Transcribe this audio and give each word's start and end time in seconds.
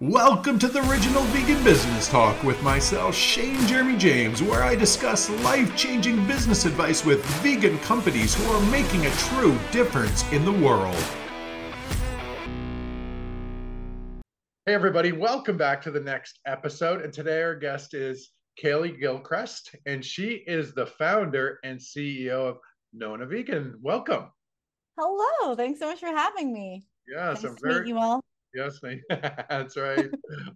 Welcome 0.00 0.60
to 0.60 0.68
the 0.68 0.88
Original 0.88 1.24
Vegan 1.24 1.64
Business 1.64 2.08
Talk 2.08 2.44
with 2.44 2.62
myself, 2.62 3.16
Shane 3.16 3.66
Jeremy 3.66 3.96
James, 3.96 4.40
where 4.40 4.62
I 4.62 4.76
discuss 4.76 5.28
life 5.42 5.76
changing 5.76 6.24
business 6.24 6.66
advice 6.66 7.04
with 7.04 7.24
vegan 7.42 7.80
companies 7.80 8.32
who 8.32 8.44
are 8.52 8.70
making 8.70 9.06
a 9.06 9.10
true 9.10 9.58
difference 9.72 10.22
in 10.30 10.44
the 10.44 10.52
world. 10.52 10.94
Hey, 14.66 14.74
everybody, 14.74 15.10
welcome 15.10 15.56
back 15.56 15.82
to 15.82 15.90
the 15.90 15.98
next 15.98 16.38
episode. 16.46 17.02
And 17.02 17.12
today, 17.12 17.42
our 17.42 17.56
guest 17.56 17.92
is 17.92 18.30
Kailey 18.62 18.96
Gilchrist, 19.00 19.74
and 19.86 20.04
she 20.04 20.44
is 20.46 20.74
the 20.74 20.86
founder 20.86 21.58
and 21.64 21.76
CEO 21.76 22.50
of 22.50 22.58
Nona 22.92 23.26
Vegan. 23.26 23.74
Welcome. 23.82 24.30
Hello. 24.96 25.56
Thanks 25.56 25.80
so 25.80 25.86
much 25.86 25.98
for 25.98 26.06
having 26.06 26.52
me. 26.52 26.84
Yes, 27.08 27.42
nice 27.42 27.50
I'm 27.50 27.56
very. 27.60 27.80
Meet 27.80 27.88
you 27.88 27.98
all. 27.98 28.22
Yes, 28.54 28.80
that's 29.50 29.76
right. 29.76 30.06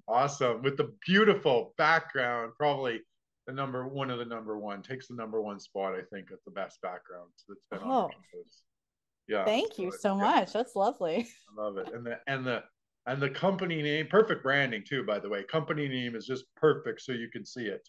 awesome. 0.09 0.63
With 0.63 0.77
the 0.77 0.93
beautiful 1.07 1.75
background, 1.77 2.53
probably 2.57 3.00
the 3.46 3.53
number 3.53 3.87
one 3.87 4.11
of 4.11 4.19
the 4.19 4.25
number 4.25 4.59
one 4.59 4.83
takes 4.83 5.09
the 5.09 5.14
number 5.14 5.43
one 5.43 5.59
spot, 5.59 5.95
I 5.95 6.03
think, 6.13 6.31
at 6.33 6.39
the 6.45 6.53
best 6.53 6.81
backgrounds 6.83 7.45
that's 7.49 7.64
been 7.71 7.81
oh. 7.83 8.05
on 8.05 8.11
campus. 8.11 8.63
Yeah. 9.29 9.45
Thank 9.45 9.79
you 9.79 9.93
so 9.99 10.17
yeah. 10.17 10.23
much. 10.23 10.53
That's 10.53 10.77
lovely. 10.77 11.29
I 11.59 11.63
love 11.63 11.77
it. 11.79 11.93
And 11.93 12.07
the 12.07 12.19
and 12.27 12.47
the 12.47 12.63
and 13.07 13.21
the 13.21 13.31
company 13.31 13.83
name, 13.83 14.07
perfect 14.09 14.43
branding 14.43 14.85
too, 14.89 15.05
by 15.05 15.19
the 15.19 15.29
way. 15.29 15.43
Company 15.45 15.89
name 15.89 16.14
is 16.14 16.27
just 16.27 16.45
perfect 16.57 17.00
so 17.03 17.13
you 17.13 17.29
can 17.29 17.45
see 17.45 17.67
it. 17.67 17.89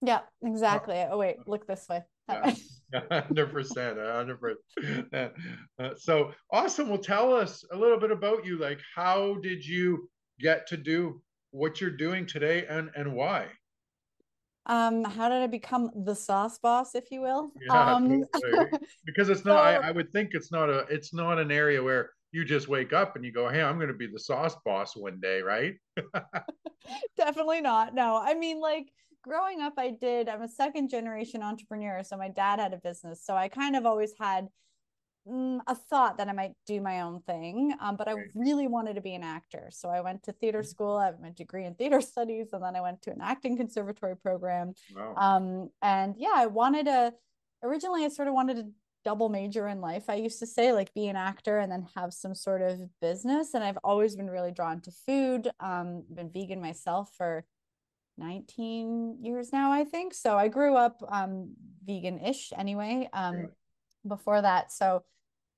Yeah, 0.00 0.20
exactly. 0.42 1.04
Oh 1.10 1.18
wait, 1.18 1.36
uh, 1.38 1.42
look 1.46 1.66
this 1.66 1.86
way. 1.88 2.02
hundred 3.10 3.52
percent, 3.52 3.98
hundred 3.98 4.40
percent. 4.40 5.32
Uh, 5.78 5.90
so 5.96 6.32
awesome. 6.50 6.88
Well, 6.88 6.98
tell 6.98 7.34
us 7.34 7.64
a 7.72 7.76
little 7.76 7.98
bit 7.98 8.10
about 8.10 8.44
you. 8.44 8.58
Like, 8.58 8.80
how 8.94 9.34
did 9.42 9.64
you 9.64 10.08
get 10.40 10.66
to 10.68 10.76
do 10.76 11.22
what 11.50 11.80
you're 11.80 11.90
doing 11.90 12.26
today, 12.26 12.66
and 12.66 12.90
and 12.94 13.14
why? 13.14 13.48
Um, 14.66 15.04
how 15.04 15.30
did 15.30 15.42
I 15.42 15.46
become 15.46 15.90
the 16.04 16.14
sauce 16.14 16.58
boss, 16.58 16.94
if 16.94 17.10
you 17.10 17.22
will? 17.22 17.50
Yeah, 17.66 17.94
um, 17.94 18.24
because 19.04 19.30
it's 19.30 19.44
not. 19.44 19.56
So, 19.56 19.62
I, 19.62 19.88
I 19.88 19.90
would 19.90 20.12
think 20.12 20.30
it's 20.32 20.52
not 20.52 20.68
a. 20.68 20.80
It's 20.90 21.14
not 21.14 21.38
an 21.38 21.50
area 21.50 21.82
where 21.82 22.10
you 22.32 22.44
just 22.44 22.68
wake 22.68 22.92
up 22.92 23.16
and 23.16 23.24
you 23.24 23.32
go, 23.32 23.48
"Hey, 23.48 23.62
I'm 23.62 23.76
going 23.76 23.88
to 23.88 23.94
be 23.94 24.06
the 24.06 24.20
sauce 24.20 24.56
boss 24.64 24.94
one 24.94 25.20
day," 25.20 25.40
right? 25.40 25.74
Definitely 27.16 27.62
not. 27.62 27.94
No, 27.94 28.20
I 28.22 28.34
mean, 28.34 28.60
like 28.60 28.92
growing 29.28 29.60
up, 29.60 29.74
I 29.78 29.90
did, 29.90 30.28
I'm 30.28 30.42
a 30.42 30.48
second 30.48 30.88
generation 30.88 31.42
entrepreneur. 31.42 32.02
So 32.02 32.16
my 32.16 32.28
dad 32.28 32.58
had 32.58 32.72
a 32.72 32.78
business. 32.78 33.22
So 33.24 33.34
I 33.34 33.48
kind 33.48 33.76
of 33.76 33.86
always 33.86 34.12
had 34.18 34.48
mm, 35.28 35.60
a 35.66 35.74
thought 35.74 36.18
that 36.18 36.28
I 36.28 36.32
might 36.32 36.52
do 36.66 36.80
my 36.80 37.02
own 37.02 37.20
thing. 37.20 37.74
Um, 37.80 37.96
but 37.96 38.08
I 38.08 38.14
really 38.34 38.66
wanted 38.66 38.94
to 38.94 39.00
be 39.00 39.14
an 39.14 39.22
actor. 39.22 39.68
So 39.70 39.88
I 39.88 40.00
went 40.00 40.24
to 40.24 40.32
theater 40.32 40.60
mm-hmm. 40.60 40.66
school. 40.66 40.96
I 40.96 41.06
have 41.06 41.20
my 41.20 41.30
degree 41.30 41.64
in 41.64 41.74
theater 41.74 42.00
studies. 42.14 42.48
And 42.52 42.62
then 42.62 42.74
I 42.74 42.80
went 42.80 43.02
to 43.02 43.10
an 43.10 43.20
acting 43.22 43.56
conservatory 43.56 44.16
program. 44.16 44.74
Wow. 44.94 45.14
Um, 45.16 45.70
and 45.82 46.14
yeah, 46.18 46.34
I 46.34 46.46
wanted 46.46 46.86
to, 46.86 47.12
originally, 47.62 48.04
I 48.04 48.08
sort 48.08 48.28
of 48.28 48.34
wanted 48.34 48.56
to 48.56 48.66
double 49.04 49.28
major 49.28 49.68
in 49.68 49.80
life. 49.80 50.04
I 50.08 50.14
used 50.14 50.40
to 50.40 50.46
say 50.46 50.72
like 50.72 50.92
be 50.92 51.06
an 51.06 51.16
actor 51.16 51.58
and 51.58 51.70
then 51.70 51.86
have 51.94 52.12
some 52.12 52.34
sort 52.34 52.62
of 52.62 52.80
business. 53.00 53.54
And 53.54 53.62
I've 53.62 53.78
always 53.84 54.16
been 54.16 54.28
really 54.28 54.50
drawn 54.50 54.80
to 54.82 54.90
food. 55.06 55.48
Um, 55.60 56.04
been 56.12 56.30
vegan 56.30 56.60
myself 56.60 57.12
for 57.16 57.44
19 58.18 59.18
years 59.22 59.52
now, 59.52 59.72
I 59.72 59.84
think. 59.84 60.14
So 60.14 60.36
I 60.36 60.48
grew 60.48 60.76
up 60.76 61.02
um, 61.08 61.54
vegan-ish 61.86 62.52
anyway. 62.56 63.08
Um, 63.12 63.48
before 64.06 64.40
that, 64.40 64.72
so 64.72 65.04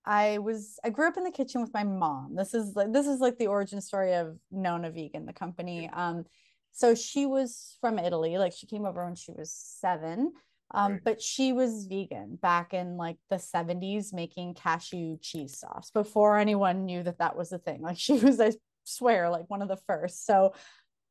I 0.05 0.39
was 0.39 0.79
I 0.85 0.91
grew 0.91 1.07
up 1.07 1.17
in 1.17 1.25
the 1.25 1.31
kitchen 1.31 1.61
with 1.61 1.75
my 1.75 1.85
mom. 1.85 2.35
This 2.35 2.55
is 2.55 2.75
like 2.75 2.93
this 2.93 3.07
is 3.07 3.21
like 3.21 3.39
the 3.39 3.49
origin 3.49 3.81
story 3.81 4.15
of 4.15 4.37
Nona 4.51 4.91
Vegan, 4.91 5.27
the 5.27 5.33
company. 5.33 5.91
Um, 5.93 6.25
so 6.73 6.95
she 6.95 7.27
was 7.27 7.77
from 7.81 7.99
Italy. 7.99 8.39
Like 8.39 8.53
she 8.53 8.67
came 8.67 8.87
over 8.87 9.05
when 9.05 9.15
she 9.15 9.33
was 9.33 9.53
seven. 9.53 10.33
Um, 10.73 10.93
right. 10.93 11.01
but 11.05 11.21
she 11.21 11.53
was 11.53 11.87
vegan 11.87 12.39
back 12.41 12.73
in 12.73 12.97
like 12.97 13.17
the 13.29 13.37
70s 13.37 14.13
making 14.13 14.55
cashew 14.55 15.19
cheese 15.21 15.59
sauce 15.59 15.91
before 15.91 16.39
anyone 16.39 16.85
knew 16.85 17.03
that 17.03 17.19
that 17.19 17.37
was 17.37 17.51
a 17.51 17.59
thing 17.59 17.83
like 17.83 17.99
she 17.99 18.13
was 18.13 18.39
i 18.39 18.53
swear 18.85 19.31
like 19.31 19.51
one 19.51 19.63
of 19.63 19.69
the 19.69 19.81
first 19.89 20.25
so 20.25 20.55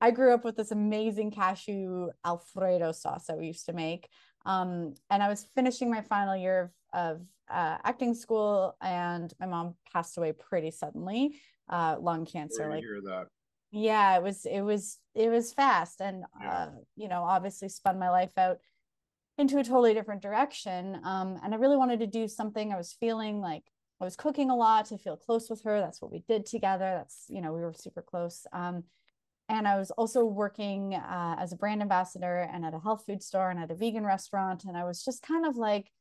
I 0.02 0.12
grew 0.12 0.34
up 0.34 0.46
with 0.46 0.56
this 0.56 0.72
amazing 0.72 1.32
cashew 1.32 2.10
Alfredo 2.26 2.92
sauce 2.92 3.26
that 3.28 3.38
we 3.38 3.48
used 3.48 3.66
to 3.66 3.74
make. 3.74 4.08
Um, 4.46 4.96
and 5.10 5.22
I 5.22 5.28
was 5.28 5.46
finishing 5.56 5.90
my 5.92 6.02
final 6.02 6.36
year 6.36 6.72
of, 6.94 7.18
of 7.18 7.22
uh, 7.50 7.78
acting 7.84 8.14
school, 8.14 8.76
and 8.82 9.34
my 9.40 9.46
mom 9.46 9.76
passed 9.92 10.18
away 10.18 10.32
pretty 10.32 10.72
suddenly, 10.72 11.40
uh, 11.68 11.98
lung 12.00 12.26
cancer. 12.26 12.70
Like, 12.70 12.82
hear 12.82 13.02
that. 13.02 13.28
Yeah, 13.72 14.18
it 14.18 14.24
was 14.24 14.46
it 14.46 14.62
was 14.62 14.98
it 15.14 15.30
was 15.30 15.54
fast, 15.54 16.02
and 16.02 16.24
yeah. 16.42 16.52
uh, 16.52 16.70
you 16.96 17.08
know, 17.08 17.24
obviously 17.24 17.70
spun 17.70 18.00
my 18.00 18.10
life 18.10 18.36
out 18.38 18.58
into 19.38 19.58
a 19.58 19.64
totally 19.64 19.94
different 19.94 20.22
direction. 20.22 21.00
Um, 21.04 21.40
and 21.44 21.54
I 21.54 21.58
really 21.58 21.78
wanted 21.78 22.00
to 22.00 22.08
do 22.08 22.28
something. 22.28 22.74
I 22.74 22.78
was 22.78 22.94
feeling 22.94 23.42
like 23.42 23.64
I 24.02 24.06
was 24.06 24.16
cooking 24.16 24.50
a 24.50 24.56
lot 24.56 24.86
to 24.88 24.98
feel 24.98 25.18
close 25.18 25.50
with 25.50 25.64
her. 25.64 25.80
That's 25.80 26.02
what 26.02 26.12
we 26.12 26.24
did 26.28 26.46
together. 26.46 26.94
That's 26.98 27.26
you 27.30 27.42
know 27.42 27.54
we 27.54 27.62
were 27.62 27.74
super 27.74 28.02
close. 28.02 28.46
Um, 28.54 28.84
and 29.50 29.68
I 29.68 29.78
was 29.78 29.90
also 29.92 30.24
working 30.24 30.94
uh, 30.94 31.36
as 31.40 31.52
a 31.52 31.56
brand 31.56 31.82
ambassador 31.82 32.48
and 32.54 32.64
at 32.64 32.76
a 32.76 32.80
health 32.80 33.04
food 33.08 33.24
store 33.24 33.50
and 33.50 33.60
at 33.60 33.72
a 33.72 33.76
vegan 33.76 34.06
restaurant. 34.06 34.64
And 34.66 34.78
I 34.78 34.84
was 34.84 35.04
just 35.04 35.24
kind 35.24 35.46
of 35.46 35.58
like 35.58 35.92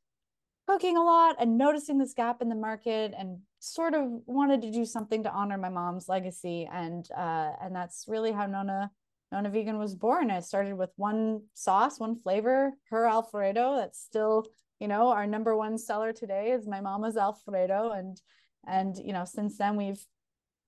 cooking 0.67 0.97
a 0.97 1.03
lot 1.03 1.35
and 1.39 1.57
noticing 1.57 1.97
this 1.97 2.13
gap 2.13 2.43
in 2.43 2.49
the 2.49 2.55
market 2.55 3.11
and 3.17 3.39
sort 3.57 3.95
of 3.95 4.03
wanted 4.27 4.61
to 4.61 4.71
do 4.71 4.85
something 4.85 5.23
to 5.23 5.31
honor 5.31 5.57
my 5.57 5.69
mom's 5.69 6.07
legacy. 6.07 6.69
And 6.71 7.07
uh, 7.17 7.51
and 7.59 7.75
that's 7.75 8.05
really 8.07 8.31
how 8.31 8.45
Nona 8.45 8.91
Nona 9.31 9.49
Vegan 9.49 9.79
was 9.79 9.95
born. 9.95 10.29
I 10.29 10.41
started 10.41 10.75
with 10.75 10.91
one 10.95 11.41
sauce, 11.55 11.99
one 11.99 12.19
flavor, 12.21 12.73
her 12.91 13.07
Alfredo. 13.07 13.77
That's 13.77 13.99
still, 13.99 14.45
you 14.79 14.87
know, 14.87 15.07
our 15.07 15.25
number 15.25 15.57
one 15.57 15.79
seller 15.79 16.13
today 16.13 16.51
is 16.51 16.67
my 16.67 16.81
mama's 16.81 17.17
Alfredo. 17.17 17.93
And 17.93 18.21
and 18.67 18.95
you 18.95 19.11
know, 19.11 19.25
since 19.25 19.57
then 19.57 19.75
we've 19.75 20.05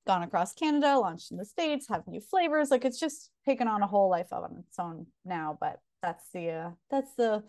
gone 0.06 0.24
across 0.24 0.54
Canada, 0.54 0.98
launched 0.98 1.32
in 1.32 1.38
the 1.38 1.46
States, 1.46 1.88
have 1.90 2.08
new 2.08 2.22
flavors. 2.22 2.72
Like 2.72 2.86
it's 2.86 3.00
just 3.00 3.30
taken 3.46 3.68
on 3.68 3.82
a 3.82 3.88
whole 3.88 4.10
life 4.10 4.32
of 4.32 4.50
its 4.58 4.80
own 4.80 5.08
now. 5.26 5.58
But 5.60 5.80
that's 6.02 6.26
the 6.34 6.50
uh, 6.50 6.72
that's 6.90 7.14
the 7.16 7.44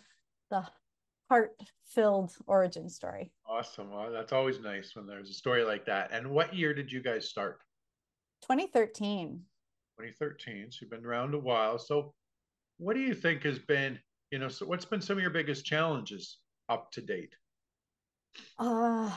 the 0.51 0.67
heart 1.31 1.59
filled 1.87 2.35
origin 2.47 2.89
story. 2.89 3.33
Awesome. 3.49 3.91
Well, 3.91 4.13
that's 4.13 4.33
always 4.33 4.61
nice 4.61 4.95
when 4.95 5.07
there's 5.07 5.31
a 5.31 5.35
story 5.35 5.65
like 5.65 5.87
that. 5.87 6.11
And 6.13 6.31
what 6.31 6.55
year 6.55 6.75
did 6.75 6.93
you 6.93 7.03
guys 7.03 7.29
start? 7.29 7.59
2013. 8.43 9.41
2013. 9.99 10.71
So 10.71 10.79
you've 10.81 10.91
been 10.91 11.07
around 11.07 11.35
a 11.35 11.39
while. 11.39 11.79
So 11.79 12.13
what 12.79 12.95
do 12.95 13.01
you 13.01 13.15
think 13.15 13.45
has 13.45 13.59
been, 13.59 13.99
you 14.31 14.39
know, 14.39 14.49
so 14.49 14.67
what's 14.67 14.85
been 14.85 15.01
some 15.01 15.17
of 15.17 15.23
your 15.23 15.31
biggest 15.31 15.65
challenges 15.65 16.39
up 16.69 16.91
to 16.93 17.01
date? 17.01 17.35
Uh 18.59 19.11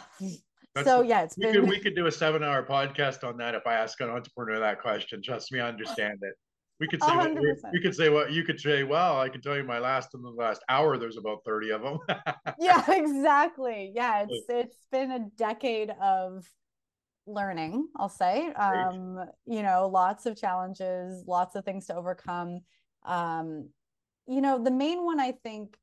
that's, 0.76 0.88
so 0.88 1.02
yeah, 1.02 1.24
it's 1.24 1.38
we 1.38 1.46
been. 1.46 1.54
Could, 1.54 1.70
we 1.70 1.80
could 1.80 1.96
do 1.96 2.08
a 2.08 2.12
seven-hour 2.12 2.66
podcast 2.68 3.24
on 3.24 3.38
that 3.38 3.56
if 3.56 3.66
I 3.66 3.76
ask 3.76 4.00
an 4.02 4.10
entrepreneur 4.10 4.60
that 4.60 4.82
question. 4.82 5.22
Trust 5.24 5.52
me, 5.54 5.62
I 5.62 5.70
understand 5.70 6.20
it. 6.22 6.34
We 6.82 6.90
could 6.90 7.02
say 7.02 7.16
what, 7.16 7.34
we 7.72 7.82
could 7.82 7.96
say 7.96 8.10
what 8.10 8.34
you 8.34 8.44
could 8.44 8.60
say. 8.60 8.84
Well, 8.84 9.18
I 9.18 9.30
can 9.30 9.40
tell 9.40 9.56
you 9.56 9.64
my 9.64 9.80
last 9.80 10.10
in 10.14 10.22
the 10.22 10.30
last 10.30 10.62
hour. 10.68 10.98
There's 10.98 11.16
about 11.16 11.40
thirty 11.46 11.72
of 11.72 11.82
them. 11.82 12.00
yeah, 12.60 12.84
exactly. 12.92 13.94
Yeah, 13.96 14.26
it's 14.30 14.46
it's 14.50 14.78
been 14.92 15.12
a 15.12 15.20
decade 15.38 15.92
of 16.02 16.46
learning. 17.26 17.88
I'll 17.96 18.10
say, 18.10 18.52
um, 18.54 19.24
you 19.46 19.64
know, 19.64 19.88
lots 19.88 20.26
of 20.26 20.36
challenges, 20.36 21.24
lots 21.26 21.56
of 21.56 21.64
things 21.64 21.88
to 21.88 21.96
overcome. 21.96 22.60
Um, 23.06 23.70
you 24.28 24.42
know, 24.42 24.62
the 24.62 24.72
main 24.72 25.06
one 25.06 25.22
I 25.22 25.32
think 25.32 25.78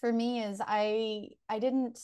for 0.00 0.12
me 0.12 0.42
is 0.42 0.60
I 0.60 1.28
I 1.48 1.60
didn't 1.60 2.00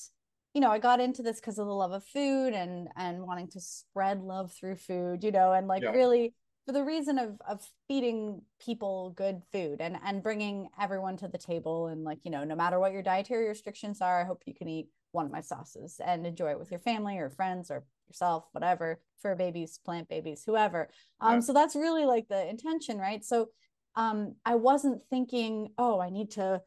you 0.54 0.60
know, 0.60 0.70
I 0.70 0.78
got 0.78 1.00
into 1.00 1.22
this 1.22 1.40
because 1.40 1.58
of 1.58 1.66
the 1.66 1.74
love 1.74 1.92
of 1.92 2.04
food 2.04 2.52
and 2.52 2.88
and 2.96 3.22
wanting 3.22 3.48
to 3.48 3.60
spread 3.60 4.22
love 4.22 4.52
through 4.52 4.76
food, 4.76 5.22
you 5.22 5.30
know, 5.30 5.52
and 5.52 5.66
like 5.66 5.82
yeah. 5.82 5.90
really 5.90 6.34
for 6.68 6.72
the 6.72 6.84
reason 6.84 7.18
of 7.18 7.40
of 7.48 7.66
feeding 7.88 8.42
people 8.60 9.14
good 9.16 9.40
food 9.50 9.80
and 9.80 9.96
and 10.04 10.22
bringing 10.22 10.68
everyone 10.78 11.16
to 11.16 11.26
the 11.26 11.38
table 11.38 11.86
and 11.86 12.04
like 12.04 12.18
you 12.24 12.30
know 12.30 12.44
no 12.44 12.54
matter 12.54 12.78
what 12.78 12.92
your 12.92 13.02
dietary 13.02 13.48
restrictions 13.48 14.02
are 14.02 14.20
i 14.20 14.24
hope 14.24 14.42
you 14.44 14.52
can 14.52 14.68
eat 14.68 14.86
one 15.12 15.24
of 15.24 15.32
my 15.32 15.40
sauces 15.40 15.98
and 16.04 16.26
enjoy 16.26 16.50
it 16.50 16.58
with 16.58 16.70
your 16.70 16.78
family 16.78 17.16
or 17.16 17.30
friends 17.30 17.70
or 17.70 17.86
yourself 18.06 18.44
whatever 18.52 19.00
for 19.22 19.34
babies 19.34 19.80
plant 19.82 20.10
babies 20.10 20.42
whoever 20.44 20.90
um 21.22 21.36
yeah. 21.36 21.40
so 21.40 21.54
that's 21.54 21.74
really 21.74 22.04
like 22.04 22.28
the 22.28 22.46
intention 22.50 22.98
right 22.98 23.24
so 23.24 23.48
um 23.96 24.34
i 24.44 24.54
wasn't 24.54 25.00
thinking 25.08 25.70
oh 25.78 25.98
i 25.98 26.10
need 26.10 26.30
to 26.30 26.60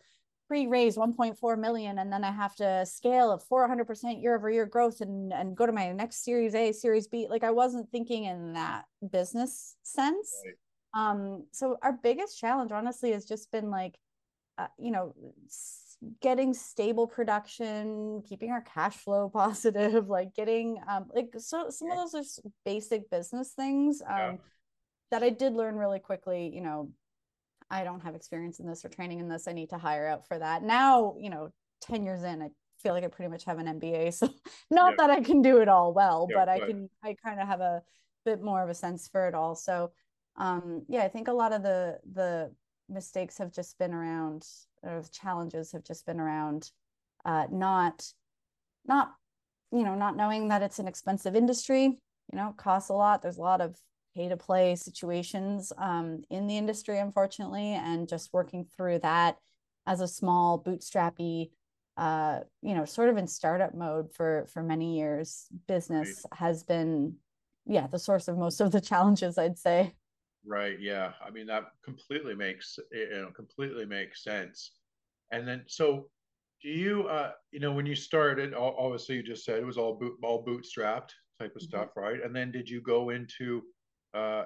pre-raise 0.51 0.97
1.4 0.97 1.57
million 1.57 1.99
and 1.99 2.11
then 2.11 2.25
I 2.25 2.31
have 2.31 2.53
to 2.57 2.85
scale 2.85 3.31
of 3.31 3.41
400% 3.47 4.21
year 4.21 4.35
over 4.35 4.49
year 4.49 4.65
growth 4.65 4.99
and 4.99 5.31
and 5.31 5.55
go 5.55 5.65
to 5.65 5.71
my 5.71 5.93
next 5.93 6.25
series 6.25 6.53
A, 6.55 6.73
series 6.73 7.07
B. 7.07 7.25
Like 7.29 7.45
I 7.45 7.51
wasn't 7.51 7.89
thinking 7.89 8.25
in 8.25 8.51
that 8.51 8.83
business 9.13 9.77
sense. 9.83 10.43
Right. 10.93 11.13
Um 11.13 11.45
so 11.53 11.77
our 11.81 11.93
biggest 11.93 12.37
challenge 12.37 12.73
honestly 12.73 13.13
has 13.13 13.23
just 13.23 13.49
been 13.49 13.71
like 13.71 13.97
uh, 14.57 14.67
you 14.77 14.91
know 14.91 15.15
getting 16.19 16.53
stable 16.53 17.07
production, 17.07 18.21
keeping 18.27 18.51
our 18.51 18.59
cash 18.59 18.97
flow 18.97 19.29
positive, 19.33 20.09
like 20.09 20.35
getting 20.35 20.81
um 20.85 21.05
like 21.15 21.29
so 21.37 21.69
some 21.69 21.91
of 21.91 22.11
those 22.11 22.13
are 22.13 22.49
basic 22.65 23.09
business 23.09 23.53
things. 23.55 24.01
Um 24.01 24.17
yeah 24.17 24.35
that 25.11 25.23
I 25.23 25.29
did 25.29 25.53
learn 25.53 25.75
really 25.75 25.99
quickly, 25.99 26.49
you 26.53 26.61
know, 26.61 26.89
I 27.71 27.85
don't 27.85 28.01
have 28.01 28.15
experience 28.15 28.59
in 28.59 28.67
this 28.67 28.83
or 28.83 28.89
training 28.89 29.19
in 29.19 29.29
this. 29.29 29.47
I 29.47 29.53
need 29.53 29.69
to 29.69 29.77
hire 29.77 30.07
out 30.07 30.27
for 30.27 30.37
that. 30.37 30.61
Now, 30.61 31.15
you 31.17 31.29
know, 31.29 31.49
10 31.81 32.03
years 32.03 32.23
in, 32.23 32.41
I 32.41 32.49
feel 32.79 32.93
like 32.93 33.05
I 33.05 33.07
pretty 33.07 33.31
much 33.31 33.45
have 33.45 33.59
an 33.59 33.79
MBA. 33.79 34.13
So 34.13 34.27
not 34.69 34.91
yeah. 34.91 34.95
that 34.97 35.09
I 35.09 35.21
can 35.21 35.41
do 35.41 35.59
it 35.59 35.69
all 35.69 35.93
well, 35.93 36.27
yeah, 36.29 36.37
but 36.37 36.49
I 36.49 36.59
can 36.59 36.89
I 37.03 37.15
kind 37.23 37.39
of 37.39 37.47
have 37.47 37.61
a 37.61 37.81
bit 38.25 38.41
more 38.43 38.61
of 38.61 38.69
a 38.69 38.73
sense 38.73 39.07
for 39.07 39.27
it 39.27 39.33
all. 39.33 39.55
So 39.55 39.91
um 40.35 40.83
yeah, 40.89 41.03
I 41.03 41.07
think 41.07 41.27
a 41.27 41.33
lot 41.33 41.53
of 41.53 41.63
the 41.63 41.99
the 42.11 42.51
mistakes 42.89 43.37
have 43.37 43.53
just 43.53 43.77
been 43.79 43.93
around 43.93 44.45
or 44.83 45.01
the 45.01 45.09
challenges 45.09 45.71
have 45.71 45.83
just 45.83 46.05
been 46.05 46.19
around 46.19 46.71
uh 47.23 47.45
not 47.49 48.03
not 48.85 49.13
you 49.71 49.83
know 49.83 49.95
not 49.95 50.17
knowing 50.17 50.49
that 50.49 50.61
it's 50.61 50.79
an 50.79 50.87
expensive 50.87 51.35
industry 51.35 51.83
you 51.83 51.99
know 52.33 52.49
it 52.49 52.57
costs 52.57 52.89
a 52.89 52.93
lot 52.93 53.21
there's 53.21 53.37
a 53.37 53.41
lot 53.41 53.61
of 53.61 53.77
pay 54.15 54.29
to 54.29 54.37
play 54.37 54.75
situations 54.75 55.71
um, 55.77 56.23
in 56.29 56.47
the 56.47 56.57
industry 56.57 56.99
unfortunately 56.99 57.73
and 57.73 58.07
just 58.07 58.33
working 58.33 58.65
through 58.75 58.99
that 58.99 59.37
as 59.87 60.01
a 60.01 60.07
small 60.07 60.61
bootstrappy 60.61 61.49
uh, 61.97 62.39
you 62.61 62.73
know 62.73 62.85
sort 62.85 63.09
of 63.09 63.17
in 63.17 63.27
startup 63.27 63.73
mode 63.73 64.11
for 64.13 64.47
for 64.51 64.63
many 64.63 64.97
years 64.97 65.47
business 65.67 66.25
right. 66.31 66.39
has 66.39 66.63
been 66.63 67.15
yeah 67.65 67.87
the 67.87 67.99
source 67.99 68.27
of 68.27 68.37
most 68.37 68.59
of 68.59 68.71
the 68.71 68.81
challenges 68.81 69.37
i'd 69.37 69.57
say 69.57 69.93
right 70.45 70.79
yeah 70.79 71.11
i 71.25 71.29
mean 71.29 71.45
that 71.45 71.65
completely 71.83 72.33
makes 72.33 72.79
you 72.91 73.21
know 73.21 73.29
completely 73.35 73.85
makes 73.85 74.23
sense 74.23 74.71
and 75.31 75.47
then 75.47 75.63
so 75.67 76.07
do 76.63 76.69
you 76.69 77.03
uh 77.03 77.31
you 77.51 77.59
know 77.59 77.71
when 77.71 77.85
you 77.85 77.95
started 77.95 78.53
obviously 78.55 79.15
you 79.15 79.21
just 79.21 79.45
said 79.45 79.59
it 79.59 79.65
was 79.65 79.77
all 79.77 79.93
boot 79.93 80.13
all 80.23 80.43
bootstrapped 80.43 81.11
type 81.39 81.55
of 81.55 81.61
mm-hmm. 81.61 81.77
stuff 81.77 81.89
right 81.95 82.23
and 82.23 82.35
then 82.35 82.51
did 82.51 82.67
you 82.67 82.81
go 82.81 83.11
into 83.11 83.61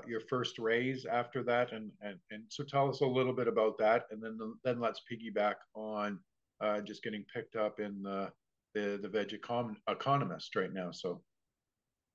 your 0.07 0.19
first 0.29 0.59
raise 0.59 1.05
after 1.05 1.43
that 1.43 1.71
and 1.73 1.91
and 2.01 2.17
and 2.31 2.43
so 2.49 2.63
tell 2.63 2.89
us 2.89 3.01
a 3.01 3.05
little 3.05 3.33
bit 3.33 3.47
about 3.47 3.77
that 3.77 4.03
and 4.11 4.21
then 4.21 4.37
then 4.63 4.79
let's 4.79 5.01
piggyback 5.11 5.55
on 5.73 6.19
uh 6.61 6.81
just 6.81 7.03
getting 7.03 7.25
picked 7.33 7.55
up 7.55 7.79
in 7.79 8.01
the 8.03 8.29
the 8.73 8.99
the 9.01 9.09
veg 9.09 9.29
econ- 9.29 9.77
economist 9.89 10.55
right 10.55 10.73
now 10.73 10.91
so 10.91 11.21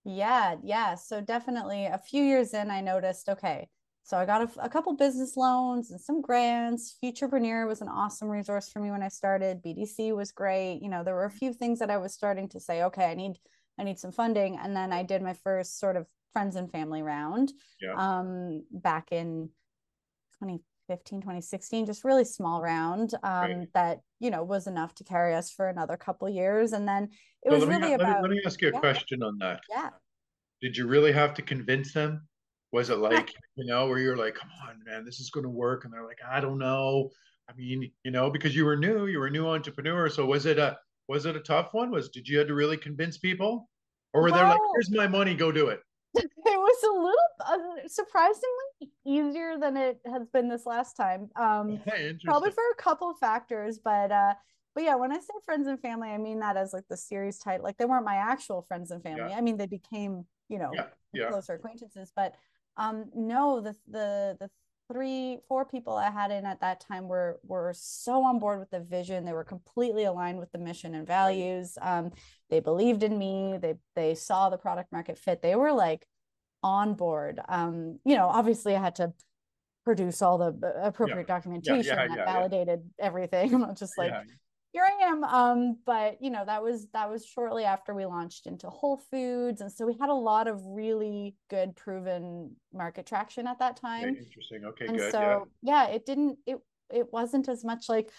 yeah 0.05 0.55
yeah 0.62 0.94
so 0.94 1.20
definitely 1.20 1.87
a 1.87 1.99
few 1.99 2.23
years 2.23 2.55
in 2.55 2.70
i 2.70 2.81
noticed 2.81 3.29
okay 3.29 3.69
so 4.02 4.17
I 4.17 4.25
got 4.25 4.43
a, 4.43 4.64
a, 4.64 4.69
couple 4.69 4.94
business 4.94 5.37
loans 5.37 5.91
and 5.91 6.00
some 6.00 6.20
grants. 6.20 6.97
Futurepreneur 7.02 7.69
was 7.69 7.81
an 7.81 7.88
awesome 7.88 8.29
resource 8.29 8.69
for 8.69 8.81
me 8.81 8.91
when 8.91 9.02
I 9.02 9.08
started. 9.08 9.62
BDC 9.62 10.17
was 10.17 10.32
great. 10.32 10.81
You 10.82 10.88
know, 10.88 11.05
there 11.05 11.14
were 11.14 11.26
a 11.26 11.31
few 11.31 11.52
things 11.52 11.79
that 11.79 11.91
I 11.91 11.99
was 11.99 12.12
starting 12.12 12.49
to 12.49 12.58
say, 12.58 12.82
okay, 12.85 13.05
I 13.05 13.14
need 13.14 13.38
I 13.79 13.85
need 13.85 13.99
some 13.99 14.11
funding. 14.11 14.58
And 14.58 14.75
then 14.75 14.93
I 14.93 15.02
did 15.02 15.23
my 15.23 15.35
first 15.35 15.79
sort 15.79 15.97
of 15.97 16.06
friends 16.32 16.56
and 16.56 16.71
family 16.71 17.03
round 17.03 17.53
yeah. 17.81 17.94
um, 17.97 18.65
back 18.71 19.12
in 19.12 19.49
2015, 20.41 21.21
2016, 21.21 21.87
just 21.87 22.05
really 22.05 22.25
small 22.25 22.62
round 22.62 23.15
um, 23.23 23.32
right. 23.32 23.69
that, 23.75 24.00
you 24.19 24.31
know, 24.31 24.43
was 24.43 24.67
enough 24.67 24.94
to 24.97 25.05
carry 25.05 25.35
us 25.35 25.50
for 25.50 25.69
another 25.69 25.97
couple 25.97 26.29
years. 26.29 26.73
And 26.73 26.87
then 26.87 27.09
it 27.43 27.50
so 27.50 27.56
was 27.56 27.67
really 27.67 27.88
me, 27.88 27.93
about. 27.94 28.23
Let 28.23 28.23
me, 28.23 28.29
let 28.29 28.31
me 28.31 28.43
ask 28.47 28.61
you 28.61 28.69
a 28.69 28.73
yeah. 28.73 28.81
question 28.81 29.23
on 29.23 29.38
that. 29.38 29.61
Yeah. 29.69 29.91
Did 30.62 30.77
you 30.77 30.87
really 30.87 31.12
have 31.12 31.35
to 31.35 31.43
convince 31.43 31.93
them 31.93 32.23
was 32.73 32.91
it 32.91 32.99
like, 32.99 33.33
you 33.56 33.67
know, 33.67 33.88
where 33.88 33.99
you're 33.99 34.17
like, 34.17 34.35
come 34.35 34.50
on, 34.69 34.76
man, 34.87 35.05
this 35.05 35.21
is 35.21 35.31
going 35.31 35.44
to 35.44 35.50
work? 35.50 35.85
And 35.85 35.93
they're 35.93 36.06
like, 36.06 36.19
I 36.29 36.41
don't 36.41 36.59
know. 36.59 37.11
I 37.49 37.53
mean, 37.55 37.91
you 38.05 38.11
know, 38.12 38.31
because 38.31 38.55
you 38.55 38.65
were 38.65 38.76
new, 38.76 39.06
you 39.06 39.19
were 39.19 39.26
a 39.26 39.31
new 39.31 39.49
entrepreneur. 39.49 40.09
So 40.09 40.25
was 40.25 40.47
it 40.47 40.59
a 40.59 40.79
was 41.09 41.26
it 41.26 41.35
a 41.35 41.41
tough 41.41 41.71
one? 41.73 41.91
Was 41.91 42.09
did 42.11 42.29
you 42.29 42.38
have 42.38 42.47
to 42.47 42.55
really 42.55 42.76
convince 42.76 43.19
people, 43.19 43.69
or 44.12 44.23
were 44.23 44.31
well, 44.31 44.38
they 44.38 44.49
like, 44.50 44.61
"Here's 44.75 44.91
my 44.93 45.09
money, 45.09 45.35
go 45.35 45.50
do 45.50 45.67
it"? 45.67 45.81
It 46.53 46.59
was 46.59 46.83
a 46.83 46.93
little 46.93 47.83
uh, 47.85 47.89
surprisingly 47.89 48.93
easier 49.07 49.57
than 49.59 49.77
it 49.77 50.01
has 50.07 50.27
been 50.33 50.49
this 50.49 50.67
last 50.67 50.97
time. 50.97 51.31
Um, 51.37 51.81
probably 52.25 52.51
for 52.51 52.65
a 52.73 52.83
couple 52.83 53.15
factors, 53.15 53.79
but 53.79 54.11
uh, 54.11 54.35
but 54.75 54.85
yeah, 54.85 54.97
when 54.97 55.12
I 55.12 55.19
say 55.19 55.35
friends 55.45 55.67
and 55.67 55.81
family, 55.81 56.11
I 56.11 56.19
mean 56.19 56.41
that 56.41 56.57
as 56.57 56.73
like 56.73 56.89
the 56.89 56.97
series 56.97 57.39
title. 57.39 57.65
Like 57.65 57.77
they 57.77 57.85
weren't 57.85 58.05
my 58.05 58.17
actual 58.17 58.62
friends 58.62 58.91
and 58.91 59.03
family. 59.03 59.31
Yeah. 59.31 59.37
I 59.37 59.41
mean 59.41 59.57
they 59.57 59.67
became 59.67 60.27
you 60.49 60.59
know 60.59 60.71
yeah. 60.75 60.87
Yeah. 61.12 61.29
closer 61.29 61.55
acquaintances, 61.55 62.12
but 62.15 62.35
um, 62.77 63.11
no, 63.15 63.61
the 63.61 63.77
the 63.89 64.37
the 64.41 64.51
three 64.91 65.39
four 65.49 65.65
people 65.65 65.95
I 65.95 66.11
had 66.11 66.31
in 66.31 66.45
at 66.45 66.61
that 66.61 66.81
time 66.81 67.09
were 67.09 67.39
were 67.43 67.73
so 67.77 68.25
on 68.25 68.39
board 68.39 68.59
with 68.59 68.71
the 68.71 68.81
vision. 68.81 69.25
They 69.25 69.33
were 69.33 69.45
completely 69.45 70.05
aligned 70.05 70.39
with 70.39 70.51
the 70.53 70.59
mission 70.59 70.95
and 70.95 71.07
values. 71.07 71.79
Um, 71.81 72.11
they 72.49 72.61
believed 72.61 73.03
in 73.03 73.19
me. 73.19 73.59
They 73.61 73.75
they 73.95 74.15
saw 74.15 74.51
the 74.51 74.59
product 74.59 74.93
market 74.93 75.19
fit. 75.19 75.43
They 75.43 75.55
were 75.55 75.73
like 75.73 76.07
on 76.63 76.95
board. 76.95 77.41
Um, 77.49 77.99
you 78.05 78.17
know, 78.17 78.27
obviously 78.27 78.75
I 78.75 78.81
had 78.81 78.97
to 78.97 79.13
produce 79.85 80.23
all 80.23 80.39
the 80.39 80.55
appropriate 80.83 81.27
yeah. 81.29 81.35
documentation 81.35 81.97
yeah, 81.97 82.07
yeah, 82.09 82.17
that 82.17 82.27
validated 82.27 82.81
everything. 82.99 83.55
I'm 83.55 83.61
not 83.61 83.79
just 83.79 83.97
like 83.97 84.13
here 84.73 84.85
I 84.85 85.05
am. 85.07 85.25
Um, 85.25 85.79
but 85.85 86.19
you 86.21 86.31
know, 86.31 86.45
that 86.45 86.63
was 86.63 86.87
that 86.93 87.11
was 87.11 87.27
shortly 87.27 87.65
after 87.65 87.95
we 87.95 88.07
launched 88.07 88.47
into 88.47 88.69
Whole 88.69 89.01
Foods. 89.11 89.61
And 89.61 89.71
so 89.71 89.87
we 89.87 89.97
had 90.01 90.11
a 90.11 90.15
lot 90.15 90.47
of 90.47 90.61
really 90.65 91.35
good 91.49 91.75
proven 91.77 92.55
market 92.73 93.07
traction 93.07 93.47
at 93.47 93.59
that 93.59 93.77
time. 93.77 94.11
Okay, 94.11 94.19
interesting. 94.19 94.65
Okay, 94.65 94.87
and 94.87 94.99
good. 94.99 95.13
So 95.13 95.49
yeah. 95.63 95.87
yeah, 95.87 95.95
it 95.95 96.07
didn't 96.07 96.39
it 96.47 96.59
it 96.93 97.13
wasn't 97.13 97.49
as 97.49 97.65
much 97.65 97.89
like 97.89 98.11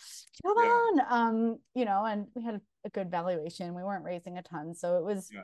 come 0.44 0.56
yeah. 0.58 0.70
on 0.70 1.02
um 1.10 1.60
you 1.76 1.86
know 1.86 2.06
and 2.06 2.28
we 2.34 2.42
had 2.42 2.62
a 2.86 2.90
good 2.90 3.12
valuation 3.12 3.76
we 3.76 3.84
weren't 3.84 4.06
raising 4.06 4.38
a 4.38 4.42
ton 4.42 4.74
so 4.74 4.98
it 4.98 5.04
was 5.04 5.30
yeah. 5.34 5.42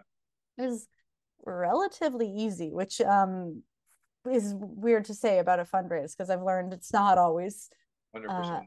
it 0.57 0.69
was 0.69 0.87
relatively 1.45 2.29
easy 2.29 2.69
which 2.71 3.01
um 3.01 3.61
is 4.31 4.53
weird 4.57 5.03
to 5.03 5.13
say 5.13 5.39
about 5.39 5.59
a 5.59 5.65
fundraise 5.65 6.15
because 6.15 6.29
i've 6.29 6.41
learned 6.41 6.71
it's 6.71 6.93
not 6.93 7.17
always 7.17 7.69
100%. 8.15 8.29
Uh, 8.29 8.61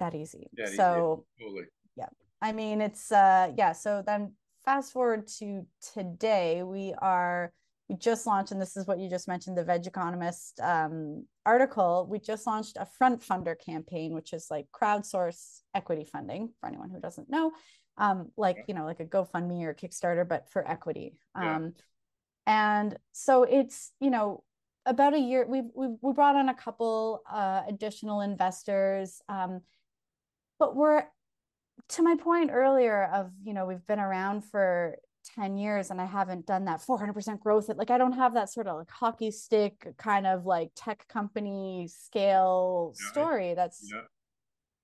that 0.00 0.14
easy. 0.14 0.48
Yeah, 0.56 0.66
so 0.66 1.24
totally. 1.40 1.64
yeah, 1.96 2.08
I 2.40 2.52
mean 2.52 2.80
it's 2.80 3.10
uh 3.12 3.52
yeah. 3.56 3.72
So 3.72 4.02
then 4.04 4.32
fast 4.64 4.92
forward 4.92 5.28
to 5.38 5.66
today, 5.94 6.62
we 6.62 6.94
are 6.98 7.52
we 7.88 7.96
just 7.96 8.26
launched, 8.26 8.50
and 8.50 8.60
this 8.60 8.76
is 8.76 8.86
what 8.86 8.98
you 8.98 9.08
just 9.08 9.28
mentioned, 9.28 9.56
the 9.56 9.64
vegconomist 9.64 10.60
um, 10.60 11.24
article. 11.44 12.06
We 12.10 12.18
just 12.18 12.46
launched 12.46 12.76
a 12.76 12.88
FrontFundr 13.00 13.54
campaign, 13.64 14.12
which 14.12 14.32
is 14.32 14.48
like 14.50 14.66
crowdsource 14.72 15.60
equity 15.72 16.04
funding 16.04 16.52
for 16.58 16.68
anyone 16.68 16.90
who 16.90 16.98
doesn't 16.98 17.30
know, 17.30 17.52
um, 17.96 18.32
like 18.36 18.56
yeah. 18.56 18.62
you 18.68 18.74
know, 18.74 18.84
like 18.84 18.98
a 19.00 19.04
GoFundMe 19.04 19.62
or 19.62 19.74
Kickstarter, 19.74 20.28
but 20.28 20.50
for 20.50 20.68
equity. 20.68 21.16
Yeah. 21.40 21.56
Um, 21.56 21.74
and 22.46 22.96
so 23.12 23.44
it's 23.44 23.92
you 24.00 24.10
know 24.10 24.42
about 24.84 25.14
a 25.14 25.18
year 25.18 25.46
we've, 25.48 25.64
we've 25.74 25.96
we 26.00 26.12
brought 26.12 26.36
on 26.36 26.48
a 26.48 26.54
couple 26.54 27.22
uh, 27.30 27.62
additional 27.68 28.20
investors 28.20 29.20
um, 29.28 29.60
but 30.58 30.76
we're 30.76 31.04
to 31.90 32.02
my 32.02 32.16
point 32.16 32.50
earlier 32.52 33.04
of 33.12 33.30
you 33.44 33.52
know 33.52 33.66
we've 33.66 33.86
been 33.86 34.00
around 34.00 34.42
for 34.42 34.96
10 35.34 35.56
years 35.56 35.90
and 35.90 36.00
I 36.00 36.04
haven't 36.04 36.46
done 36.46 36.64
that 36.66 36.80
400% 36.80 37.40
growth. 37.40 37.68
Like 37.68 37.90
I 37.90 37.98
don't 37.98 38.12
have 38.12 38.34
that 38.34 38.50
sort 38.50 38.66
of 38.66 38.78
like 38.78 38.90
hockey 38.90 39.30
stick 39.30 39.86
kind 39.98 40.26
of 40.26 40.46
like 40.46 40.70
tech 40.76 41.06
company 41.08 41.88
scale 41.88 42.94
yeah, 43.00 43.10
story. 43.10 43.54
That's 43.54 43.88
yeah. 43.92 44.02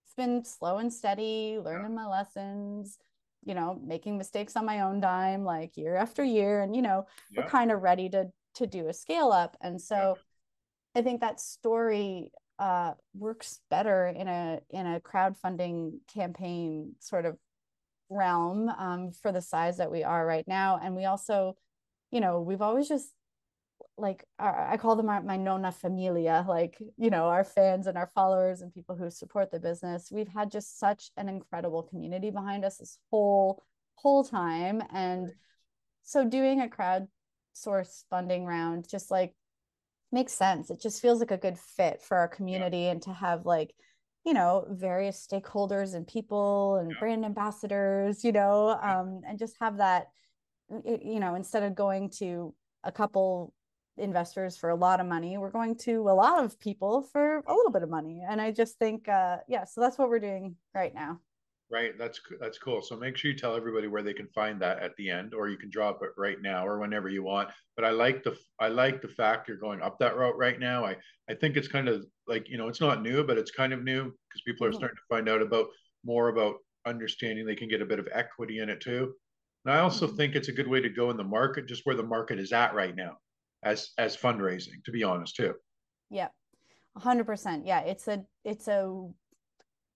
it's 0.04 0.14
been 0.16 0.44
slow 0.44 0.78
and 0.78 0.92
steady, 0.92 1.58
learning 1.62 1.92
yeah. 1.92 2.02
my 2.02 2.06
lessons, 2.06 2.98
you 3.44 3.54
know, 3.54 3.80
making 3.84 4.18
mistakes 4.18 4.56
on 4.56 4.66
my 4.66 4.80
own 4.80 5.00
dime 5.00 5.44
like 5.44 5.76
year 5.76 5.96
after 5.96 6.24
year 6.24 6.62
and 6.62 6.74
you 6.74 6.82
know, 6.82 7.06
we're 7.36 7.48
kind 7.48 7.70
of 7.70 7.82
ready 7.82 8.08
to 8.10 8.26
to 8.56 8.66
do 8.66 8.88
a 8.88 8.92
scale 8.92 9.30
up. 9.30 9.56
And 9.60 9.80
so 9.80 10.16
I 10.94 11.02
think 11.02 11.20
that 11.20 11.40
story 11.40 12.32
uh, 12.62 12.94
works 13.12 13.58
better 13.70 14.06
in 14.06 14.28
a 14.28 14.60
in 14.70 14.86
a 14.86 15.00
crowdfunding 15.00 15.94
campaign 16.14 16.92
sort 17.00 17.26
of 17.26 17.36
realm 18.08 18.68
um, 18.68 19.10
for 19.10 19.32
the 19.32 19.42
size 19.42 19.78
that 19.78 19.90
we 19.90 20.04
are 20.04 20.24
right 20.24 20.46
now. 20.46 20.78
And 20.80 20.94
we 20.94 21.04
also, 21.04 21.56
you 22.12 22.20
know, 22.20 22.40
we've 22.40 22.62
always 22.62 22.86
just 22.86 23.12
like 23.98 24.24
I 24.38 24.76
call 24.76 24.94
them 24.94 25.08
our, 25.08 25.20
my 25.24 25.36
nona 25.36 25.72
familia, 25.72 26.44
like 26.48 26.78
you 26.96 27.10
know, 27.10 27.24
our 27.24 27.42
fans 27.42 27.88
and 27.88 27.98
our 27.98 28.12
followers 28.14 28.60
and 28.60 28.72
people 28.72 28.94
who 28.94 29.10
support 29.10 29.50
the 29.50 29.58
business. 29.58 30.12
We've 30.12 30.28
had 30.28 30.52
just 30.52 30.78
such 30.78 31.10
an 31.16 31.28
incredible 31.28 31.82
community 31.82 32.30
behind 32.30 32.64
us 32.64 32.76
this 32.76 32.96
whole 33.10 33.64
whole 33.96 34.22
time, 34.22 34.84
and 34.92 35.32
so 36.04 36.24
doing 36.24 36.60
a 36.60 36.68
crowd 36.68 37.08
source 37.54 38.04
funding 38.08 38.46
round 38.46 38.88
just 38.88 39.10
like 39.10 39.34
makes 40.12 40.32
sense. 40.32 40.70
It 40.70 40.80
just 40.80 41.00
feels 41.00 41.20
like 41.20 41.30
a 41.30 41.36
good 41.36 41.58
fit 41.58 42.02
for 42.02 42.16
our 42.16 42.28
community 42.28 42.82
yeah. 42.82 42.92
and 42.92 43.02
to 43.02 43.12
have 43.12 43.46
like, 43.46 43.74
you 44.24 44.34
know, 44.34 44.66
various 44.70 45.26
stakeholders 45.26 45.94
and 45.94 46.06
people 46.06 46.76
and 46.76 46.90
yeah. 46.90 46.98
brand 46.98 47.24
ambassadors, 47.24 48.22
you 48.22 48.32
know, 48.32 48.78
um, 48.82 49.22
and 49.26 49.38
just 49.38 49.56
have 49.60 49.78
that, 49.78 50.08
you 50.84 51.20
know, 51.20 51.34
instead 51.34 51.62
of 51.62 51.74
going 51.74 52.10
to 52.18 52.54
a 52.84 52.92
couple 52.92 53.52
investors 53.98 54.56
for 54.56 54.70
a 54.70 54.76
lot 54.76 55.00
of 55.00 55.06
money, 55.06 55.36
we're 55.38 55.50
going 55.50 55.76
to 55.76 56.08
a 56.08 56.14
lot 56.14 56.44
of 56.44 56.58
people 56.58 57.02
for 57.12 57.42
a 57.46 57.52
little 57.52 57.72
bit 57.72 57.82
of 57.82 57.90
money. 57.90 58.22
And 58.28 58.40
I 58.40 58.52
just 58.52 58.78
think, 58.78 59.08
uh, 59.08 59.38
yeah, 59.48 59.64
so 59.64 59.80
that's 59.80 59.98
what 59.98 60.08
we're 60.08 60.20
doing 60.20 60.56
right 60.74 60.94
now. 60.94 61.20
Right. 61.72 61.96
That's 61.98 62.20
that's 62.38 62.58
cool. 62.58 62.82
So 62.82 62.96
make 62.96 63.16
sure 63.16 63.30
you 63.30 63.36
tell 63.36 63.56
everybody 63.56 63.86
where 63.86 64.02
they 64.02 64.12
can 64.12 64.28
find 64.28 64.60
that 64.60 64.80
at 64.80 64.94
the 64.96 65.08
end, 65.08 65.32
or 65.32 65.48
you 65.48 65.56
can 65.56 65.70
drop 65.70 66.02
it 66.02 66.10
right 66.18 66.36
now 66.42 66.66
or 66.66 66.78
whenever 66.78 67.08
you 67.08 67.22
want. 67.22 67.48
But 67.76 67.86
I 67.86 67.90
like 67.90 68.22
the 68.22 68.36
I 68.60 68.68
like 68.68 69.00
the 69.00 69.08
fact 69.08 69.48
you're 69.48 69.56
going 69.56 69.80
up 69.80 69.98
that 69.98 70.14
route 70.14 70.36
right 70.36 70.60
now. 70.60 70.84
I 70.84 70.98
I 71.30 71.34
think 71.34 71.56
it's 71.56 71.68
kind 71.68 71.88
of 71.88 72.04
like 72.28 72.46
you 72.50 72.58
know 72.58 72.68
it's 72.68 72.82
not 72.82 73.00
new, 73.00 73.24
but 73.24 73.38
it's 73.38 73.50
kind 73.50 73.72
of 73.72 73.82
new 73.82 74.02
because 74.04 74.42
people 74.44 74.66
are 74.66 74.68
mm-hmm. 74.68 74.76
starting 74.76 74.96
to 74.96 75.14
find 75.14 75.30
out 75.30 75.40
about 75.40 75.68
more 76.04 76.28
about 76.28 76.56
understanding 76.86 77.46
they 77.46 77.56
can 77.56 77.68
get 77.68 77.80
a 77.80 77.86
bit 77.86 77.98
of 77.98 78.08
equity 78.12 78.58
in 78.58 78.68
it 78.68 78.82
too. 78.82 79.14
And 79.64 79.74
I 79.74 79.78
also 79.78 80.06
mm-hmm. 80.06 80.16
think 80.16 80.34
it's 80.34 80.48
a 80.48 80.52
good 80.52 80.68
way 80.68 80.82
to 80.82 80.90
go 80.90 81.08
in 81.08 81.16
the 81.16 81.24
market, 81.24 81.68
just 81.68 81.86
where 81.86 81.96
the 81.96 82.02
market 82.02 82.38
is 82.38 82.52
at 82.52 82.74
right 82.74 82.94
now, 82.94 83.16
as 83.64 83.92
as 83.96 84.14
fundraising. 84.14 84.84
To 84.84 84.92
be 84.92 85.04
honest, 85.04 85.36
too. 85.36 85.54
Yeah, 86.10 86.28
hundred 86.98 87.24
percent. 87.24 87.64
Yeah, 87.64 87.80
it's 87.80 88.08
a 88.08 88.22
it's 88.44 88.68
a 88.68 89.08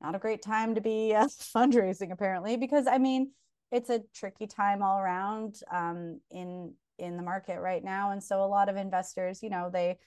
not 0.03 0.15
a 0.15 0.19
great 0.19 0.43
time 0.43 0.75
to 0.75 0.81
be 0.81 1.15
uh, 1.15 1.26
fundraising 1.57 2.12
apparently 2.12 2.57
because 2.57 2.87
i 2.87 2.99
mean 2.99 3.31
it's 3.73 3.91
a 3.91 4.03
tricky 4.15 4.47
time 4.47 4.83
all 4.83 4.99
around 4.99 5.61
um, 5.71 6.21
in 6.31 6.73
in 6.99 7.17
the 7.17 7.23
market 7.23 7.61
right 7.61 7.85
now. 7.85 8.12
And 8.12 8.23
so 8.23 8.43
a 8.43 8.47
lot 8.47 8.69
of 8.69 8.76
investors 8.76 9.43
you 9.43 9.50
know 9.50 9.71
they 9.73 9.99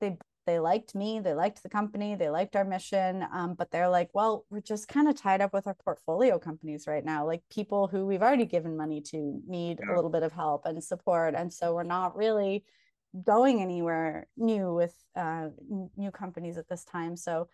they 0.00 0.16
they 0.46 0.58
liked 0.58 0.94
me 0.94 1.20
they 1.20 1.34
liked 1.34 1.62
the 1.62 1.68
company 1.68 2.14
they 2.14 2.30
liked 2.30 2.56
our 2.56 2.64
mission 2.64 3.24
um, 3.32 3.54
but 3.54 3.70
they're 3.70 3.90
like 3.90 4.08
well 4.14 4.46
we're 4.48 4.62
just 4.62 4.88
kind 4.88 5.06
of 5.06 5.14
tied 5.14 5.42
up 5.42 5.52
with 5.52 5.66
our 5.66 5.76
portfolio 5.84 6.38
companies 6.38 6.86
right 6.86 7.04
now 7.04 7.26
like 7.26 7.42
people 7.52 7.86
who 7.86 8.06
we've 8.06 8.22
already 8.22 8.46
given 8.46 8.74
money 8.74 9.02
to 9.02 9.40
need 9.46 9.78
yeah. 9.80 9.92
a 9.92 9.94
little 9.94 10.10
bit 10.10 10.22
of 10.22 10.32
help 10.32 10.64
and 10.64 10.82
support. 10.82 11.34
And 11.34 11.52
so 11.52 11.74
we're 11.74 11.82
not 11.82 12.16
really 12.16 12.64
going 13.24 13.60
anywhere 13.60 14.28
new 14.36 14.72
with 14.72 14.94
uh, 15.16 15.48
new 15.96 16.10
companies 16.10 16.56
at 16.56 16.68
this 16.68 16.84
time. 16.84 17.16
So 17.16 17.48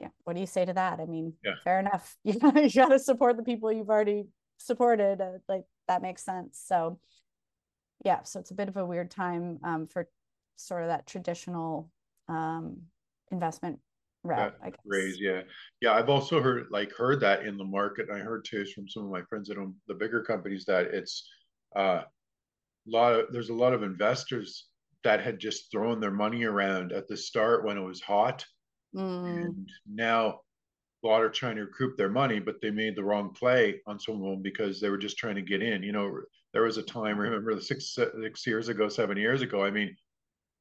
yeah. 0.00 0.08
What 0.24 0.34
do 0.34 0.40
you 0.40 0.46
say 0.46 0.64
to 0.64 0.72
that? 0.72 1.00
I 1.00 1.06
mean 1.06 1.34
yeah. 1.44 1.54
fair 1.64 1.78
enough. 1.80 2.16
You 2.24 2.38
gotta, 2.38 2.62
you 2.62 2.70
gotta 2.70 2.98
support 2.98 3.36
the 3.36 3.42
people 3.42 3.72
you've 3.72 3.90
already 3.90 4.24
supported 4.58 5.20
uh, 5.20 5.38
like 5.48 5.64
that 5.86 6.02
makes 6.02 6.24
sense. 6.24 6.62
So 6.64 6.98
yeah 8.04 8.22
so 8.22 8.40
it's 8.40 8.50
a 8.50 8.54
bit 8.54 8.68
of 8.68 8.76
a 8.76 8.84
weird 8.84 9.10
time 9.10 9.58
um, 9.64 9.86
for 9.86 10.08
sort 10.56 10.82
of 10.82 10.88
that 10.88 11.06
traditional 11.06 11.90
um, 12.28 12.78
investment 13.30 13.78
route 14.24 14.56
I 14.62 14.70
guess. 14.70 14.80
raise 14.84 15.20
yeah. 15.20 15.42
Yeah 15.80 15.92
i've 15.92 16.08
also 16.08 16.42
heard 16.42 16.66
like 16.70 16.92
heard 16.92 17.20
that 17.20 17.46
in 17.46 17.56
the 17.56 17.64
market 17.64 18.08
i 18.12 18.18
heard 18.18 18.44
too 18.44 18.64
from 18.66 18.88
some 18.88 19.04
of 19.04 19.10
my 19.10 19.22
friends 19.22 19.48
that 19.48 19.58
own 19.58 19.74
the 19.86 19.94
bigger 19.94 20.22
companies 20.22 20.64
that 20.64 20.86
it's 20.86 21.28
uh 21.76 22.02
a 22.02 22.90
lot 22.90 23.14
of 23.14 23.26
there's 23.32 23.50
a 23.50 23.54
lot 23.54 23.72
of 23.72 23.84
investors 23.84 24.66
that 25.04 25.22
had 25.22 25.38
just 25.38 25.70
thrown 25.70 26.00
their 26.00 26.10
money 26.10 26.44
around 26.44 26.90
at 26.92 27.06
the 27.06 27.16
start 27.16 27.64
when 27.64 27.78
it 27.78 27.84
was 27.84 28.00
hot 28.00 28.44
Mm. 28.94 29.44
And 29.44 29.68
now 29.86 30.40
a 31.02 31.06
lot 31.06 31.22
are 31.22 31.30
trying 31.30 31.56
to 31.56 31.62
recoup 31.62 31.96
their 31.96 32.08
money, 32.08 32.40
but 32.40 32.60
they 32.60 32.70
made 32.70 32.96
the 32.96 33.04
wrong 33.04 33.32
play 33.32 33.80
on 33.86 34.00
some 34.00 34.16
of 34.16 34.22
them 34.22 34.42
because 34.42 34.80
they 34.80 34.90
were 34.90 34.98
just 34.98 35.18
trying 35.18 35.36
to 35.36 35.42
get 35.42 35.62
in. 35.62 35.82
You 35.82 35.92
know, 35.92 36.20
there 36.52 36.62
was 36.62 36.78
a 36.78 36.82
time, 36.82 37.18
remember 37.18 37.54
the 37.54 37.62
six 37.62 37.94
six 37.94 38.46
years 38.46 38.68
ago, 38.68 38.88
seven 38.88 39.16
years 39.16 39.42
ago. 39.42 39.64
I 39.64 39.70
mean, 39.70 39.96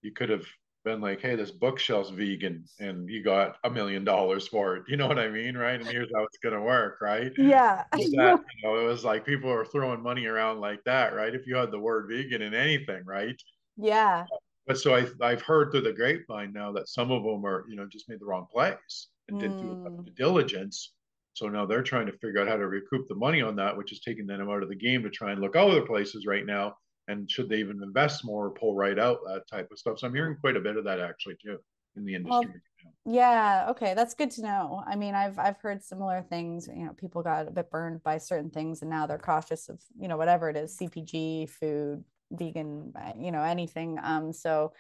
you 0.02 0.12
could 0.12 0.30
have 0.30 0.46
been 0.86 1.02
like, 1.02 1.22
hey, 1.22 1.36
this 1.36 1.52
bookshelf's 1.52 2.12
vegan, 2.12 2.66
and 2.80 3.10
you 3.10 3.24
got 3.24 3.58
a 3.64 3.70
million 3.70 4.04
dollars 4.04 4.48
for 4.48 4.78
it. 4.78 4.84
You 4.88 4.96
know 4.96 5.08
what 5.08 5.20
I 5.20 5.30
mean, 5.30 5.58
right? 5.58 5.80
And 5.80 5.88
here's 5.90 6.12
how 6.14 6.24
it's 6.24 6.38
gonna 6.38 6.62
work, 6.62 7.02
right? 7.02 7.32
Yeah. 7.38 7.84
that, 7.92 8.00
you 8.00 8.64
know, 8.64 8.80
it 8.80 8.86
was 8.86 9.04
like 9.04 9.26
people 9.26 9.50
were 9.50 9.66
throwing 9.66 10.04
money 10.04 10.28
around 10.28 10.60
like 10.60 10.84
that, 10.84 11.16
right? 11.16 11.34
If 11.34 11.48
you 11.48 11.56
had 11.56 11.72
the 11.72 11.80
word 11.80 12.10
vegan 12.10 12.42
in 12.42 12.54
anything, 12.54 13.04
right? 13.06 13.42
Yeah 13.76 14.26
but 14.68 14.78
so 14.78 14.94
I've, 14.94 15.14
I've 15.22 15.42
heard 15.42 15.72
through 15.72 15.82
the 15.82 15.94
grapevine 15.94 16.52
now 16.54 16.72
that 16.74 16.90
some 16.90 17.10
of 17.12 17.24
them 17.24 17.46
are, 17.46 17.66
you 17.70 17.76
know, 17.76 17.88
just 17.90 18.10
made 18.10 18.20
the 18.20 18.26
wrong 18.26 18.48
plays 18.52 19.08
and 19.30 19.38
mm. 19.38 19.42
didn't 19.42 19.62
do 19.62 19.72
enough 19.72 19.94
hmm. 19.94 20.14
diligence. 20.16 20.94
So 21.34 21.48
now 21.48 21.66
they're 21.66 21.84
trying 21.84 22.08
to 22.08 22.18
figure 22.18 22.42
out 22.42 22.48
how 22.48 22.58
to 22.58 22.68
recoup 22.68 23.08
the 23.08 23.16
money 23.16 23.42
on 23.42 23.56
that, 23.58 23.78
which 23.78 23.92
is 23.92 24.00
taking 24.00 24.26
them 24.26 24.50
out 24.50 24.64
of 24.64 24.70
the 24.70 24.76
game 24.76 25.04
to 25.04 25.10
try 25.10 25.32
and 25.32 25.40
look 25.40 25.56
other 25.56 25.82
places 25.82 26.26
right 26.26 26.46
now. 26.46 26.76
And 27.08 27.30
should 27.30 27.48
they 27.48 27.58
even 27.58 27.82
invest 27.82 28.26
more 28.26 28.48
or 28.48 28.52
pull 28.52 28.76
right 28.76 29.00
out 29.00 29.20
that 29.28 29.44
type 29.50 29.70
of 29.72 29.80
stuff? 29.80 30.00
So 30.00 30.08
I'm 30.08 30.16
hearing 30.16 30.36
quite 30.42 30.58
a 30.58 30.62
bit 30.62 30.78
of 30.78 30.84
that 30.86 31.00
actually 31.00 31.36
too 31.42 31.60
in 31.96 32.06
the 32.06 32.16
industry. 32.16 32.48
Well, 32.48 32.94
yeah, 33.06 33.68
okay, 33.70 33.94
that's 33.94 34.14
good 34.14 34.32
to 34.32 34.42
know. 34.42 34.84
I 34.86 34.96
mean, 34.96 35.16
I've 35.16 35.38
I've 35.40 35.58
heard 35.58 35.84
similar 35.84 36.22
things. 36.22 36.68
You 36.68 36.86
know, 36.86 36.94
people 36.94 37.24
got 37.24 37.48
a 37.48 37.52
bit 37.52 37.70
burned 37.70 38.04
by 38.04 38.18
certain 38.18 38.50
things, 38.50 38.82
and 38.82 38.90
now 38.90 39.08
they're 39.08 39.18
cautious 39.18 39.70
of 39.70 39.82
you 40.00 40.08
know 40.08 40.18
whatever 40.18 40.50
it 40.50 40.58
is, 40.58 40.78
CPG, 40.78 41.50
food, 41.50 42.04
vegan, 42.32 42.94
you 43.18 43.32
know, 43.32 43.42
anything. 43.42 44.00
Um, 44.02 44.34
so 44.34 44.74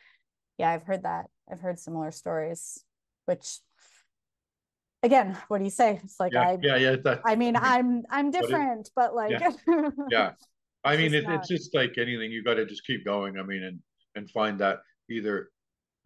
yeah, 0.58 0.72
I've 0.72 0.84
heard 0.84 1.04
that. 1.04 1.27
I've 1.51 1.60
heard 1.60 1.80
similar 1.80 2.12
stories, 2.12 2.84
which 3.25 3.60
again, 5.04 5.38
what 5.48 5.60
do 5.60 5.63
you 5.63 5.70
say? 5.70 6.00
It's 6.04 6.20
like 6.20 6.34
yeah, 6.34 6.50
I 6.50 6.58
yeah, 6.62 6.75
yeah. 6.77 6.96
That, 7.04 7.22
I 7.25 7.36
mean, 7.36 7.56
I'm 7.56 8.04
I'm 8.10 8.32
different, 8.32 8.89
but, 8.96 9.16
like 9.16 9.32
yeah. 9.32 9.51
yeah. 10.10 10.32
I 10.84 10.96
mean, 10.96 11.13
it, 11.13 11.25
it's 11.27 11.50
just 11.50 11.75
like 11.75 11.98
anything. 11.98 12.32
You 12.32 12.44
got 12.44 12.54
to 12.54 12.66
just 12.66 12.86
keep 12.86 13.04
going. 13.04 13.38
I 13.38 13.44
mean, 13.44 13.63
and 13.63 13.80
and 14.16 14.30
find 14.32 14.60
that 14.60 14.80
either 15.10 15.50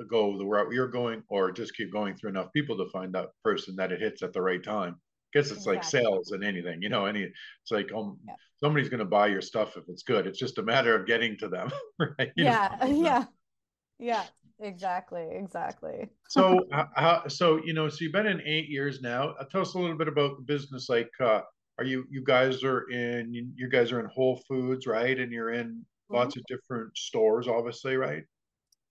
go 0.10 0.36
the 0.38 0.45
route 0.45 0.71
you're 0.71 0.88
going, 0.88 1.24
or 1.29 1.51
just 1.51 1.75
keep 1.75 1.91
going 1.91 2.15
through 2.15 2.31
enough 2.31 2.51
people 2.53 2.77
to 2.77 2.89
find 2.89 3.13
that 3.13 3.27
person 3.43 3.75
that 3.75 3.91
it 3.91 4.01
hits 4.01 4.24
at 4.24 4.33
the 4.33 4.41
right 4.41 4.63
time 4.63 4.95
guess 5.33 5.51
it's 5.51 5.65
exactly. 5.67 5.75
like 5.75 5.83
sales 5.83 6.31
and 6.31 6.43
anything, 6.43 6.81
you 6.81 6.89
know, 6.89 7.05
any 7.05 7.23
it's 7.23 7.71
like 7.71 7.91
um 7.93 8.17
yeah. 8.27 8.33
somebody's 8.59 8.89
gonna 8.89 9.05
buy 9.05 9.27
your 9.27 9.41
stuff 9.41 9.77
if 9.77 9.83
it's 9.88 10.03
good. 10.03 10.27
It's 10.27 10.39
just 10.39 10.57
a 10.57 10.63
matter 10.63 10.95
of 10.95 11.05
getting 11.05 11.38
to 11.39 11.47
them, 11.47 11.71
right? 12.00 12.31
You 12.35 12.45
yeah, 12.45 12.77
know? 12.81 12.88
yeah. 13.03 13.25
Yeah, 14.00 14.23
exactly, 14.59 15.27
exactly. 15.31 16.09
so 16.29 16.65
uh, 16.73 17.27
so 17.27 17.63
you 17.63 17.73
know, 17.73 17.88
so 17.88 17.97
you've 18.01 18.13
been 18.13 18.27
in 18.27 18.41
eight 18.41 18.67
years 18.67 19.01
now. 19.01 19.35
Uh, 19.39 19.43
tell 19.45 19.61
us 19.61 19.75
a 19.75 19.79
little 19.79 19.97
bit 19.97 20.07
about 20.07 20.38
the 20.38 20.43
business. 20.43 20.89
Like 20.89 21.11
uh 21.19 21.41
are 21.77 21.85
you 21.85 22.05
you 22.09 22.23
guys 22.23 22.63
are 22.63 22.89
in 22.89 23.33
you 23.33 23.69
guys 23.69 23.91
are 23.91 24.00
in 24.00 24.07
Whole 24.07 24.41
Foods, 24.47 24.88
right? 24.88 25.19
And 25.19 25.31
you're 25.31 25.53
in 25.53 25.67
mm-hmm. 25.67 26.15
lots 26.15 26.35
of 26.38 26.43
different 26.47 26.95
stores, 26.97 27.47
obviously, 27.47 27.95
right? 27.95 28.23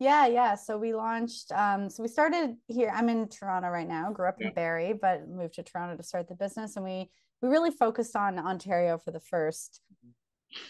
Yeah, 0.01 0.27
yeah. 0.27 0.55
So 0.55 0.79
we 0.79 0.95
launched. 0.95 1.53
Um, 1.53 1.91
so 1.91 2.03
we 2.03 2.09
started 2.09 2.57
here. 2.69 2.91
I'm 2.93 3.11
in 3.11 3.29
Toronto 3.29 3.69
right 3.69 3.87
now. 3.87 4.11
Grew 4.11 4.29
up 4.29 4.37
yeah. 4.41 4.49
in 4.49 4.55
Barrie, 4.55 4.95
but 4.95 5.29
moved 5.29 5.55
to 5.55 5.63
Toronto 5.63 5.95
to 5.95 6.03
start 6.03 6.27
the 6.27 6.35
business. 6.35 6.77
And 6.77 6.85
we 6.85 7.11
we 7.43 7.51
really 7.51 7.71
focused 7.71 8.17
on 8.17 8.39
Ontario 8.39 8.97
for 8.97 9.11
the 9.11 9.21
first 9.21 9.83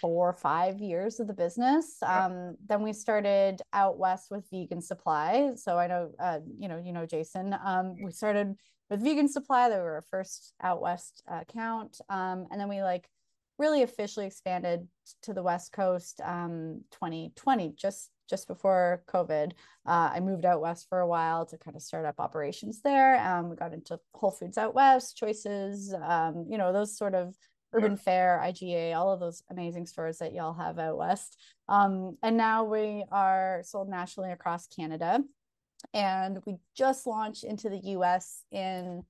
four 0.00 0.30
or 0.30 0.32
five 0.34 0.80
years 0.80 1.20
of 1.20 1.28
the 1.28 1.32
business. 1.32 1.98
Yeah. 2.02 2.26
Um, 2.26 2.56
then 2.66 2.82
we 2.82 2.92
started 2.92 3.62
out 3.72 3.98
west 3.98 4.32
with 4.32 4.48
Vegan 4.50 4.82
Supply. 4.82 5.52
So 5.54 5.78
I 5.78 5.86
know, 5.86 6.10
uh, 6.18 6.40
you 6.58 6.68
know, 6.68 6.82
you 6.84 6.92
know, 6.92 7.06
Jason. 7.06 7.54
Um, 7.64 7.94
we 8.02 8.10
started 8.10 8.56
with 8.90 9.00
Vegan 9.00 9.28
Supply. 9.28 9.68
They 9.68 9.76
were 9.76 9.94
our 9.94 10.04
first 10.10 10.54
out 10.60 10.82
west 10.82 11.22
uh, 11.30 11.42
account. 11.42 12.00
Um, 12.08 12.46
and 12.50 12.60
then 12.60 12.68
we 12.68 12.82
like 12.82 13.08
really 13.60 13.82
officially 13.82 14.26
expanded 14.26 14.88
to 15.22 15.34
the 15.34 15.42
west 15.42 15.70
coast 15.70 16.20
um 16.24 16.80
2020 16.92 17.74
just 17.76 18.08
just 18.30 18.46
before 18.48 19.02
COVID. 19.08 19.52
Uh, 19.84 20.10
I 20.14 20.20
moved 20.20 20.44
out 20.44 20.60
west 20.60 20.88
for 20.88 21.00
a 21.00 21.06
while 21.06 21.44
to 21.46 21.58
kind 21.58 21.76
of 21.76 21.82
start 21.82 22.06
up 22.06 22.20
operations 22.20 22.80
there. 22.80 23.20
Um, 23.20 23.50
we 23.50 23.56
got 23.56 23.74
into 23.74 23.98
Whole 24.14 24.30
Foods 24.30 24.56
out 24.56 24.74
west, 24.74 25.16
Choices, 25.16 25.92
um, 26.00 26.46
you 26.48 26.56
know, 26.56 26.72
those 26.72 26.96
sort 26.96 27.14
of 27.14 27.34
Urban 27.72 27.96
Fare, 27.96 28.40
IGA, 28.42 28.96
all 28.96 29.12
of 29.12 29.20
those 29.20 29.42
amazing 29.50 29.86
stores 29.86 30.18
that 30.18 30.32
y'all 30.32 30.54
have 30.54 30.78
out 30.78 30.96
west. 30.96 31.36
Um, 31.68 32.16
and 32.22 32.36
now 32.36 32.64
we 32.64 33.04
are 33.12 33.62
sold 33.64 33.88
nationally 33.88 34.32
across 34.32 34.66
Canada. 34.68 35.20
And 35.94 36.38
we 36.46 36.56
just 36.76 37.06
launched 37.06 37.44
into 37.44 37.68
the 37.68 37.80
US 37.96 38.42
in 38.50 39.02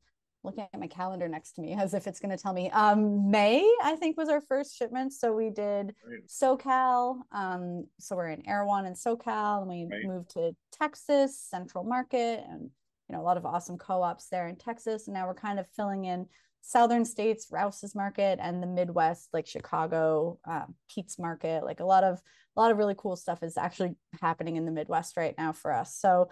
looking 0.42 0.66
at 0.72 0.80
my 0.80 0.86
calendar 0.86 1.28
next 1.28 1.52
to 1.52 1.60
me 1.60 1.74
as 1.74 1.94
if 1.94 2.06
it's 2.06 2.20
going 2.20 2.36
to 2.36 2.42
tell 2.42 2.52
me. 2.52 2.70
Um 2.70 3.30
may 3.30 3.68
i 3.82 3.96
think 3.96 4.16
was 4.16 4.28
our 4.28 4.40
first 4.40 4.76
shipment. 4.76 5.12
So 5.12 5.32
we 5.32 5.50
did 5.50 5.94
right. 6.06 6.26
socal 6.28 7.20
um 7.32 7.86
so 7.98 8.16
we're 8.16 8.30
in 8.30 8.46
erewhon 8.48 8.86
and 8.86 8.96
socal 8.96 9.62
and 9.62 9.68
we 9.68 9.86
right. 9.90 10.06
moved 10.06 10.30
to 10.30 10.54
texas 10.72 11.38
central 11.38 11.84
market 11.84 12.42
and 12.48 12.70
you 13.08 13.14
know 13.14 13.20
a 13.20 13.24
lot 13.24 13.36
of 13.36 13.44
awesome 13.44 13.78
co-ops 13.78 14.28
there 14.28 14.48
in 14.48 14.56
texas. 14.56 15.06
And 15.06 15.14
now 15.14 15.26
we're 15.26 15.34
kind 15.34 15.58
of 15.58 15.66
filling 15.76 16.04
in 16.04 16.26
southern 16.62 17.06
states 17.06 17.48
rouse's 17.50 17.94
market 17.94 18.38
and 18.40 18.62
the 18.62 18.66
midwest 18.66 19.30
like 19.32 19.46
chicago 19.46 20.38
uh, 20.48 20.64
pete's 20.94 21.18
market. 21.18 21.64
Like 21.64 21.80
a 21.80 21.84
lot 21.84 22.04
of 22.04 22.20
a 22.56 22.60
lot 22.60 22.70
of 22.70 22.78
really 22.78 22.94
cool 22.96 23.16
stuff 23.16 23.42
is 23.42 23.56
actually 23.56 23.94
happening 24.20 24.56
in 24.56 24.64
the 24.64 24.72
midwest 24.72 25.16
right 25.16 25.34
now 25.38 25.52
for 25.52 25.72
us. 25.72 25.96
So 25.96 26.30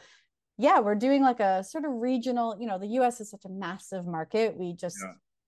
yeah, 0.59 0.81
we're 0.81 0.97
doing 0.97 1.23
like 1.23 1.39
a 1.39 1.63
sort 1.63 1.85
of 1.85 1.93
regional, 1.93 2.57
you 2.59 2.67
know, 2.67 2.79
the 2.79 2.89
US 3.01 3.21
is 3.21 3.31
such 3.31 3.45
a 3.45 3.49
massive 3.49 4.07
market. 4.07 4.57
We 4.57 4.73
just 4.73 4.99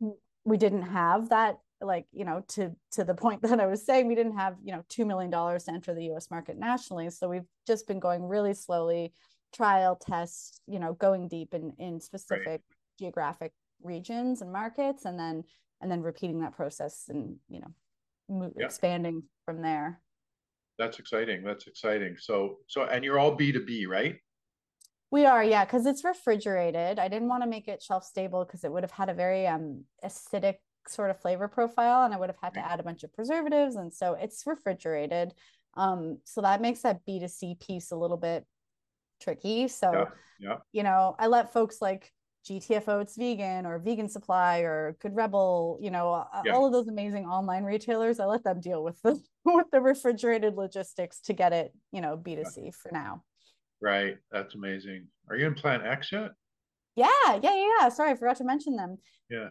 yeah. 0.00 0.10
we 0.44 0.56
didn't 0.56 0.82
have 0.82 1.28
that 1.30 1.56
like, 1.80 2.06
you 2.12 2.24
know, 2.24 2.44
to 2.48 2.70
to 2.92 3.04
the 3.04 3.14
point 3.14 3.42
that 3.48 3.58
I 3.58 3.66
was 3.66 3.84
saying, 3.84 4.06
we 4.06 4.14
didn't 4.14 4.36
have, 4.36 4.54
you 4.62 4.72
know, 4.72 4.84
2 4.88 5.04
million 5.04 5.30
dollars 5.30 5.64
to 5.64 5.72
enter 5.72 5.94
the 5.94 6.12
US 6.12 6.30
market 6.30 6.58
nationally. 6.58 7.10
So 7.10 7.28
we've 7.28 7.48
just 7.66 7.88
been 7.88 7.98
going 7.98 8.22
really 8.22 8.54
slowly, 8.54 9.12
trial 9.52 9.96
tests, 9.96 10.60
you 10.66 10.78
know, 10.78 10.92
going 10.94 11.26
deep 11.26 11.54
in 11.54 11.72
in 11.78 12.00
specific 12.00 12.46
right. 12.46 12.60
geographic 12.98 13.52
regions 13.82 14.42
and 14.42 14.52
markets 14.52 15.06
and 15.06 15.18
then 15.18 15.42
and 15.80 15.90
then 15.90 16.02
repeating 16.02 16.40
that 16.40 16.54
process 16.54 17.06
and, 17.08 17.36
you 17.48 17.60
know, 17.60 18.52
yeah. 18.56 18.66
expanding 18.66 19.24
from 19.44 19.60
there. 19.60 20.00
That's 20.78 20.98
exciting. 21.00 21.42
That's 21.42 21.66
exciting. 21.66 22.16
So 22.16 22.58
so 22.68 22.84
and 22.84 23.02
you're 23.02 23.18
all 23.18 23.36
B2B, 23.36 23.88
right? 23.88 24.14
We 25.10 25.26
are, 25.26 25.42
yeah, 25.42 25.64
because 25.64 25.86
it's 25.86 26.04
refrigerated. 26.04 26.98
I 26.98 27.08
didn't 27.08 27.28
want 27.28 27.42
to 27.42 27.48
make 27.48 27.66
it 27.66 27.82
shelf 27.82 28.04
stable 28.04 28.44
because 28.44 28.62
it 28.62 28.70
would 28.72 28.84
have 28.84 28.92
had 28.92 29.08
a 29.08 29.14
very 29.14 29.46
um 29.46 29.84
acidic 30.04 30.56
sort 30.86 31.10
of 31.10 31.20
flavor 31.20 31.48
profile 31.48 32.04
and 32.04 32.14
I 32.14 32.16
would 32.16 32.30
have 32.30 32.38
had 32.42 32.54
to 32.54 32.60
add 32.60 32.80
a 32.80 32.82
bunch 32.82 33.02
of 33.02 33.12
preservatives. 33.12 33.76
And 33.76 33.92
so 33.92 34.14
it's 34.14 34.44
refrigerated. 34.46 35.32
Um, 35.74 36.18
so 36.24 36.40
that 36.42 36.60
makes 36.60 36.82
that 36.82 37.00
B2C 37.06 37.60
piece 37.60 37.90
a 37.90 37.96
little 37.96 38.16
bit 38.16 38.44
tricky. 39.20 39.68
So, 39.68 39.92
Yeah. 39.92 40.04
Yeah. 40.38 40.56
you 40.72 40.82
know, 40.82 41.16
I 41.18 41.26
let 41.26 41.52
folks 41.52 41.82
like 41.82 42.12
GTFO 42.48 43.02
it's 43.02 43.16
vegan 43.16 43.66
or 43.66 43.78
vegan 43.78 44.08
supply 44.08 44.60
or 44.60 44.96
good 45.00 45.14
rebel, 45.14 45.78
you 45.82 45.90
know, 45.90 46.24
Yeah. 46.44 46.54
all 46.54 46.66
of 46.66 46.72
those 46.72 46.88
amazing 46.88 47.26
online 47.26 47.64
retailers, 47.64 48.18
I 48.18 48.24
let 48.24 48.42
them 48.44 48.60
deal 48.60 48.82
with 48.82 49.00
the 49.02 49.20
with 49.44 49.66
the 49.70 49.80
refrigerated 49.80 50.56
logistics 50.56 51.20
to 51.22 51.34
get 51.34 51.52
it, 51.52 51.72
you 51.92 52.00
know, 52.00 52.16
B2C 52.16 52.74
for 52.74 52.90
now. 52.90 53.22
Right. 53.80 54.16
That's 54.30 54.54
amazing. 54.54 55.06
Are 55.28 55.36
you 55.36 55.46
in 55.46 55.54
PlantX 55.54 56.12
yet? 56.12 56.30
Yeah, 56.96 57.06
yeah, 57.28 57.38
yeah, 57.42 57.68
yeah. 57.80 57.88
Sorry, 57.88 58.10
I 58.10 58.14
forgot 58.16 58.36
to 58.36 58.44
mention 58.44 58.76
them. 58.76 58.98
Yeah. 59.30 59.48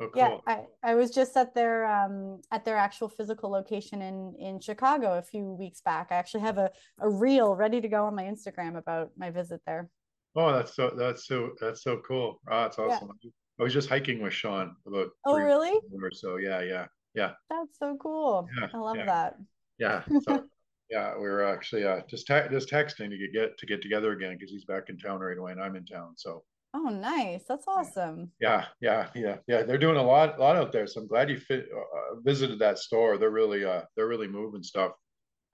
Oh, 0.00 0.08
cool. 0.14 0.14
Yeah, 0.14 0.36
I, 0.46 0.64
I 0.82 0.94
was 0.94 1.10
just 1.10 1.36
at 1.36 1.54
their 1.54 1.84
um 1.84 2.40
at 2.52 2.64
their 2.64 2.76
actual 2.76 3.08
physical 3.08 3.50
location 3.50 4.00
in 4.00 4.34
in 4.38 4.60
Chicago 4.60 5.18
a 5.18 5.22
few 5.22 5.44
weeks 5.44 5.80
back. 5.80 6.08
I 6.10 6.14
actually 6.14 6.42
have 6.42 6.56
a, 6.56 6.70
a 7.00 7.10
reel 7.10 7.54
ready 7.56 7.80
to 7.80 7.88
go 7.88 8.04
on 8.04 8.14
my 8.14 8.22
Instagram 8.22 8.78
about 8.78 9.10
my 9.16 9.30
visit 9.30 9.60
there. 9.66 9.90
Oh, 10.36 10.52
that's 10.52 10.76
so 10.76 10.92
that's 10.96 11.26
so 11.26 11.50
that's 11.60 11.82
so 11.82 12.00
cool. 12.06 12.40
Ah, 12.48 12.64
that's 12.64 12.78
Yeah. 12.78 12.84
awesome. 12.84 13.10
I 13.58 13.64
was 13.64 13.72
just 13.74 13.88
hiking 13.88 14.22
with 14.22 14.32
Sean 14.32 14.76
about 14.86 15.08
Oh, 15.24 15.36
really? 15.36 15.72
or 16.00 16.12
so. 16.12 16.36
Yeah, 16.36 16.60
yeah, 16.60 16.86
yeah, 17.14 17.32
That's 17.50 17.76
so 17.76 17.96
cool. 18.00 18.48
Yeah, 18.60 18.68
I 18.72 18.76
love 18.78 18.96
yeah. 18.96 19.04
that. 19.06 19.36
yeah. 19.78 20.02
So 20.22 20.44
yeah, 20.90 21.14
we 21.16 21.22
were 21.22 21.44
actually 21.44 21.84
uh 21.84 22.02
just 22.08 22.26
te 22.26 22.40
just 22.50 22.70
texting 22.70 23.10
to 23.10 23.28
get, 23.32 23.58
to 23.58 23.66
get 23.66 23.82
together 23.82 24.12
again 24.12 24.34
because 24.36 24.50
he's 24.50 24.64
back 24.64 24.88
in 24.88 24.98
town 24.98 25.20
right 25.20 25.38
away 25.38 25.52
and 25.52 25.62
I'm 25.62 25.76
in 25.76 25.86
town. 25.86 26.14
So 26.16 26.44
Oh, 26.72 26.88
nice. 26.88 27.44
That's 27.44 27.68
awesome. 27.68 28.32
yeah, 28.40 28.66
yeah, 28.80 29.10
yeah, 29.14 29.38
yeah. 29.48 29.62
They're 29.64 29.78
doing 29.78 29.96
a 29.96 30.02
lot 30.02 30.38
lot 30.38 30.56
out 30.56 30.72
there. 30.72 30.86
So 30.86 31.00
I'm 31.00 31.08
glad 31.08 31.28
you 31.30 31.38
fit, 31.38 31.66
uh, 31.74 32.20
visited 32.20 32.60
that 32.60 32.78
store. 32.78 33.18
They're 33.18 33.30
really 33.30 33.64
uh 33.64 33.82
they're 33.96 34.08
really 34.08 34.28
moving 34.28 34.62
stuff. 34.62 34.92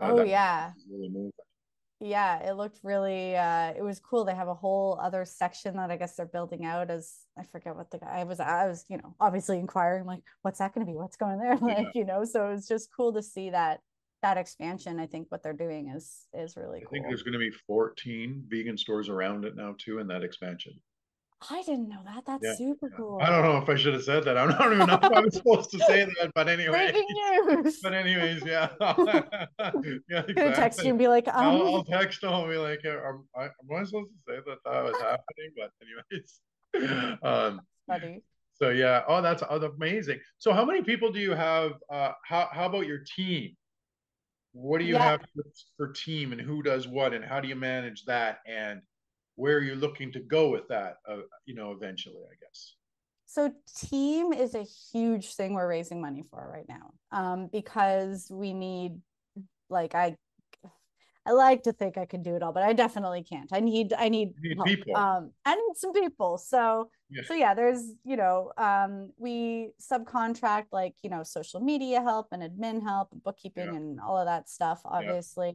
Uh, 0.00 0.12
Oh, 0.12 0.22
yeah. 0.22 0.74
really 0.90 1.08
moving. 1.10 1.32
Yeah, 2.00 2.40
it 2.48 2.52
looked 2.54 2.80
really 2.82 3.36
uh 3.36 3.72
it 3.76 3.82
was 3.82 4.00
cool. 4.00 4.24
They 4.24 4.34
have 4.34 4.48
a 4.48 4.54
whole 4.54 4.98
other 5.00 5.24
section 5.24 5.76
that 5.76 5.90
I 5.90 5.96
guess 5.96 6.16
they're 6.16 6.26
building 6.26 6.64
out 6.64 6.90
as 6.90 7.26
I 7.38 7.44
forget 7.44 7.76
what 7.76 7.90
the 7.90 7.98
guy 7.98 8.20
I 8.20 8.24
was 8.24 8.40
I 8.40 8.66
was, 8.66 8.84
you 8.90 8.98
know, 8.98 9.16
obviously 9.20 9.58
inquiring 9.58 10.04
like 10.04 10.24
what's 10.42 10.58
that 10.58 10.74
going 10.74 10.86
to 10.86 10.92
be? 10.92 10.96
What's 10.98 11.16
going 11.16 11.38
there? 11.38 11.56
Like, 11.60 11.90
you 11.94 12.04
know, 12.04 12.24
so 12.24 12.50
it's 12.50 12.68
just 12.68 12.92
cool 12.94 13.12
to 13.14 13.22
see 13.22 13.50
that 13.50 13.80
that 14.24 14.38
expansion. 14.38 14.98
I 14.98 15.06
think 15.06 15.26
what 15.30 15.42
they're 15.42 15.52
doing 15.52 15.90
is 15.90 16.26
is 16.32 16.56
really 16.56 16.80
cool. 16.80 16.88
I 16.88 16.90
think 16.92 17.06
there's 17.06 17.22
going 17.22 17.34
to 17.34 17.38
be 17.38 17.50
14 17.66 18.44
vegan 18.48 18.78
stores 18.78 19.10
around 19.10 19.44
it 19.44 19.54
now 19.54 19.74
too 19.78 19.98
in 19.98 20.06
that 20.08 20.24
expansion. 20.24 20.72
I 21.50 21.62
didn't 21.62 21.90
know 21.90 22.00
that. 22.06 22.24
That's 22.26 22.42
Yeah, 22.42 22.54
super 22.54 22.88
cool. 22.96 23.20
I 23.20 23.28
don't 23.28 23.42
know 23.42 23.58
if 23.58 23.68
I 23.68 23.74
should 23.74 23.92
have 23.92 24.02
said 24.02 24.24
that. 24.24 24.38
I 24.38 24.46
don't 24.46 24.72
even 24.72 24.86
know 24.86 24.94
if 24.94 25.04
I 25.04 25.20
was 25.20 25.34
supposed 25.34 25.70
to 25.72 25.78
say 25.80 26.06
that, 26.06 26.32
but 26.34 26.48
anyway. 26.56 26.90
But 27.82 27.92
anyways, 27.92 28.42
yeah. 28.46 28.70
yeah, 30.08 30.22
Gonna 30.34 30.54
text 30.54 30.82
you 30.82 30.90
and 30.90 30.98
be 30.98 31.06
like, 31.06 31.28
I'll, 31.28 31.60
um, 31.60 31.74
I'll 31.74 31.84
text 31.84 32.22
them 32.22 32.32
and 32.32 32.48
be 32.48 32.56
like, 32.56 32.82
am 32.86 33.24
I, 33.36 33.44
am 33.44 33.50
I 33.78 33.84
supposed 33.84 34.10
to 34.10 34.18
say 34.26 34.38
that 34.46 34.58
that 34.64 34.84
was 34.84 34.96
happening? 35.02 35.50
But 35.54 35.70
anyways. 35.82 37.20
Um, 37.22 37.60
buddy. 37.86 38.22
so 38.54 38.70
yeah. 38.70 39.02
Oh, 39.06 39.20
that's, 39.20 39.42
oh, 39.50 39.58
that's 39.58 39.74
amazing. 39.74 40.20
So 40.38 40.54
how 40.54 40.64
many 40.64 40.82
people 40.82 41.12
do 41.12 41.20
you 41.20 41.32
have? 41.32 41.72
Uh, 41.92 42.12
how, 42.24 42.48
how 42.52 42.64
about 42.66 42.86
your 42.86 43.00
team? 43.16 43.54
What 44.54 44.78
do 44.78 44.84
you 44.84 44.94
Yeah. 44.94 45.02
have 45.02 45.20
for, 45.76 45.92
team 45.92 46.32
and 46.32 46.40
who 46.40 46.62
does 46.62 46.86
what 46.86 47.12
and 47.12 47.24
how 47.24 47.40
do 47.40 47.48
you 47.48 47.56
manage 47.56 48.04
that 48.04 48.38
and 48.46 48.80
where 49.34 49.56
are 49.56 49.62
you 49.62 49.74
looking 49.74 50.12
to 50.12 50.20
go 50.20 50.48
with 50.48 50.68
that, 50.68 50.98
uh, 51.08 51.22
you 51.44 51.56
know, 51.56 51.72
eventually, 51.72 52.22
I 52.22 52.36
guess. 52.40 52.76
So 53.26 53.52
team 53.76 54.32
is 54.32 54.54
a 54.54 54.62
huge 54.62 55.34
thing 55.34 55.54
we're 55.54 55.68
raising 55.68 56.00
money 56.00 56.22
for 56.30 56.48
right 56.48 56.68
now. 56.68 56.92
Um, 57.10 57.48
because 57.48 58.30
we 58.30 58.54
need 58.54 59.00
like 59.68 59.96
I 59.96 60.16
I 61.26 61.32
like 61.32 61.62
to 61.64 61.72
think 61.72 61.96
I 61.96 62.04
can 62.06 62.22
do 62.22 62.36
it 62.36 62.42
all, 62.42 62.52
but 62.52 62.62
I 62.62 62.72
definitely 62.72 63.22
can't. 63.22 63.50
I 63.52 63.60
need 63.60 63.92
I 63.92 64.08
need, 64.08 64.34
need 64.38 64.58
people. 64.64 64.94
Um 64.94 65.32
I 65.44 65.54
need 65.54 65.76
some 65.76 65.92
people. 65.92 66.38
So 66.38 66.90
Yeah. 67.10 67.22
so 67.24 67.34
yeah, 67.34 67.54
there's, 67.54 67.82
you 68.04 68.16
know, 68.16 68.52
um 68.58 69.12
we 69.16 69.70
subcontract 69.80 70.66
like, 70.72 70.94
you 71.02 71.10
know, 71.10 71.22
social 71.22 71.60
media 71.60 72.02
help 72.02 72.28
and 72.32 72.42
admin 72.42 72.82
help, 72.82 73.08
bookkeeping 73.24 73.68
Yeah. 73.68 73.76
and 73.76 74.00
all 74.00 74.18
of 74.18 74.26
that 74.26 74.48
stuff, 74.48 74.82
obviously. 74.84 75.54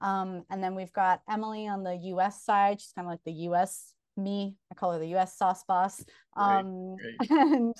Um, 0.00 0.44
and 0.50 0.62
then 0.62 0.74
we've 0.74 0.92
got 0.92 1.22
Emily 1.28 1.66
on 1.66 1.82
the 1.84 1.96
US 2.12 2.42
side. 2.44 2.80
She's 2.80 2.92
kind 2.92 3.06
of 3.06 3.10
like 3.10 3.24
the 3.24 3.32
US 3.48 3.93
me. 4.16 4.56
I 4.70 4.74
call 4.74 4.92
her 4.92 4.98
the 4.98 5.14
US 5.16 5.36
sauce 5.36 5.64
boss. 5.64 6.04
Um, 6.36 6.96
right. 7.20 7.30
and 7.30 7.74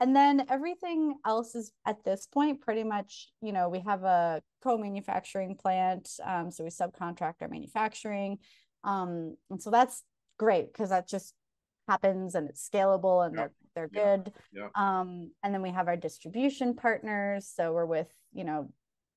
and 0.00 0.16
then 0.16 0.46
everything 0.48 1.16
else 1.24 1.54
is 1.54 1.72
at 1.86 2.04
this 2.04 2.26
point 2.26 2.60
pretty 2.60 2.84
much, 2.84 3.28
you 3.40 3.52
know, 3.52 3.68
we 3.68 3.80
have 3.80 4.02
a 4.04 4.42
co-manufacturing 4.62 5.56
plant. 5.56 6.08
Um, 6.24 6.50
so 6.50 6.64
we 6.64 6.70
subcontract 6.70 7.34
our 7.40 7.48
manufacturing. 7.48 8.38
Um, 8.84 9.36
and 9.50 9.62
so 9.62 9.70
that's 9.70 10.02
great 10.38 10.72
because 10.72 10.90
that 10.90 11.08
just 11.08 11.34
happens 11.88 12.34
and 12.34 12.48
it's 12.48 12.68
scalable 12.68 13.24
and 13.24 13.34
Yeah, 13.34 13.48
they're 13.74 13.88
they're 13.92 14.16
good. 14.16 14.32
yeah. 14.52 14.68
Um, 14.74 15.32
and 15.42 15.52
then 15.54 15.62
we 15.62 15.70
have 15.70 15.88
our 15.88 15.96
distribution 15.96 16.74
partners. 16.74 17.50
So 17.54 17.72
we're 17.72 17.84
with, 17.86 18.12
you 18.32 18.44
know, 18.44 18.70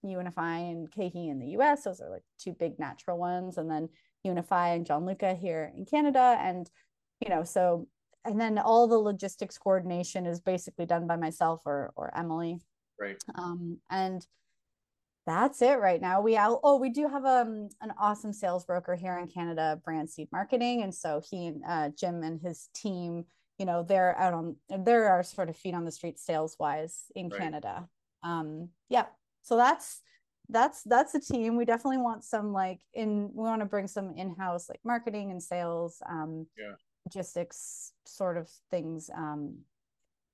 Unify 0.04 0.58
and 0.60 0.90
KeHE 0.90 1.30
in 1.30 1.40
the 1.40 1.58
US. 1.60 1.84
Those 1.84 2.00
are 2.02 2.10
like 2.10 2.24
two 2.40 2.54
big 2.54 2.80
natural 2.80 3.18
ones. 3.18 3.58
And 3.58 3.70
then 3.70 3.90
Unify 4.24 4.70
and 4.70 4.86
John 4.86 5.06
Luca 5.06 5.34
here 5.34 5.72
in 5.76 5.86
Canada. 5.86 6.38
And, 6.40 6.70
you 7.20 7.30
know, 7.30 7.44
so 7.44 7.88
and 8.26 8.40
then 8.40 8.58
all 8.58 8.88
the 8.88 8.98
logistics 8.98 9.58
coordination 9.58 10.26
is 10.26 10.42
basically 10.42 10.86
done 10.86 11.08
by 11.08 11.16
myself 11.16 11.62
or 11.66 11.92
or 11.96 12.16
Emily. 12.18 12.60
Right. 13.00 13.22
Um, 13.36 13.78
and 13.90 14.26
that's 15.26 15.62
it 15.62 15.80
right 15.80 16.02
now. 16.02 16.22
We 16.22 16.36
out, 16.36 16.60
oh, 16.64 16.78
we 16.78 16.90
do 16.90 17.08
have 17.08 17.24
um 17.24 17.70
an 17.82 17.94
awesome 18.00 18.34
sales 18.34 18.66
broker 18.66 18.96
here 18.96 19.18
in 19.18 19.28
Canada, 19.28 19.80
Brand 19.84 20.10
Seed 20.10 20.28
Marketing, 20.32 20.82
and 20.84 20.94
so 20.94 21.22
he 21.30 21.48
and 21.48 21.62
uh, 21.68 21.90
Jim 21.98 22.24
and 22.24 22.42
his 22.42 22.70
team, 22.76 23.26
you 23.58 23.66
know, 23.66 23.84
they're 23.84 24.18
out 24.18 24.34
on 24.34 24.56
they're 24.70 25.10
our 25.10 25.24
sort 25.24 25.50
of 25.50 25.56
feet 25.56 25.76
on 25.76 25.86
the 25.86 25.92
street 25.92 26.20
sales 26.20 26.56
wise 26.60 27.04
in 27.16 27.30
Right. 27.30 27.40
Canada. 27.40 27.88
Um, 28.24 28.70
yeah, 28.90 29.06
so 29.44 29.56
that's 29.56 30.02
that's 30.50 30.84
that's 30.84 31.16
a 31.16 31.20
team. 31.20 31.56
We 31.58 31.66
definitely 31.66 31.98
want 32.00 32.24
some 32.24 32.52
like 32.54 32.82
in 32.94 33.30
we 33.34 33.44
want 33.44 33.62
to 33.62 33.66
bring 33.66 33.88
some 33.88 34.14
in 34.16 34.36
house 34.36 34.70
like 34.70 34.82
marketing 34.84 35.32
and 35.32 35.42
sales, 35.42 36.02
um, 36.08 36.48
Yeah. 36.58 36.76
logistics 37.06 37.94
sort 38.06 38.38
of 38.38 38.50
things, 38.72 39.10
um, 39.14 39.66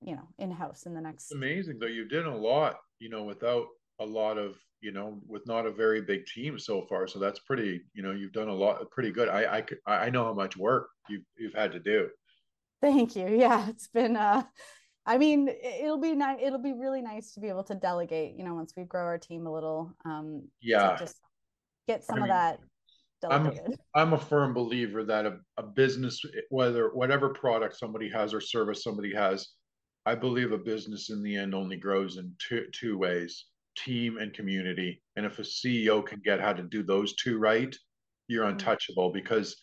you 0.02 0.16
know, 0.16 0.28
in 0.38 0.50
house 0.50 0.86
in 0.86 0.94
the 0.94 1.00
next. 1.00 1.24
It's 1.24 1.32
amazing 1.32 1.78
though. 1.78 1.86
You 1.86 2.06
did 2.06 2.26
a 2.26 2.34
lot, 2.34 2.76
you 2.98 3.08
know, 3.08 3.24
without 3.24 3.68
a 4.00 4.06
lot 4.06 4.38
of, 4.38 4.58
you 4.80 4.92
know, 4.92 5.20
with 5.26 5.46
not 5.46 5.66
a 5.66 5.70
very 5.72 6.02
big 6.02 6.26
team 6.26 6.58
so 6.58 6.82
far. 6.82 7.06
So 7.06 7.18
that's 7.18 7.40
pretty, 7.40 7.82
you 7.94 8.02
know, 8.02 8.12
you've 8.12 8.32
done 8.32 8.48
a 8.48 8.54
lot, 8.54 8.90
pretty 8.90 9.10
good. 9.10 9.28
I, 9.28 9.58
I, 9.58 9.64
I 9.86 9.96
I 10.06 10.10
know 10.10 10.24
how 10.24 10.34
much 10.34 10.56
work 10.56 10.90
you've, 11.08 11.24
you've 11.36 11.54
had 11.54 11.72
to 11.72 11.80
do. 11.80 12.10
Thank 12.80 13.16
you. 13.16 13.26
Yeah, 13.28 13.68
it's 13.68 13.88
been 13.88 14.16
uh 14.16 14.46
I 15.06 15.18
mean, 15.18 15.48
it- 15.48 15.84
it'll 15.84 15.98
be 15.98 16.14
nice 16.14 16.40
it'll 16.42 16.58
be 16.58 16.72
really 16.72 17.00
nice 17.00 17.32
to 17.34 17.40
be 17.40 17.48
able 17.48 17.64
to 17.64 17.74
delegate, 17.74 18.34
you 18.36 18.44
know, 18.44 18.54
once 18.54 18.74
we 18.76 18.84
grow 18.84 19.04
our 19.04 19.18
team 19.18 19.46
a 19.46 19.52
little 19.52 19.94
um 20.04 20.50
Yeah. 20.60 20.96
just 20.96 21.20
get 21.86 22.04
some 22.04 22.18
of 22.18 22.22
mean, 22.24 22.28
that 22.30 22.58
I'm 23.30 23.46
a- 23.46 23.50
delegated. 23.50 23.78
I'm 23.94 24.12
a 24.12 24.18
firm 24.18 24.52
believer 24.52 25.04
that 25.04 25.24
a, 25.26 25.38
a 25.56 25.62
business, 25.62 26.20
whether 26.50 26.92
whatever 26.92 27.30
product 27.30 27.76
somebody 27.78 28.10
has 28.10 28.34
or 28.34 28.40
service 28.40 28.82
somebody 28.82 29.14
has, 29.14 29.54
I 30.04 30.14
believe 30.16 30.52
a 30.52 30.58
business 30.58 31.10
in 31.10 31.22
the 31.22 31.36
end 31.36 31.54
only 31.54 31.76
grows 31.76 32.16
in 32.18 32.34
two 32.38 32.66
two 32.72 32.98
ways, 32.98 33.46
team 33.76 34.18
and 34.18 34.34
community. 34.34 35.02
And 35.16 35.24
if 35.24 35.38
a 35.38 35.42
CEO 35.42 36.04
can 36.04 36.20
get 36.20 36.40
how 36.40 36.52
to 36.52 36.62
do 36.64 36.82
those 36.82 37.14
two 37.14 37.38
right, 37.38 37.74
you're 38.28 38.44
Mhm. 38.44 38.50
untouchable 38.50 39.12
because 39.12 39.56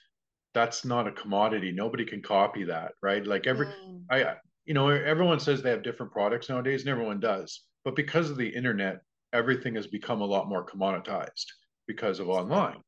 that's 0.53 0.85
not 0.85 1.07
a 1.07 1.11
commodity. 1.11 1.71
Nobody 1.71 2.05
can 2.05 2.21
copy 2.21 2.63
that, 2.65 2.93
right? 3.01 3.25
Like 3.25 3.45
every 3.47 3.67
Mm, 3.67 4.05
I, 4.09 4.35
you 4.65 4.73
know, 4.73 4.89
everyone 4.89 5.39
says 5.39 5.61
they 5.61 5.69
have 5.69 5.83
different 5.83 6.11
products 6.11 6.49
nowadays, 6.49 6.81
and 6.81 6.89
everyone 6.89 7.19
does. 7.19 7.63
But 7.83 7.95
because 7.95 8.29
of 8.29 8.37
the 8.37 8.47
internet, 8.47 9.01
everything 9.33 9.75
has 9.75 9.87
become 9.87 10.21
a 10.21 10.25
lot 10.25 10.47
more 10.47 10.65
commoditized 10.65 11.45
because 11.87 12.19
of 12.19 12.29
online. 12.29 12.81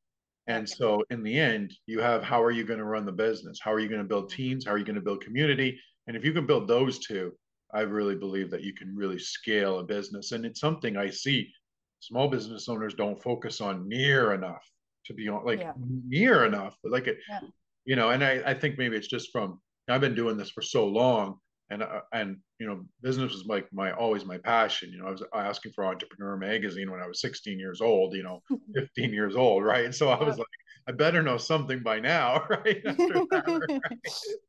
And 0.47 0.69
so, 0.69 1.03
in 1.09 1.23
the 1.23 1.37
end, 1.37 1.73
you 1.87 1.99
have 1.99 2.23
how 2.23 2.41
are 2.41 2.51
you 2.51 2.63
going 2.63 2.79
to 2.79 2.85
run 2.85 3.05
the 3.05 3.11
business? 3.11 3.59
How 3.61 3.73
are 3.73 3.79
you 3.79 3.89
going 3.89 4.01
to 4.01 4.07
build 4.07 4.29
teams? 4.29 4.65
How 4.65 4.71
are 4.73 4.77
you 4.77 4.85
going 4.85 4.95
to 4.95 5.01
build 5.01 5.23
community? 5.23 5.79
And 6.07 6.15
if 6.15 6.23
you 6.23 6.33
can 6.33 6.45
build 6.45 6.67
those 6.67 6.99
two, 6.99 7.33
I 7.73 7.81
really 7.81 8.15
believe 8.15 8.51
that 8.51 8.63
you 8.63 8.73
can 8.73 8.95
really 8.95 9.17
scale 9.17 9.79
a 9.79 9.83
business. 9.83 10.31
And 10.31 10.45
it's 10.45 10.59
something 10.59 10.95
I 10.95 11.09
see 11.09 11.51
small 11.99 12.27
business 12.27 12.69
owners 12.69 12.93
don't 12.93 13.21
focus 13.21 13.59
on 13.59 13.87
near 13.87 14.33
enough 14.33 14.63
to 15.07 15.13
be 15.13 15.27
on, 15.27 15.43
like 15.45 15.59
Yeah. 15.59 15.73
near 16.07 16.45
enough, 16.45 16.77
but 16.83 16.91
like 16.91 17.07
it, 17.07 17.17
Yeah. 17.27 17.39
you 17.85 17.95
know. 17.95 18.11
And 18.11 18.23
I, 18.23 18.43
I 18.45 18.53
think 18.53 18.77
maybe 18.77 18.95
it's 18.95 19.07
just 19.07 19.31
from 19.31 19.59
I've 19.89 20.01
been 20.01 20.15
doing 20.15 20.37
this 20.37 20.51
for 20.51 20.61
so 20.61 20.87
long, 20.87 21.39
and 21.69 21.83
uh, 21.83 22.01
and 22.13 22.37
you 22.59 22.67
know, 22.67 22.85
business 23.01 23.33
was 23.33 23.45
like 23.45 23.67
my 23.73 23.91
always 23.91 24.25
my 24.25 24.37
passion. 24.37 24.91
You 24.91 24.99
know, 24.99 25.07
I 25.07 25.11
was 25.11 25.23
asking 25.33 25.73
for 25.73 25.85
Entrepreneur 25.85 26.37
Magazine 26.37 26.91
when 26.91 27.01
I 27.01 27.07
was 27.07 27.21
16 27.21 27.59
years 27.59 27.81
old. 27.81 28.13
You 28.15 28.23
know, 28.23 28.43
15 28.75 29.13
years 29.13 29.35
old, 29.35 29.63
right? 29.63 29.93
So 29.93 30.09
I 30.09 30.23
was 30.23 30.37
like, 30.37 30.47
I 30.87 30.91
better 30.91 31.23
know 31.23 31.37
something 31.37 31.81
by 31.81 31.99
now, 31.99 32.45
right? 32.49 32.83
That, 32.83 33.79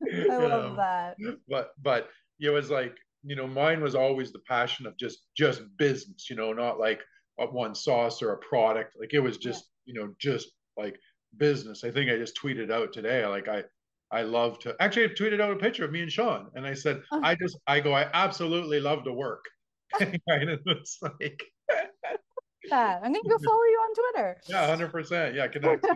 right? 0.02 0.30
I 0.30 0.36
love 0.36 0.76
that. 0.76 1.16
But 1.48 1.70
but 1.82 2.08
it 2.40 2.50
was 2.50 2.70
like 2.70 2.96
you 3.26 3.34
know, 3.34 3.46
mine 3.46 3.82
was 3.82 3.96
always 3.96 4.30
the 4.30 4.38
passion 4.40 4.86
of 4.86 4.96
just 4.96 5.26
just 5.36 5.62
business, 5.78 6.30
you 6.30 6.36
know, 6.36 6.52
not 6.52 6.78
like 6.78 7.00
a 7.40 7.46
one 7.46 7.74
sauce 7.74 8.22
or 8.22 8.32
a 8.32 8.38
product. 8.38 8.94
Like 8.98 9.14
it 9.14 9.20
was 9.20 9.36
just, 9.36 9.64
yeah. 9.84 9.92
you 9.92 10.00
know, 10.00 10.14
just 10.18 10.48
like 10.76 10.96
business. 11.36 11.82
I 11.82 11.90
think 11.90 12.10
I 12.10 12.16
just 12.16 12.38
tweeted 12.40 12.70
out 12.70 12.92
today, 12.92 13.26
like 13.26 13.48
I 13.48 13.64
I 14.10 14.22
love 14.22 14.58
to 14.60 14.74
actually 14.80 15.04
I 15.04 15.08
tweeted 15.08 15.40
out 15.40 15.52
a 15.52 15.56
picture 15.56 15.84
of 15.84 15.92
me 15.92 16.02
and 16.02 16.12
Sean 16.12 16.48
and 16.54 16.66
I 16.66 16.74
said, 16.74 17.02
oh. 17.12 17.20
I 17.22 17.34
just 17.34 17.58
I 17.66 17.80
go, 17.80 17.92
I 17.92 18.08
absolutely 18.12 18.80
love 18.80 19.04
to 19.04 19.12
work. 19.12 19.44
and 20.00 20.20
it's 20.26 20.98
like 21.02 21.42
that. 22.70 23.00
I'm 23.02 23.12
gonna 23.12 23.28
go 23.28 23.38
follow 23.38 23.62
you 23.64 23.80
on 23.82 23.94
Twitter. 23.94 24.36
Yeah, 24.48 24.66
hundred 24.66 24.92
percent. 24.92 25.34
Yeah, 25.34 25.48
connect. 25.48 25.86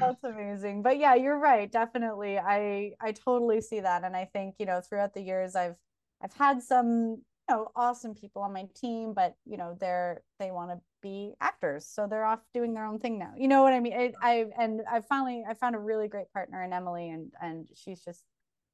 That's 0.00 0.24
amazing. 0.24 0.82
But 0.82 0.98
yeah, 0.98 1.14
you're 1.14 1.38
right. 1.38 1.70
Definitely, 1.70 2.38
I 2.38 2.92
I 3.00 3.12
totally 3.12 3.60
see 3.60 3.80
that, 3.80 4.04
and 4.04 4.16
I 4.16 4.26
think 4.26 4.56
you 4.58 4.66
know 4.66 4.80
throughout 4.80 5.14
the 5.14 5.22
years, 5.22 5.56
I've 5.56 5.76
I've 6.22 6.34
had 6.34 6.62
some 6.62 7.22
you 7.48 7.54
know 7.54 7.68
awesome 7.76 8.14
people 8.14 8.42
on 8.42 8.52
my 8.52 8.66
team, 8.74 9.12
but 9.12 9.34
you 9.44 9.56
know 9.56 9.76
they're 9.78 10.22
they 10.38 10.50
want 10.50 10.70
to 10.70 10.80
be 11.06 11.34
actors, 11.40 11.86
so 11.86 12.06
they're 12.08 12.24
off 12.24 12.40
doing 12.52 12.74
their 12.74 12.86
own 12.86 12.98
thing 12.98 13.18
now. 13.18 13.32
You 13.36 13.48
know 13.48 13.62
what 13.62 13.72
I 13.72 13.80
mean? 13.80 13.94
I, 13.94 14.12
I 14.22 14.46
and 14.58 14.82
I 14.90 15.00
finally 15.00 15.44
I 15.48 15.54
found 15.54 15.74
a 15.76 15.78
really 15.78 16.08
great 16.08 16.32
partner 16.32 16.62
in 16.62 16.72
Emily, 16.72 17.10
and 17.10 17.32
and 17.40 17.68
she's 17.74 18.00
just 18.04 18.24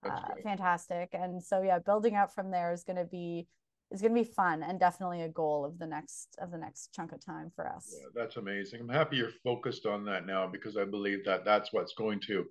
uh, 0.08 0.34
fantastic. 0.42 1.10
And 1.12 1.42
so 1.42 1.62
yeah, 1.62 1.78
building 1.78 2.14
out 2.14 2.34
from 2.34 2.50
there 2.50 2.72
is 2.72 2.84
going 2.84 2.96
to 2.96 3.04
be 3.04 3.46
is 3.90 4.00
going 4.00 4.14
to 4.14 4.22
be 4.22 4.28
fun 4.28 4.62
and 4.62 4.80
definitely 4.80 5.22
a 5.22 5.28
goal 5.28 5.64
of 5.64 5.78
the 5.78 5.86
next 5.86 6.36
of 6.40 6.50
the 6.50 6.58
next 6.58 6.92
chunk 6.94 7.12
of 7.12 7.24
time 7.24 7.50
for 7.54 7.66
us. 7.66 7.94
Yeah, 7.98 8.08
that's 8.14 8.36
amazing. 8.36 8.80
I'm 8.80 8.88
happy 8.88 9.16
you're 9.16 9.30
focused 9.44 9.86
on 9.86 10.04
that 10.06 10.26
now 10.26 10.46
because 10.46 10.76
I 10.76 10.84
believe 10.84 11.24
that 11.26 11.44
that's 11.44 11.72
what's 11.72 11.94
going 11.94 12.20
to, 12.28 12.46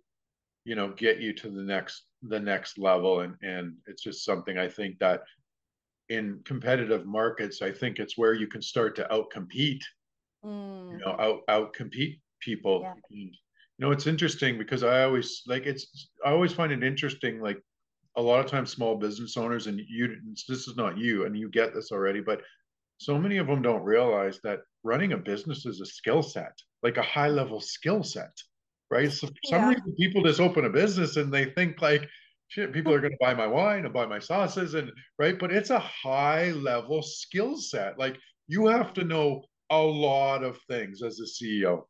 you 0.65 0.75
know, 0.75 0.89
get 0.89 1.19
you 1.19 1.33
to 1.33 1.49
the 1.49 1.63
next 1.63 2.03
the 2.21 2.39
next 2.39 2.77
level. 2.77 3.21
And 3.21 3.35
and 3.41 3.75
it's 3.87 4.03
just 4.03 4.23
something 4.23 4.57
I 4.57 4.69
think 4.69 4.99
that 4.99 5.21
in 6.11 6.41
competitive 6.45 7.05
markets, 7.05 7.61
I 7.61 7.71
think 7.71 7.97
it's 7.97 8.17
where 8.17 8.33
you 8.33 8.47
can 8.47 8.61
start 8.61 8.95
to 8.97 9.07
outcompete. 9.11 9.81
Mm. 10.45 10.91
You 10.91 10.97
know, 10.97 11.15
out 11.19 11.41
out 11.47 11.73
compete 11.73 12.19
people. 12.41 12.81
Yeah. 12.81 12.91
And, 12.91 13.19
you 13.19 13.31
know, 13.79 13.91
it's 13.91 14.07
interesting 14.07 14.57
because 14.57 14.83
I 14.83 15.03
always 15.03 15.43
like 15.47 15.65
it's 15.65 16.09
I 16.25 16.31
always 16.31 16.53
find 16.53 16.71
it 16.71 16.83
interesting 16.83 17.41
like 17.41 17.61
a 18.17 18.21
lot 18.21 18.43
of 18.43 18.49
times 18.49 18.71
small 18.71 18.95
business 18.95 19.37
owners 19.37 19.67
and 19.67 19.79
you 19.79 20.17
this 20.47 20.67
is 20.67 20.75
not 20.75 20.97
you 20.97 21.25
and 21.25 21.37
you 21.37 21.49
get 21.49 21.73
this 21.73 21.91
already 21.91 22.19
but 22.19 22.41
so 22.97 23.17
many 23.17 23.37
of 23.37 23.47
them 23.47 23.61
don't 23.61 23.83
realize 23.83 24.39
that 24.43 24.59
running 24.83 25.13
a 25.13 25.17
business 25.17 25.65
is 25.65 25.79
a 25.79 25.85
skill 25.85 26.21
set 26.21 26.51
like 26.83 26.97
a 26.97 27.01
high 27.01 27.29
level 27.29 27.61
skill 27.61 28.03
set 28.03 28.33
right 28.89 29.11
so 29.11 29.29
some 29.45 29.71
yeah. 29.71 29.77
people 29.97 30.23
just 30.23 30.41
open 30.41 30.65
a 30.65 30.69
business 30.69 31.15
and 31.15 31.33
they 31.33 31.45
think 31.45 31.81
like 31.81 32.07
shit 32.51 32.73
people 32.73 32.93
are 32.93 32.99
going 32.99 33.13
to 33.13 33.17
buy 33.19 33.33
my 33.33 33.47
wine 33.47 33.85
and 33.85 33.93
buy 33.93 34.05
my 34.05 34.19
sauces 34.19 34.73
and 34.73 34.91
right? 35.17 35.39
But 35.39 35.51
it's 35.51 35.69
a 35.69 35.79
high 35.79 36.51
level 36.51 37.01
skill 37.01 37.57
set. 37.57 37.97
Like 37.97 38.17
you 38.47 38.67
have 38.67 38.93
to 38.95 39.03
know 39.03 39.43
a 39.69 39.81
lot 39.81 40.43
of 40.43 40.59
things 40.67 41.01
as 41.01 41.19
a 41.21 41.23
ceo 41.23 41.83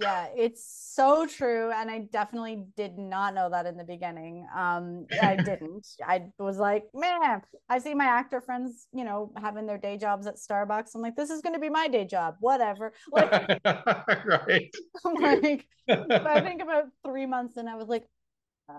yeah 0.00 0.26
it's 0.34 0.92
so 0.94 1.26
true 1.26 1.70
and 1.70 1.90
i 1.90 1.98
definitely 2.12 2.64
did 2.76 2.96
not 2.98 3.34
know 3.34 3.50
that 3.50 3.66
in 3.66 3.76
the 3.76 3.84
beginning. 3.84 4.46
Um 4.56 5.06
i 5.20 5.36
didn't. 5.44 5.86
I 6.02 6.22
was 6.38 6.56
like 6.58 6.84
man 6.94 7.42
i 7.68 7.78
see 7.78 7.94
my 7.94 8.06
actor 8.06 8.40
friends 8.40 8.86
you 8.92 9.04
know 9.04 9.32
having 9.36 9.66
their 9.66 9.78
day 9.78 9.98
jobs 9.98 10.26
at 10.26 10.36
starbucks. 10.36 10.94
I'm 10.94 11.02
like 11.02 11.16
this 11.16 11.30
is 11.30 11.42
going 11.42 11.54
to 11.54 11.60
be 11.60 11.68
my 11.68 11.88
day 11.88 12.06
job 12.06 12.36
whatever. 12.40 12.92
Like 13.10 13.30
right. 13.64 14.74
I'm 15.04 15.14
like 15.14 15.66
i 15.88 16.40
think 16.40 16.62
about 16.62 16.84
three 17.04 17.26
months 17.26 17.56
and 17.56 17.68
i 17.68 17.74
was 17.74 17.88
like 17.88 18.06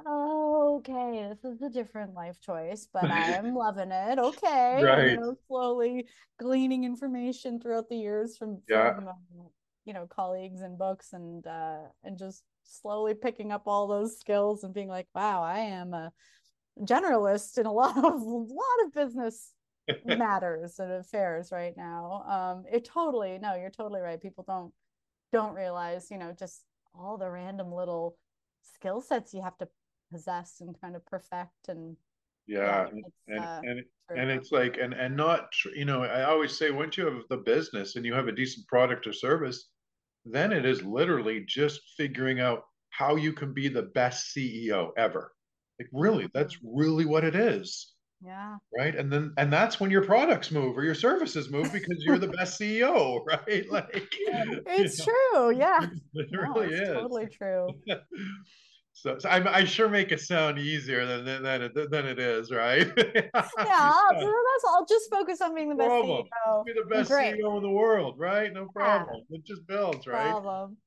okay 0.07 1.29
this 1.29 1.43
is 1.43 1.61
a 1.61 1.69
different 1.69 2.13
life 2.13 2.39
choice 2.39 2.87
but 2.93 3.05
i'm 3.05 3.53
loving 3.55 3.91
it 3.91 4.17
okay 4.17 4.81
right. 4.83 5.11
you 5.11 5.19
know, 5.19 5.35
slowly 5.47 6.05
gleaning 6.39 6.83
information 6.83 7.59
throughout 7.59 7.89
the 7.89 7.95
years 7.95 8.37
from, 8.37 8.61
yeah. 8.69 8.95
from 8.95 9.07
um, 9.07 9.15
you 9.85 9.93
know 9.93 10.07
colleagues 10.07 10.61
and 10.61 10.77
books 10.77 11.13
and 11.13 11.45
uh 11.47 11.79
and 12.03 12.17
just 12.17 12.43
slowly 12.63 13.13
picking 13.13 13.51
up 13.51 13.63
all 13.65 13.87
those 13.87 14.17
skills 14.17 14.63
and 14.63 14.73
being 14.73 14.87
like 14.87 15.07
wow 15.13 15.43
i 15.43 15.59
am 15.59 15.93
a 15.93 16.11
generalist 16.81 17.57
in 17.57 17.65
a 17.65 17.71
lot 17.71 17.97
of 17.97 18.21
a 18.21 18.25
lot 18.25 18.85
of 18.85 18.93
business 18.93 19.51
matters 20.05 20.79
and 20.79 20.91
affairs 20.93 21.49
right 21.51 21.75
now 21.75 22.23
um 22.27 22.63
it 22.71 22.85
totally 22.85 23.37
no 23.37 23.55
you're 23.55 23.69
totally 23.69 23.99
right 23.99 24.21
people 24.21 24.45
don't 24.47 24.71
don't 25.33 25.53
realize 25.53 26.09
you 26.09 26.17
know 26.17 26.33
just 26.37 26.63
all 26.95 27.17
the 27.17 27.29
random 27.29 27.71
little 27.71 28.15
skill 28.75 29.01
sets 29.01 29.33
you 29.33 29.41
have 29.41 29.57
to 29.57 29.67
possess 30.11 30.61
and 30.61 30.79
kind 30.79 30.95
of 30.95 31.05
perfect 31.05 31.69
and 31.69 31.95
yeah, 32.45 32.87
yeah 32.89 33.35
and 33.35 33.39
uh, 33.39 33.61
and, 33.63 33.83
and 34.17 34.31
it's 34.31 34.51
like 34.51 34.77
and 34.77 34.93
and 34.93 35.15
not 35.15 35.49
you 35.75 35.85
know 35.85 36.03
i 36.03 36.23
always 36.23 36.57
say 36.57 36.71
once 36.71 36.97
you 36.97 37.05
have 37.05 37.23
the 37.29 37.37
business 37.37 37.95
and 37.95 38.05
you 38.05 38.13
have 38.13 38.27
a 38.27 38.31
decent 38.31 38.67
product 38.67 39.07
or 39.07 39.13
service 39.13 39.69
then 40.25 40.51
it 40.51 40.65
is 40.65 40.83
literally 40.83 41.43
just 41.47 41.81
figuring 41.97 42.39
out 42.39 42.63
how 42.89 43.15
you 43.15 43.33
can 43.33 43.53
be 43.53 43.67
the 43.67 43.81
best 43.81 44.35
CEO 44.35 44.91
ever. 44.97 45.31
Like 45.79 45.89
really, 45.91 46.29
that's 46.33 46.57
really 46.63 47.05
what 47.05 47.23
it 47.23 47.35
is. 47.35 47.93
Yeah. 48.25 48.55
Right. 48.77 48.95
And 48.95 49.11
then 49.11 49.33
and 49.37 49.51
that's 49.51 49.79
when 49.79 49.91
your 49.91 50.03
products 50.03 50.49
move 50.51 50.77
or 50.77 50.83
your 50.83 50.95
services 50.95 51.49
move 51.49 51.73
because 51.73 51.97
you're 51.99 52.17
the 52.17 52.29
best 52.29 52.59
CEO, 52.59 53.19
right? 53.27 53.69
Like 53.69 53.89
it's 54.17 55.05
you 55.05 55.05
know, 55.05 55.51
true. 55.51 55.57
Yeah. 55.57 55.87
It 56.13 56.29
really 56.37 56.69
no, 56.69 56.81
is. 56.81 56.89
Totally 56.89 57.27
true. 57.27 57.69
So, 58.95 59.17
so 59.17 59.27
I, 59.27 59.57
I, 59.57 59.63
sure 59.63 59.89
make 59.89 60.11
it 60.11 60.21
sound 60.21 60.59
easier 60.59 61.05
than 61.05 61.43
than 61.43 61.63
it, 61.63 61.91
than 61.91 62.05
it 62.05 62.19
is, 62.19 62.51
right? 62.51 62.87
yeah, 62.95 63.23
that's 63.27 64.63
all. 64.67 64.85
Just 64.87 65.09
focus 65.09 65.41
on 65.41 65.55
being 65.55 65.69
the 65.69 65.75
best 65.75 65.89
problem. 65.89 66.25
CEO. 66.47 66.65
Be 66.65 66.73
the 66.73 66.85
best 66.85 67.09
Great. 67.09 67.33
CEO 67.33 67.57
in 67.57 67.63
the 67.63 67.69
world, 67.69 68.15
right? 68.19 68.53
No 68.53 68.67
problem. 68.67 69.23
Yeah. 69.29 69.39
It 69.39 69.45
just 69.45 69.65
builds, 69.67 70.05
right? 70.05 70.29
Problem. 70.29 70.77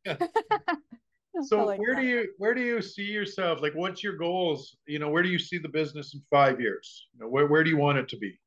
So 1.42 1.64
like 1.64 1.80
where 1.80 1.94
that. 1.94 2.00
do 2.00 2.06
you 2.06 2.28
where 2.38 2.54
do 2.54 2.60
you 2.60 2.80
see 2.82 3.04
yourself? 3.04 3.60
Like, 3.60 3.74
what's 3.74 4.02
your 4.02 4.16
goals? 4.16 4.76
You 4.86 4.98
know, 4.98 5.08
where 5.08 5.22
do 5.22 5.28
you 5.28 5.38
see 5.38 5.58
the 5.58 5.68
business 5.68 6.14
in 6.14 6.22
five 6.30 6.60
years? 6.60 7.08
You 7.14 7.20
know, 7.20 7.28
where 7.28 7.46
where 7.46 7.64
do 7.64 7.70
you 7.70 7.76
want 7.76 7.98
it 7.98 8.08
to 8.08 8.16
be? 8.16 8.38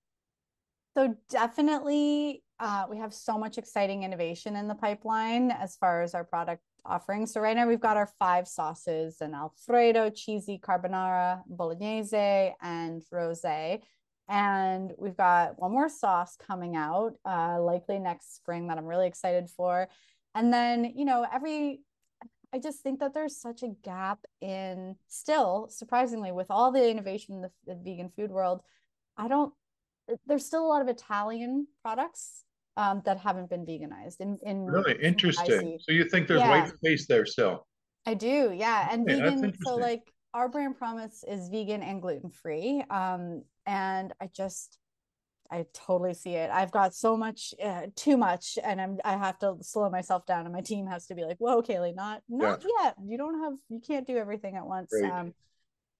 So 0.97 1.15
definitely, 1.29 2.43
uh, 2.59 2.85
we 2.89 2.97
have 2.97 3.13
so 3.13 3.37
much 3.37 3.57
exciting 3.57 4.03
innovation 4.03 4.55
in 4.55 4.67
the 4.67 4.75
pipeline 4.75 5.51
as 5.51 5.75
far 5.77 6.01
as 6.01 6.13
our 6.13 6.23
product 6.23 6.63
offerings. 6.85 7.31
So 7.31 7.41
right 7.41 7.55
now 7.55 7.67
we've 7.67 7.79
got 7.79 7.97
our 7.97 8.09
five 8.19 8.47
sauces 8.47 9.21
and 9.21 9.35
Alfredo, 9.35 10.09
cheesy 10.09 10.59
carbonara, 10.59 11.41
bolognese, 11.47 12.53
and 12.61 13.03
rosé. 13.13 13.81
And 14.27 14.91
we've 14.97 15.17
got 15.17 15.59
one 15.59 15.71
more 15.71 15.89
sauce 15.89 16.35
coming 16.35 16.75
out, 16.75 17.13
uh, 17.25 17.61
likely 17.61 17.99
next 17.99 18.35
spring 18.35 18.67
that 18.67 18.77
I'm 18.77 18.85
really 18.85 19.07
excited 19.07 19.49
for. 19.49 19.87
And 20.35 20.53
then, 20.53 20.93
you 20.95 21.05
know, 21.05 21.25
every 21.31 21.81
I 22.51 22.59
just 22.59 22.81
think 22.81 22.99
that 22.99 23.13
there's 23.13 23.39
such 23.39 23.61
a 23.61 23.69
gap 23.83 24.19
in 24.41 24.95
still, 25.07 25.67
surprisingly, 25.69 26.31
with 26.31 26.47
all 26.49 26.71
the 26.71 26.89
innovation 26.89 27.35
in 27.35 27.41
the, 27.41 27.51
the 27.67 27.75
vegan 27.75 28.09
food 28.09 28.31
world. 28.31 28.61
I 29.17 29.27
don't, 29.27 29.53
there's 30.25 30.45
still 30.45 30.65
a 30.65 30.67
lot 30.67 30.81
of 30.81 30.87
Italian 30.87 31.67
products 31.83 32.43
um, 32.77 33.03
that 33.05 33.19
haven't 33.19 33.49
been 33.49 33.65
veganized. 33.65 34.19
In, 34.19 34.39
in 34.41 34.65
really 34.65 34.97
interesting. 35.01 35.77
So 35.81 35.91
you 35.91 36.05
think 36.05 36.27
there's 36.27 36.39
yeah. 36.39 36.49
white 36.49 36.73
space 36.75 37.05
there 37.05 37.25
still? 37.25 37.67
I 38.05 38.15
do, 38.15 38.51
yeah. 38.55 38.87
And 38.91 39.05
vegan, 39.05 39.53
so 39.61 39.75
like 39.75 40.01
our 40.33 40.49
brand 40.49 40.77
promise 40.77 41.23
is 41.27 41.49
vegan 41.49 41.83
and 41.83 42.01
gluten 42.01 42.31
free. 42.31 42.83
Um, 42.89 43.43
and 43.67 44.13
I 44.19 44.29
just, 44.35 44.79
I 45.51 45.65
totally 45.73 46.13
see 46.13 46.35
it. 46.35 46.49
I've 46.51 46.71
got 46.71 46.93
so 46.93 47.17
much, 47.17 47.53
uh, 47.63 47.87
too 47.95 48.17
much, 48.17 48.57
and 48.63 48.79
I'm 48.79 48.99
I 49.03 49.17
have 49.17 49.39
to 49.39 49.57
slow 49.61 49.89
myself 49.89 50.25
down, 50.25 50.45
and 50.45 50.53
my 50.53 50.61
team 50.61 50.87
has 50.87 51.07
to 51.07 51.15
be 51.15 51.23
like, 51.23 51.37
"Whoa, 51.37 51.61
Kailey, 51.61 51.95
not 51.95 52.21
not 52.29 52.63
yeah. 52.63 52.83
yet. 52.83 52.95
You 53.03 53.17
don't 53.17 53.43
have, 53.43 53.53
you 53.69 53.79
can't 53.79 54.07
do 54.07 54.17
everything 54.17 54.55
at 54.55 54.65
once." 54.65 54.93
Um, 55.03 55.33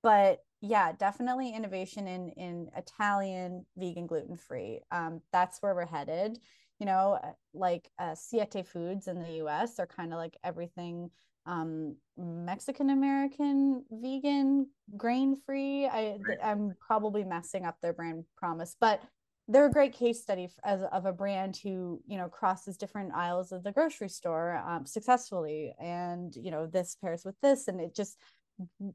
but 0.04 0.40
yeah, 0.62 0.92
definitely 0.92 1.54
innovation 1.54 2.08
in 2.08 2.30
in 2.30 2.70
Italian 2.76 3.66
vegan 3.76 4.08
gluten 4.08 4.38
free. 4.38 4.82
Um, 4.92 5.22
that's 5.32 5.62
where 5.62 5.74
we're 5.74 5.86
headed 5.86 6.40
you 6.80 6.86
know, 6.86 7.20
uh, 7.22 7.32
like 7.54 7.92
uh, 8.00 8.16
Siete 8.16 8.66
Foods 8.66 9.08
in 9.08 9.20
the 9.20 9.44
US 9.44 9.80
are 9.80 9.88
kind 9.88 10.14
of 10.14 10.18
like 10.18 10.38
everything 10.44 11.12
um, 11.46 11.96
Mexican 12.18 12.90
American 12.90 13.84
vegan 13.92 14.68
grain 14.96 15.38
free. 15.46 15.88
I 15.88 16.18
I'm 16.44 16.76
probably 16.80 17.24
messing 17.24 17.66
up 17.66 17.78
their 17.82 17.94
brand 17.94 18.24
promise, 18.38 18.76
but 18.80 19.02
they're 19.50 19.66
a 19.66 19.72
great 19.72 19.94
case 19.94 20.22
study 20.22 20.48
as 20.64 20.82
of 20.84 21.06
a 21.06 21.12
brand 21.12 21.58
who 21.58 22.02
you 22.08 22.18
know 22.18 22.30
crosses 22.30 22.78
different 22.78 23.14
aisles 23.14 23.52
of 23.52 23.64
the 23.64 23.72
grocery 23.72 24.10
store 24.10 24.56
um, 24.58 24.86
successfully, 24.86 25.74
and 25.82 26.34
you 26.36 26.52
know 26.52 26.68
this 26.68 26.96
pairs 26.96 27.26
with 27.26 27.36
this, 27.42 27.68
and 27.68 27.82
it 27.82 27.96
just 27.96 28.18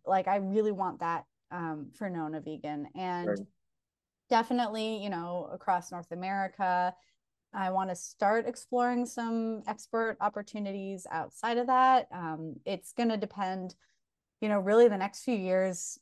like 0.07 0.29
I 0.29 0.37
really 0.37 0.73
want 0.73 1.01
that 1.01 1.25
um, 1.51 1.91
for 1.95 2.09
Nona 2.09 2.41
Vegan, 2.41 2.87
and 2.95 3.29
right. 3.29 3.39
definitely 4.31 5.03
you 5.03 5.11
know 5.11 5.51
across 5.53 5.91
North 5.91 6.13
America 6.13 6.95
I 7.55 7.71
want 7.71 7.91
to 7.91 7.97
start 7.97 8.49
exploring 8.49 9.07
some 9.07 9.63
expert 9.67 10.17
opportunities 10.21 11.07
outside 11.11 11.57
of 11.57 11.69
that. 11.69 12.09
Um, 12.13 12.57
it's 12.65 12.93
going 12.93 13.11
to 13.11 13.17
depend, 13.17 13.77
you 14.41 14.49
know, 14.49 14.59
really 14.59 14.89
the 14.89 14.99
next 14.99 15.23
few 15.23 15.37
years 15.37 15.99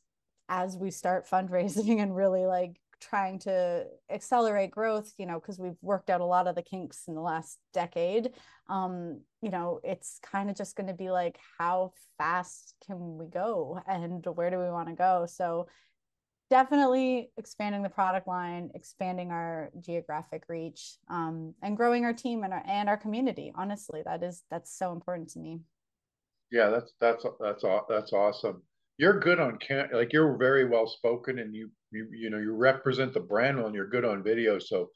as 0.49 0.75
we 0.75 0.89
start 0.89 1.29
fundraising 1.29 1.99
and 2.01 2.15
really 2.15 2.45
like 2.45 2.79
trying 3.03 3.37
to 3.37 3.85
accelerate 4.09 4.71
growth 4.71 5.11
you 5.17 5.25
know 5.25 5.39
because 5.39 5.59
we've 5.59 5.77
worked 5.81 6.09
out 6.09 6.21
a 6.21 6.25
lot 6.25 6.47
of 6.47 6.55
the 6.55 6.61
kinks 6.61 7.03
in 7.07 7.15
the 7.15 7.21
last 7.21 7.59
decade 7.73 8.29
um 8.69 9.19
you 9.41 9.49
know 9.49 9.79
it's 9.83 10.19
kind 10.23 10.49
of 10.49 10.55
just 10.55 10.75
going 10.75 10.87
to 10.87 10.93
be 10.93 11.11
like 11.11 11.37
how 11.57 11.91
fast 12.17 12.75
can 12.85 13.17
we 13.17 13.27
go 13.27 13.79
and 13.87 14.25
where 14.33 14.49
do 14.49 14.57
we 14.57 14.69
want 14.69 14.87
to 14.87 14.95
go? 14.95 15.25
So 15.27 15.67
definitely 16.49 17.31
expanding 17.37 17.81
the 17.81 17.89
product 17.89 18.27
line 18.27 18.69
expanding 18.75 19.31
our 19.31 19.71
geographic 19.79 20.43
reach 20.47 20.97
um, 21.09 21.53
and 21.61 21.75
growing 21.75 22.05
our 22.05 22.13
team 22.13 22.43
and 22.43 22.53
our 22.53 22.63
and 22.67 22.89
our 22.89 22.97
community 22.97 23.51
honestly. 23.55 24.01
That 24.05 24.23
is 24.23 24.43
that's 24.49 24.77
so 24.77 24.91
important 24.91 25.29
to 25.31 25.39
me. 25.39 25.61
Yeah 26.51 26.69
that's 26.69 26.93
that's 26.99 27.25
that's 27.39 27.63
that's 27.89 28.13
awesome 28.13 28.61
you're 28.97 29.19
good 29.19 29.39
on 29.39 29.57
can 29.57 29.89
like 29.93 30.13
you're 30.13 30.37
very 30.37 30.65
well 30.65 30.87
spoken 30.87 31.39
and 31.39 31.53
you 31.55 31.69
you 31.91 32.07
you 32.11 32.29
know 32.29 32.37
you 32.37 32.53
represent 32.55 33.13
the 33.13 33.19
brand 33.19 33.57
well 33.57 33.67
and 33.67 33.75
you're 33.75 33.89
good 33.89 34.05
on 34.05 34.23
video. 34.23 34.59
So 34.59 34.89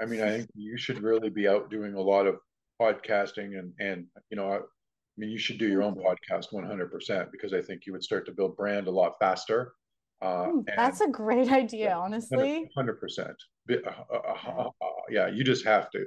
i 0.00 0.04
mean 0.04 0.22
i 0.22 0.30
think 0.30 0.50
you 0.54 0.76
should 0.76 1.02
really 1.02 1.30
be 1.30 1.48
out 1.48 1.70
doing 1.70 1.94
a 1.94 2.00
lot 2.00 2.26
of 2.26 2.36
podcasting 2.80 3.58
and 3.58 3.72
and 3.78 4.06
you 4.30 4.36
know 4.36 4.50
I, 4.50 4.56
I 4.56 5.16
mean 5.16 5.30
you 5.30 5.38
should 5.38 5.58
do 5.58 5.68
your 5.68 5.82
own 5.82 5.94
podcast 5.94 6.52
100% 6.52 7.32
because 7.32 7.54
i 7.54 7.62
think 7.62 7.86
you 7.86 7.92
would 7.94 8.04
start 8.04 8.26
to 8.26 8.32
build 8.32 8.56
brand 8.58 8.88
a 8.88 8.90
lot 8.90 9.14
faster 9.18 9.72
uh, 10.22 10.48
that's 10.76 11.02
a 11.02 11.08
great 11.08 11.50
idea 11.50 11.94
honestly. 11.94 12.68
100% 12.76 13.34
uh, 13.70 13.74
uh, 14.12 14.14
uh, 14.14 14.70
yeah 15.10 15.28
you 15.28 15.44
just 15.44 15.64
have 15.64 15.90
to 15.90 16.04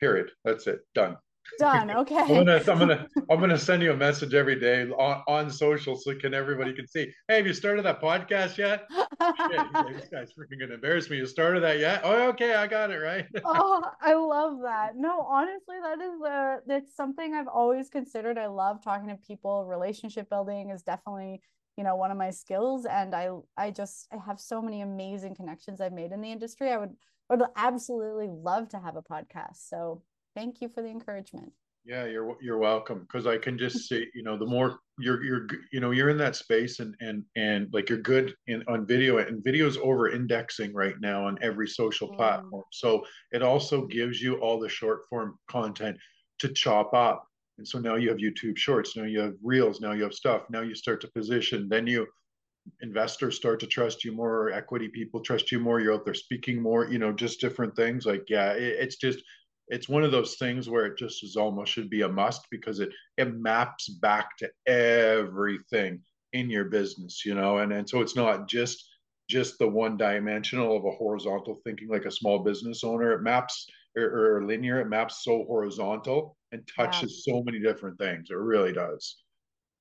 period. 0.00 0.30
That's 0.44 0.66
it. 0.66 0.80
Done 0.94 1.16
Done. 1.58 1.90
Okay. 2.00 2.16
I'm 2.16 2.28
gonna 2.28 2.62
I'm 2.66 2.78
gonna 2.78 3.06
I'm 3.28 3.40
gonna 3.40 3.58
send 3.58 3.82
you 3.82 3.92
a 3.92 3.96
message 3.96 4.32
every 4.32 4.58
day 4.58 4.88
on, 4.90 5.22
on 5.28 5.50
social 5.50 5.96
so 5.96 6.14
can 6.14 6.32
everybody 6.32 6.72
can 6.72 6.86
see. 6.86 7.12
Hey, 7.28 7.36
have 7.36 7.46
you 7.46 7.52
started 7.52 7.84
that 7.84 8.00
podcast 8.00 8.56
yet? 8.56 8.86
Shit, 8.90 9.96
this 9.96 10.08
guy's 10.08 10.32
freaking 10.32 10.60
gonna 10.60 10.74
embarrass 10.74 11.10
me. 11.10 11.18
You 11.18 11.26
started 11.26 11.62
that 11.62 11.78
yet? 11.78 12.00
Oh, 12.04 12.28
okay, 12.28 12.54
I 12.54 12.66
got 12.66 12.90
it 12.90 12.98
right. 12.98 13.26
oh, 13.44 13.82
I 14.00 14.14
love 14.14 14.60
that. 14.62 14.96
No, 14.96 15.20
honestly, 15.28 15.76
that 15.82 16.00
is 16.00 16.22
uh 16.22 16.56
that's 16.66 16.94
something 16.94 17.34
I've 17.34 17.48
always 17.48 17.90
considered. 17.90 18.38
I 18.38 18.46
love 18.46 18.82
talking 18.82 19.08
to 19.08 19.16
people. 19.16 19.66
Relationship 19.66 20.30
building 20.30 20.70
is 20.70 20.82
definitely 20.82 21.42
you 21.76 21.84
know 21.84 21.96
one 21.96 22.10
of 22.10 22.18
my 22.18 22.30
skills 22.30 22.84
and 22.84 23.14
i 23.14 23.30
i 23.56 23.70
just 23.70 24.06
i 24.12 24.16
have 24.26 24.40
so 24.40 24.60
many 24.60 24.82
amazing 24.82 25.34
connections 25.34 25.80
i've 25.80 25.92
made 25.92 26.12
in 26.12 26.20
the 26.20 26.30
industry 26.30 26.70
i 26.70 26.76
would 26.76 26.94
would 27.30 27.42
absolutely 27.56 28.28
love 28.28 28.68
to 28.68 28.78
have 28.78 28.96
a 28.96 29.02
podcast 29.02 29.68
so 29.68 30.02
thank 30.34 30.60
you 30.60 30.68
for 30.68 30.82
the 30.82 30.88
encouragement. 30.88 31.52
Yeah 31.84 32.04
you're 32.04 32.36
you're 32.40 32.58
welcome. 32.58 33.00
Because 33.00 33.26
i 33.26 33.38
can 33.38 33.56
just 33.56 33.88
see 33.88 34.06
you 34.14 34.22
know 34.22 34.36
the 34.36 34.46
more 34.46 34.80
you're 34.98 35.22
you're 35.24 35.46
you 35.72 35.80
know 35.80 35.92
you're 35.92 36.10
in 36.10 36.18
that 36.18 36.36
space 36.36 36.78
and 36.80 36.94
and 37.00 37.24
and 37.36 37.68
like 37.72 37.88
you're 37.88 37.98
good 37.98 38.34
in 38.48 38.62
on 38.68 38.86
video 38.86 39.18
and 39.18 39.42
video's 39.42 39.78
over 39.78 40.10
indexing 40.10 40.74
right 40.74 40.94
now 41.00 41.26
on 41.26 41.38
every 41.40 41.68
social 41.68 42.08
mm. 42.08 42.16
platform. 42.16 42.64
So 42.72 43.04
it 43.32 43.42
also 43.42 43.86
gives 43.86 44.20
you 44.20 44.36
all 44.36 44.58
the 44.60 44.68
short 44.68 45.00
form 45.08 45.38
content 45.48 45.96
to 46.40 46.48
chop 46.48 46.92
up. 46.92 47.24
And 47.58 47.66
so 47.66 47.78
now 47.78 47.96
you 47.96 48.08
have 48.08 48.18
youtube 48.18 48.56
shorts 48.56 48.96
now 48.96 49.04
you 49.04 49.20
have 49.20 49.34
reels 49.42 49.80
now 49.80 49.92
you 49.92 50.02
have 50.02 50.14
stuff. 50.14 50.42
Now 50.50 50.60
you 50.60 50.74
start 50.74 51.00
to 51.02 51.08
position 51.08 51.68
then 51.68 51.86
you 51.86 52.06
investors 52.82 53.36
start 53.36 53.58
to 53.58 53.66
trust 53.66 54.04
you 54.04 54.12
more 54.12 54.52
equity 54.52 54.88
people 54.88 55.20
trust 55.20 55.50
you 55.50 55.58
more 55.58 55.80
you're 55.80 55.94
out 55.94 56.04
there 56.04 56.12
speaking 56.12 56.60
more 56.60 56.86
you 56.86 56.98
know 56.98 57.10
just 57.10 57.40
different 57.40 57.74
things. 57.74 58.04
Like 58.04 58.24
yeah 58.28 58.52
it, 58.52 58.76
it's 58.80 58.96
just 58.96 59.22
it's 59.70 59.88
one 59.88 60.02
of 60.02 60.10
those 60.10 60.34
things 60.34 60.68
where 60.68 60.84
it 60.86 60.98
just 60.98 61.22
is 61.24 61.36
almost 61.36 61.72
should 61.72 61.88
be 61.88 62.02
a 62.02 62.08
must 62.08 62.46
because 62.50 62.80
it 62.80 62.90
it 63.16 63.34
maps 63.34 63.88
back 63.88 64.36
to 64.38 64.50
everything 64.66 66.00
in 66.32 66.50
your 66.50 66.64
business 66.64 67.24
you 67.24 67.34
know? 67.34 67.58
And 67.58 67.72
and 67.72 67.88
so 67.88 68.00
it's 68.00 68.16
not 68.16 68.48
just 68.48 68.84
just 69.28 69.58
the 69.58 69.68
one 69.68 69.96
dimensional 69.96 70.76
of 70.76 70.84
a 70.84 70.90
horizontal 70.90 71.60
thinking 71.64 71.88
like 71.88 72.04
a 72.04 72.10
small 72.10 72.40
business 72.40 72.82
owner. 72.82 73.12
It 73.12 73.22
maps 73.22 73.66
or, 73.96 74.36
or 74.38 74.44
linear 74.44 74.80
it 74.80 74.88
maps 74.88 75.22
so 75.24 75.44
horizontal 75.44 76.36
and 76.52 76.68
touches 76.76 77.24
so 77.24 77.42
many 77.44 77.60
different 77.60 77.96
things. 77.98 78.30
It 78.30 78.34
really 78.34 78.72
does. 78.72 79.16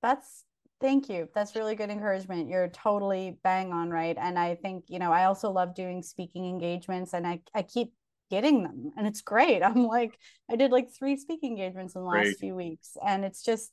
That's 0.03 0.43
thank 0.79 1.09
you. 1.09 1.27
That's 1.33 1.55
really 1.55 1.75
good 1.75 1.89
encouragement. 1.89 2.47
You're 2.47 2.69
totally 2.69 3.39
bang 3.43 3.73
on 3.73 3.89
right? 3.89 4.17
And 4.19 4.37
i 4.37 4.53
think 4.53 4.85
you 4.87 4.99
know 4.99 5.11
i 5.11 5.25
also 5.25 5.49
love 5.49 5.73
doing 5.73 6.03
speaking 6.03 6.45
engagements 6.45 7.13
and 7.13 7.25
i, 7.25 7.41
I 7.55 7.63
keep 7.63 7.93
getting 8.29 8.63
them 8.63 8.91
and 8.97 9.07
it's 9.07 9.21
great. 9.21 9.63
I'm 9.63 9.85
like 9.85 10.17
i 10.49 10.55
did 10.55 10.71
like 10.71 10.89
three 10.97 11.15
speaking 11.17 11.51
engagements 11.51 11.95
in 11.95 12.01
the 12.01 12.07
last 12.07 12.23
great. 12.23 12.39
few 12.39 12.55
weeks 12.55 12.97
and 13.05 13.23
it's 13.23 13.43
just 13.43 13.71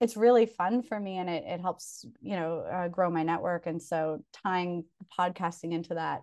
it's 0.00 0.16
really 0.16 0.46
fun 0.46 0.82
for 0.82 0.98
me 0.98 1.18
and 1.18 1.30
it, 1.30 1.44
it 1.46 1.60
helps 1.60 2.04
you 2.20 2.36
know 2.36 2.58
uh, 2.60 2.88
grow 2.88 3.10
my 3.10 3.22
network 3.22 3.66
and 3.66 3.82
so 3.82 4.22
tying 4.44 4.84
podcasting 5.18 5.72
into 5.72 5.94
that 5.94 6.22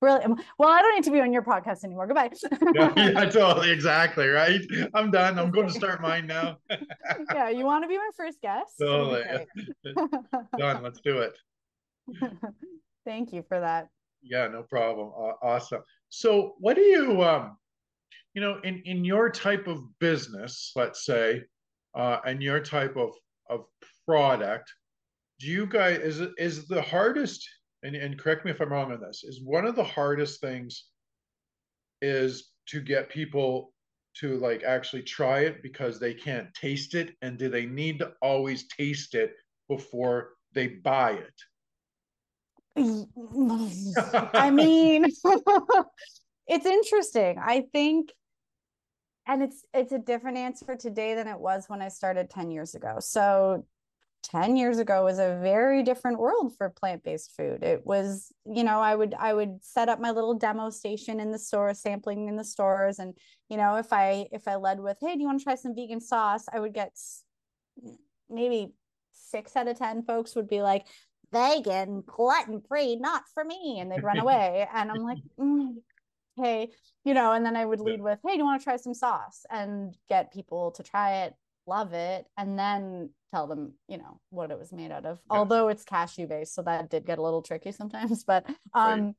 really 0.00 0.24
well 0.58 0.68
i 0.68 0.82
don't 0.82 0.94
need 0.94 1.04
to 1.04 1.12
be 1.12 1.20
on 1.20 1.32
your 1.32 1.42
podcast 1.42 1.84
anymore. 1.84 2.08
Goodbye. 2.08 2.30
Yeah, 2.74 2.92
yeah, 2.96 3.24
totally 3.26 3.70
exactly 3.70 4.26
right? 4.26 4.60
I'm 4.94 5.12
done. 5.12 5.38
I'm 5.38 5.52
going 5.52 5.68
to 5.68 5.72
start 5.72 6.02
mine 6.02 6.26
now. 6.26 6.58
Yeah 7.32 7.50
you 7.50 7.64
want 7.64 7.84
to 7.84 7.88
be 7.88 7.96
my 7.96 8.10
first 8.16 8.40
guest? 8.42 8.74
Totally. 8.80 9.22
done 10.58 10.82
let's 10.82 11.00
do 11.00 11.18
it. 11.18 11.38
Thank 13.04 13.32
you 13.32 13.44
for 13.48 13.60
that. 13.60 13.88
Yeah 14.22 14.48
no 14.48 14.62
problem. 14.64 15.12
Awesome 15.42 15.82
so 16.12 16.56
what 16.58 16.76
do 16.76 16.82
you 16.82 17.22
um 17.22 17.56
you 18.34 18.42
know 18.42 18.60
in 18.64 18.82
in 18.84 19.02
your 19.02 19.30
type 19.30 19.66
of 19.66 19.82
business, 19.98 20.70
let's 20.76 21.06
say, 21.06 21.42
uh 21.94 22.18
and 22.26 22.42
your 22.42 22.60
type 22.60 22.96
of 22.96 23.14
of 23.48 23.64
product, 24.06 24.70
do 25.40 25.46
you 25.46 25.66
guys 25.66 25.98
is 26.00 26.20
is 26.36 26.68
the 26.68 26.82
hardest 26.82 27.48
and, 27.82 27.96
and 27.96 28.18
correct 28.18 28.44
me 28.44 28.50
if 28.50 28.60
I'm 28.60 28.70
wrong 28.70 28.92
on 28.92 29.00
this, 29.00 29.24
is 29.24 29.40
one 29.42 29.64
of 29.64 29.74
the 29.74 29.84
hardest 29.84 30.40
things 30.42 30.84
is 32.02 32.50
to 32.66 32.80
get 32.82 33.08
people 33.08 33.72
to 34.18 34.36
like 34.36 34.64
actually 34.64 35.02
try 35.02 35.40
it 35.40 35.62
because 35.62 35.98
they 35.98 36.12
can't 36.12 36.52
taste 36.52 36.94
it 36.94 37.12
and 37.22 37.38
do 37.38 37.48
they 37.48 37.64
need 37.64 37.98
to 38.00 38.12
always 38.20 38.68
taste 38.68 39.14
it 39.14 39.32
before 39.66 40.34
they 40.52 40.66
buy 40.68 41.12
it 41.12 41.34
I 42.76 44.50
mean, 44.50 45.04
it's 46.46 46.66
interesting. 46.66 47.38
I 47.38 47.64
think 47.72 48.12
and 49.26 49.42
it's 49.42 49.64
it's 49.72 49.92
a 49.92 49.98
different 49.98 50.38
answer 50.38 50.76
today 50.76 51.14
than 51.14 51.28
it 51.28 51.38
was 51.38 51.66
when 51.68 51.80
I 51.82 51.88
started 51.88 52.30
10 52.30 52.50
years 52.50 52.74
ago. 52.74 52.96
So 52.98 53.64
10 54.24 54.56
years 54.56 54.78
ago 54.78 55.04
was 55.04 55.18
a 55.18 55.38
very 55.42 55.82
different 55.82 56.18
world 56.18 56.54
for 56.56 56.70
plant-based 56.70 57.32
food. 57.36 57.62
It 57.62 57.84
was, 57.84 58.32
you 58.46 58.64
know, 58.64 58.80
I 58.80 58.94
would 58.94 59.14
I 59.18 59.34
would 59.34 59.58
set 59.62 59.88
up 59.88 60.00
my 60.00 60.10
little 60.10 60.34
demo 60.34 60.70
station 60.70 61.20
in 61.20 61.30
the 61.30 61.38
store, 61.38 61.74
sampling 61.74 62.28
in 62.28 62.36
the 62.36 62.44
stores 62.44 62.98
and, 62.98 63.14
you 63.48 63.56
know, 63.56 63.76
if 63.76 63.92
I 63.92 64.26
if 64.32 64.48
I 64.48 64.56
led 64.56 64.80
with, 64.80 64.96
"Hey, 65.00 65.14
do 65.14 65.20
you 65.20 65.26
want 65.26 65.40
to 65.40 65.44
try 65.44 65.54
some 65.56 65.74
vegan 65.74 66.00
sauce?" 66.00 66.46
I 66.52 66.60
would 66.60 66.74
get 66.74 66.96
maybe 68.30 68.72
6 69.12 69.56
out 69.56 69.68
of 69.68 69.78
10 69.78 70.02
folks 70.02 70.34
would 70.34 70.48
be 70.48 70.62
like, 70.62 70.86
vegan, 71.32 72.02
gluten 72.06 72.60
free, 72.68 72.96
not 72.96 73.22
for 73.34 73.44
me. 73.44 73.78
And 73.80 73.90
they'd 73.90 74.02
run 74.02 74.18
away. 74.18 74.66
and 74.72 74.90
I'm 74.90 75.02
like, 75.02 75.18
mm, 75.40 75.74
hey, 76.36 76.68
you 77.04 77.14
know, 77.14 77.32
and 77.32 77.44
then 77.44 77.56
I 77.56 77.64
would 77.64 77.80
lead 77.80 78.00
with, 78.00 78.18
hey, 78.24 78.32
do 78.32 78.38
you 78.38 78.44
want 78.44 78.60
to 78.60 78.64
try 78.64 78.76
some 78.76 78.94
sauce? 78.94 79.44
And 79.50 79.94
get 80.08 80.32
people 80.32 80.72
to 80.72 80.82
try 80.82 81.24
it, 81.24 81.34
love 81.66 81.92
it, 81.92 82.26
and 82.36 82.58
then 82.58 83.10
tell 83.32 83.46
them, 83.46 83.74
you 83.88 83.98
know, 83.98 84.20
what 84.30 84.50
it 84.50 84.58
was 84.58 84.72
made 84.72 84.92
out 84.92 85.06
of. 85.06 85.18
Yeah. 85.30 85.38
Although 85.38 85.68
it's 85.68 85.84
cashew 85.84 86.26
based, 86.26 86.54
so 86.54 86.62
that 86.62 86.90
did 86.90 87.06
get 87.06 87.18
a 87.18 87.22
little 87.22 87.42
tricky 87.42 87.72
sometimes. 87.72 88.24
But 88.26 88.46
um 88.74 89.04
right. 89.06 89.14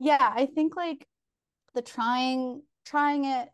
yeah, 0.00 0.32
I 0.34 0.46
think 0.46 0.76
like 0.76 1.06
the 1.74 1.82
trying 1.82 2.62
trying 2.84 3.24
it, 3.24 3.48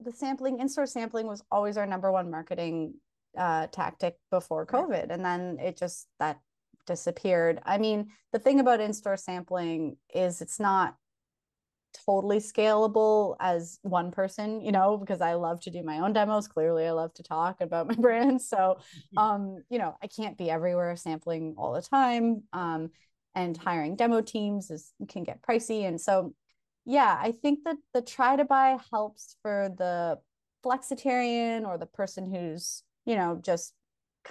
the 0.00 0.12
sampling, 0.12 0.60
in-store 0.60 0.86
sampling 0.86 1.26
was 1.26 1.42
always 1.50 1.76
our 1.76 1.86
number 1.86 2.10
one 2.10 2.30
marketing 2.30 2.94
uh 3.38 3.68
tactic 3.68 4.16
before 4.30 4.66
COVID. 4.66 5.10
And 5.10 5.24
then 5.24 5.58
it 5.60 5.76
just 5.76 6.08
that 6.18 6.38
disappeared. 6.86 7.60
I 7.64 7.78
mean, 7.78 8.08
the 8.32 8.38
thing 8.38 8.60
about 8.60 8.80
in-store 8.80 9.16
sampling 9.16 9.96
is 10.14 10.40
it's 10.40 10.60
not 10.60 10.96
totally 12.04 12.38
scalable 12.38 13.36
as 13.40 13.78
one 13.82 14.10
person, 14.10 14.60
you 14.60 14.72
know, 14.72 14.96
because 14.96 15.20
I 15.20 15.34
love 15.34 15.60
to 15.62 15.70
do 15.70 15.82
my 15.82 16.00
own 16.00 16.12
demos. 16.12 16.48
Clearly, 16.48 16.86
I 16.86 16.92
love 16.92 17.14
to 17.14 17.22
talk 17.22 17.60
about 17.60 17.88
my 17.88 17.94
brand. 17.98 18.42
So, 18.42 18.78
um, 19.16 19.62
you 19.68 19.78
know, 19.78 19.96
I 20.02 20.06
can't 20.06 20.36
be 20.36 20.50
everywhere 20.50 20.94
sampling 20.96 21.54
all 21.58 21.72
the 21.72 21.82
time. 21.82 22.42
Um, 22.52 22.90
and 23.34 23.56
hiring 23.56 23.96
demo 23.96 24.22
teams 24.22 24.70
is 24.70 24.92
can 25.08 25.22
get 25.22 25.42
pricey. 25.42 25.86
And 25.86 26.00
so, 26.00 26.34
yeah, 26.86 27.18
I 27.20 27.32
think 27.32 27.60
that 27.64 27.76
the 27.92 28.00
try 28.00 28.34
to 28.34 28.44
buy 28.44 28.78
helps 28.90 29.36
for 29.42 29.68
the 29.76 30.18
flexitarian 30.64 31.66
or 31.66 31.76
the 31.76 31.86
person 31.86 32.32
who's, 32.32 32.82
you 33.04 33.14
know, 33.14 33.38
just 33.40 33.74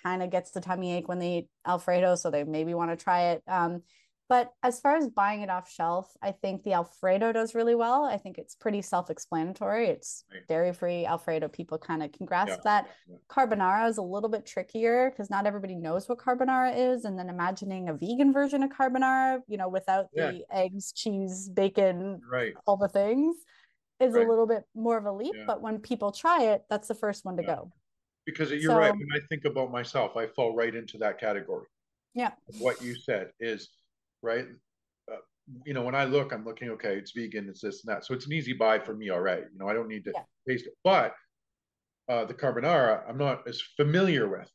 kind 0.04 0.24
of 0.24 0.30
gets 0.30 0.52
the 0.52 0.62
tummy 0.62 0.96
ache 0.96 1.08
when 1.08 1.20
they 1.20 1.38
eat 1.38 1.48
Alfredo, 1.66 2.16
so 2.16 2.30
they 2.30 2.44
maybe 2.44 2.74
want 2.74 2.92
to 2.92 3.04
try 3.04 3.32
it. 3.32 3.44
Um, 3.48 3.82
But 4.28 4.52
as 4.64 4.80
far 4.80 4.96
as 4.96 5.08
buying 5.08 5.42
it 5.42 5.52
off 5.52 5.70
shelf, 5.70 6.12
I 6.20 6.32
think 6.32 6.64
the 6.64 6.74
Alfredo 6.74 7.32
does 7.32 7.54
really 7.54 7.76
well. 7.76 8.06
I 8.06 8.18
think 8.18 8.40
it's 8.40 8.56
pretty 8.56 8.82
self 8.82 9.12
explanatory. 9.12 9.88
It's 9.88 10.24
dairy 10.48 10.74
free 10.74 11.06
Alfredo. 11.06 11.48
People 11.48 11.78
kind 11.78 12.02
of 12.02 12.12
can 12.12 12.26
grasp 12.26 12.50
yeah, 12.50 12.58
that. 12.64 12.88
Yeah. 13.08 13.18
Carbonara 13.30 13.88
is 13.88 14.00
a 14.00 14.02
little 14.02 14.30
bit 14.30 14.48
trickier 14.48 15.12
because 15.12 15.30
not 15.30 15.46
everybody 15.46 15.76
knows 15.76 16.10
what 16.10 16.18
carbonara 16.18 16.74
is. 16.76 17.06
And 17.06 17.20
then 17.20 17.30
imagining 17.30 17.90
a 17.90 17.94
vegan 17.94 18.34
version 18.34 18.64
of 18.64 18.72
carbonara, 18.72 19.42
you 19.48 19.58
know, 19.58 19.70
without 19.70 20.08
the 20.16 20.44
eggs, 20.52 20.92
cheese, 20.92 21.48
bacon, 21.48 22.20
right. 22.28 22.54
all 22.66 22.78
the 22.78 22.90
things 22.90 23.36
is 24.00 24.14
right. 24.14 24.26
a 24.26 24.30
little 24.30 24.48
bit 24.48 24.64
more 24.74 24.98
of 24.98 25.06
a 25.06 25.12
leap. 25.12 25.36
But 25.46 25.62
when 25.62 25.78
people 25.78 26.12
try 26.12 26.46
it, 26.46 26.64
that's 26.68 26.88
the 26.88 26.96
first 26.96 27.26
one 27.26 27.38
to 27.38 27.44
go. 27.44 27.72
Because 28.26 28.52
you're 28.52 28.72
so, 28.72 28.78
right. 28.78 28.92
When 28.92 29.08
I 29.14 29.20
think 29.30 29.46
about 29.46 29.72
myself, 29.72 30.18
I 30.18 30.28
fall 30.28 30.56
right 30.56 30.74
into 30.74 30.98
that 31.00 31.20
category. 31.20 31.68
Yeah. 32.14 32.32
What 32.60 32.82
you 32.82 32.96
said 32.96 33.32
is 33.40 33.70
right? 34.26 34.46
Uh, 35.12 35.18
you 35.66 35.74
know, 35.74 35.84
when 35.84 35.96
I 35.96 36.06
look, 36.06 36.34
I'm 36.34 36.44
looking, 36.44 36.70
okay, 36.72 36.96
it's 36.96 37.12
vegan, 37.12 37.48
it's 37.48 37.62
this 37.62 37.86
and 37.86 37.96
that. 37.96 38.06
So 38.06 38.14
it's 38.14 38.26
an 38.26 38.34
easy 38.34 38.54
buy 38.54 38.80
for 38.80 38.96
me 38.96 39.12
already. 39.12 39.44
You 39.54 39.60
know, 39.60 39.70
I 39.70 39.74
don't 39.74 39.88
need 39.88 40.04
to 40.06 40.12
yeah. 40.14 40.24
taste 40.48 40.66
it. 40.66 40.74
But 40.84 41.14
uh, 42.10 42.26
the 42.26 42.34
carbonara, 42.34 43.08
I'm 43.08 43.18
not 43.18 43.48
as 43.48 43.62
familiar 43.78 44.28
with. 44.28 44.50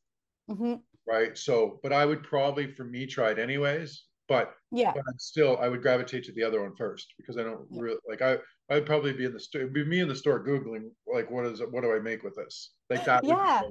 Mm-hmm. 0.51 0.75
Right. 1.07 1.39
So, 1.39 1.79
but 1.83 1.93
I 1.93 2.05
would 2.05 2.23
probably, 2.23 2.75
for 2.75 2.85
me, 2.85 3.07
try 3.07 3.31
it 3.31 3.39
anyways. 3.39 4.05
But 4.29 4.55
yeah, 4.71 4.93
but 4.95 5.03
still, 5.19 5.59
I 5.61 5.67
would 5.67 5.83
gravitate 5.83 6.23
to 6.25 6.33
the 6.33 6.45
other 6.45 6.63
one 6.63 6.77
first 6.77 7.15
because 7.17 7.37
I 7.37 7.43
don't 7.43 7.67
yeah. 7.69 7.83
really 7.83 7.99
like. 8.09 8.23
I 8.23 8.37
I'd 8.71 8.87
probably 8.87 9.13
be 9.13 9.25
in 9.25 9.33
the 9.33 9.41
store, 9.41 9.67
be 9.67 9.85
me 9.85 10.01
in 10.01 10.09
the 10.09 10.15
store 10.15 10.45
googling 10.45 10.91
like, 11.13 11.31
what 11.31 11.45
is 11.47 11.61
it? 11.61 11.71
What 11.71 11.83
do 11.83 11.93
I 11.95 11.99
make 11.99 12.23
with 12.23 12.37
this? 12.37 12.71
Like 12.89 13.05
that. 13.05 13.25
Yeah 13.25 13.63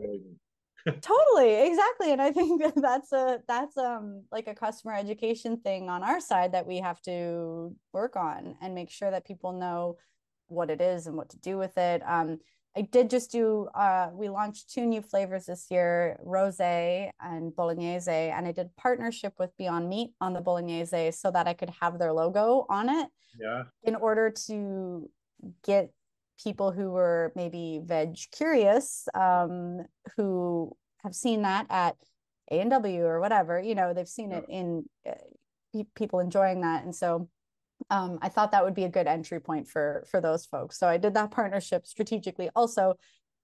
totally 1.02 1.68
exactly 1.68 2.12
and 2.12 2.22
i 2.22 2.32
think 2.32 2.62
that 2.62 2.74
that's 2.76 3.12
a 3.12 3.40
that's 3.48 3.78
um 3.78 4.24
like 4.32 4.48
a 4.48 4.56
customer 4.56 4.94
education 4.94 5.58
thing 5.58 5.90
on 5.90 6.04
our 6.04 6.20
side 6.20 6.54
that 6.54 6.66
we 6.66 6.78
have 6.78 7.02
to 7.02 7.76
work 7.92 8.16
on 8.16 8.56
and 8.62 8.74
make 8.74 8.90
sure 8.90 9.12
that 9.12 9.26
people 9.26 9.52
know 9.52 9.98
what 10.48 10.70
it 10.70 10.80
is 10.80 11.06
and 11.06 11.16
what 11.16 11.30
to 11.30 11.38
do 11.40 11.58
with 11.58 11.78
it 11.78 12.02
um 12.08 12.40
i 12.80 12.82
did 12.82 13.10
just 13.10 13.32
do 13.32 13.68
uh 13.76 14.10
we 14.14 14.30
launched 14.30 14.72
two 14.72 14.86
new 14.86 15.02
flavors 15.02 15.46
this 15.46 15.68
year 15.70 16.18
rose 16.24 16.60
and 16.60 17.56
bolognese 17.56 18.10
and 18.10 18.48
i 18.48 18.52
did 18.52 18.70
partnership 18.78 19.34
with 19.38 19.56
beyond 19.58 19.90
meat 19.90 20.12
on 20.22 20.34
the 20.34 20.42
bolognese 20.42 21.12
so 21.12 21.30
that 21.30 21.48
i 21.48 21.54
could 21.54 21.72
have 21.82 22.00
their 22.00 22.14
logo 22.14 22.66
on 22.70 22.90
it 22.90 23.10
yeah. 23.40 23.64
in 23.84 23.96
order 23.96 24.30
to 24.30 25.10
get 25.64 25.92
people 26.42 26.72
who 26.72 26.90
were 26.92 27.34
maybe 27.36 27.82
veg 27.84 28.18
curious 28.32 29.08
um, 29.14 29.86
who 30.16 30.76
have 31.04 31.14
seen 31.14 31.42
that 31.42 31.66
at 31.70 31.96
a 32.52 32.60
and 32.60 32.72
w 32.72 33.04
or 33.04 33.20
whatever 33.20 33.60
you 33.60 33.76
know 33.76 33.94
they've 33.94 34.08
seen 34.08 34.32
it 34.32 34.46
in 34.50 34.86
uh, 35.08 35.84
people 35.96 36.20
enjoying 36.20 36.62
that 36.62 36.84
and 36.84 36.96
so 36.96 37.30
um, 37.90 38.20
i 38.22 38.30
thought 38.30 38.52
that 38.52 38.64
would 38.64 38.76
be 38.76 38.84
a 38.84 38.90
good 38.90 39.08
entry 39.08 39.40
point 39.40 39.68
for 39.68 40.06
for 40.10 40.22
those 40.22 40.46
folks. 40.46 40.78
So 40.78 40.88
i 40.88 40.98
did 40.98 41.14
that 41.16 41.32
partnership 41.32 41.86
strategically. 41.86 42.50
Also 42.56 42.96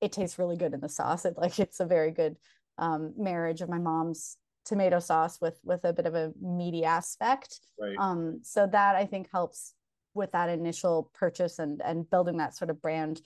it 0.01 0.11
tastes 0.11 0.37
really 0.37 0.57
good 0.57 0.73
in 0.73 0.81
the 0.81 0.89
sauce. 0.89 1.25
It 1.25 1.35
like 1.37 1.59
it's 1.65 1.79
a 1.79 1.85
very 1.85 2.11
good 2.11 2.35
um, 2.77 3.13
marriage 3.17 3.61
of 3.61 3.69
my 3.69 3.79
mom's 3.79 4.37
tomato 4.65 4.99
sauce 4.99 5.39
with 5.39 5.59
with 5.63 5.85
a 5.85 5.93
bit 5.93 6.05
of 6.05 6.15
a 6.15 6.33
meaty 6.41 6.83
aspect. 6.83 7.59
Right. 7.79 7.95
um 7.99 8.39
so 8.41 8.67
that 8.67 8.95
i 8.95 9.05
think 9.05 9.29
helps 9.31 9.73
with 10.13 10.31
that 10.31 10.49
initial 10.49 11.11
purchase 11.13 11.59
and 11.59 11.81
and 11.83 12.09
building 12.09 12.37
that 12.37 12.55
sort 12.55 12.69
of 12.69 12.81
brand 12.81 13.21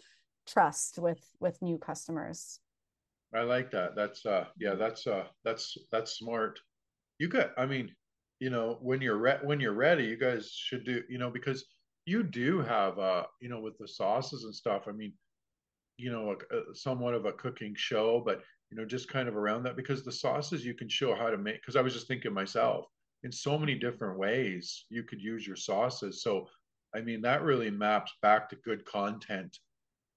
trust 0.47 0.97
with 0.97 1.23
with 1.39 1.61
new 1.61 1.77
customers. 1.77 2.59
I 3.33 3.41
like 3.43 3.71
that. 3.71 3.95
That's 3.95 4.25
uh 4.25 4.45
yeah 4.57 4.75
that's 4.75 5.07
uh 5.07 5.25
that's 5.43 5.77
that's 5.91 6.17
smart. 6.17 6.59
You 7.19 7.29
got 7.29 7.51
i 7.57 7.65
mean 7.65 7.91
you 8.39 8.49
know 8.49 8.77
when 8.81 9.01
you're 9.01 9.17
re- 9.17 9.39
when 9.43 9.59
you're 9.59 9.73
ready 9.73 10.05
you 10.05 10.17
guys 10.17 10.51
should 10.51 10.85
do 10.85 11.03
you 11.09 11.17
know 11.17 11.29
because 11.29 11.65
you 12.05 12.23
do 12.23 12.59
have 12.61 12.97
uh 12.99 13.23
you 13.41 13.49
know 13.49 13.59
with 13.59 13.77
the 13.77 13.87
sauces 13.87 14.43
and 14.43 14.55
stuff 14.55 14.83
i 14.87 14.91
mean 14.91 15.13
you 15.97 16.11
know 16.11 16.35
a, 16.51 16.55
a, 16.55 16.75
somewhat 16.75 17.13
of 17.13 17.25
a 17.25 17.33
cooking 17.33 17.73
show 17.75 18.21
but 18.25 18.41
you 18.71 18.77
know 18.77 18.85
just 18.85 19.09
kind 19.09 19.27
of 19.27 19.35
around 19.35 19.63
that 19.63 19.75
because 19.75 20.03
the 20.03 20.11
sauces 20.11 20.65
you 20.65 20.73
can 20.73 20.87
show 20.87 21.13
how 21.13 21.29
to 21.29 21.37
make 21.37 21.55
because 21.61 21.75
i 21.75 21.81
was 21.81 21.93
just 21.93 22.07
thinking 22.07 22.33
myself 22.33 22.85
in 23.23 23.31
so 23.31 23.57
many 23.57 23.75
different 23.75 24.17
ways 24.17 24.85
you 24.89 25.03
could 25.03 25.21
use 25.21 25.45
your 25.45 25.55
sauces. 25.55 26.23
So 26.23 26.47
I 26.95 27.01
mean, 27.01 27.21
that 27.21 27.43
really 27.43 27.69
maps 27.69 28.11
back 28.21 28.49
to 28.49 28.55
good 28.55 28.83
content 28.85 29.57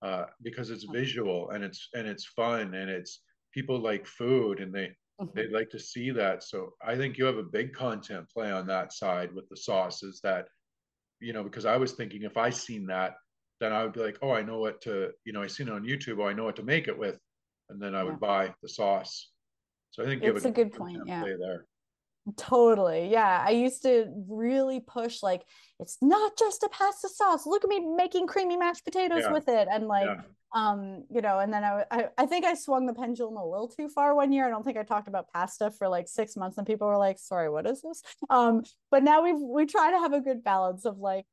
uh, 0.01 0.25
because 0.43 0.71
it's 0.71 0.85
visual 0.85 1.51
and 1.51 1.63
it's 1.63 1.89
and 1.95 2.07
it's 2.07 2.25
fun 2.25 2.75
and 2.75 2.89
it's 2.89 3.21
people 3.53 3.79
like 3.79 4.07
food 4.07 4.61
and 4.61 4.73
they 4.73 4.93
mm-hmm. 5.21 5.31
they 5.35 5.49
like 5.49 5.71
to 5.71 5.79
see 5.79 6.11
that. 6.11 6.43
So 6.43 6.75
I 6.85 6.97
think 6.97 7.19
you 7.19 7.25
have 7.25 7.39
a 7.39 7.43
big 7.43 7.73
content 7.73 8.29
play 8.31 8.51
on 8.51 8.67
that 8.69 8.93
side 8.93 9.35
with 9.35 9.49
the 9.49 9.57
sauces 9.57 10.21
that 10.23 10.47
you 11.21 11.33
know 11.33 11.45
because 11.45 11.67
I 11.67 11.77
was 11.77 11.93
thinking 11.93 12.23
if 12.23 12.37
I 12.37 12.51
seen 12.51 12.87
that 12.87 13.15
then 13.63 13.73
I 13.73 13.85
would 13.85 13.93
be 13.93 14.01
like, 14.01 14.19
oh, 14.23 14.33
I 14.33 14.43
know 14.43 14.59
what 14.59 14.81
to 14.83 15.11
you 15.25 15.33
know 15.33 15.43
I 15.43 15.47
seen 15.47 15.69
it 15.69 15.73
on 15.73 15.85
YouTube, 15.85 16.19
oh, 16.21 16.27
I 16.27 16.33
know 16.33 16.45
what 16.45 16.57
to 16.57 16.65
make 16.65 16.89
it 16.89 16.99
with, 16.99 17.19
and 17.71 17.81
then 17.81 17.95
I 17.95 18.03
would 18.03 18.19
yeah. 18.21 18.29
buy 18.29 18.55
the 18.61 18.69
sauce. 18.69 19.31
So 19.93 20.03
I 20.03 20.07
think 20.07 20.23
it's 20.23 20.45
a, 20.45 20.49
a 20.49 20.53
good 20.53 20.73
point. 20.73 20.99
Yeah. 21.07 21.23
There. 21.23 21.67
Totally. 22.37 23.09
Yeah. 23.11 23.45
I 23.47 23.51
used 23.51 23.83
to 23.83 24.07
really 24.29 24.81
push 24.81 25.23
like 25.23 25.43
it's 25.79 25.99
not 26.01 26.37
just 26.39 26.63
a 26.63 26.69
pasta 26.71 27.09
sauce. 27.09 27.47
Look 27.47 27.63
at 27.65 27.71
me 27.71 27.81
making 27.81 28.27
creamy 28.27 28.57
mashed 28.57 28.85
potatoes 28.85 29.23
yeah. 29.25 29.33
with 29.33 29.49
it. 29.49 29.69
And 29.71 29.87
like 29.87 30.07
yeah. 30.07 30.23
Um, 30.55 31.05
you 31.11 31.23
know, 31.23 31.39
and 31.39 31.53
then 31.53 31.65
I, 31.65 31.85
I 31.91 32.09
I 32.19 32.27
think 32.27 32.45
I 32.45 32.55
swung 32.55 32.87
the 32.87 32.93
pendulum 32.93 33.37
a 33.37 33.49
little 33.49 33.69
too 33.69 33.89
far 33.89 34.15
one 34.15 34.33
year. 34.33 34.47
I 34.47 34.51
don't 34.51 34.65
think 34.65 34.77
I 34.77 34.83
talked 34.83 35.09
about 35.09 35.33
pasta 35.33 35.71
for 35.71 35.89
like 35.89 36.09
6 36.09 36.37
months 36.37 36.59
and 36.59 36.67
people 36.67 36.87
were 36.87 36.99
like, 36.99 37.19
"Sorry, 37.19 37.49
what 37.49 37.67
is 37.67 37.81
this?" 37.83 38.03
Um, 38.29 38.63
but 38.91 39.03
now 39.03 39.23
we've 39.23 39.41
we 39.41 39.67
try 39.67 39.91
to 39.91 39.99
have 39.99 40.13
a 40.13 40.21
good 40.21 40.45
balance 40.45 40.85
of 40.85 40.99
like 40.99 41.25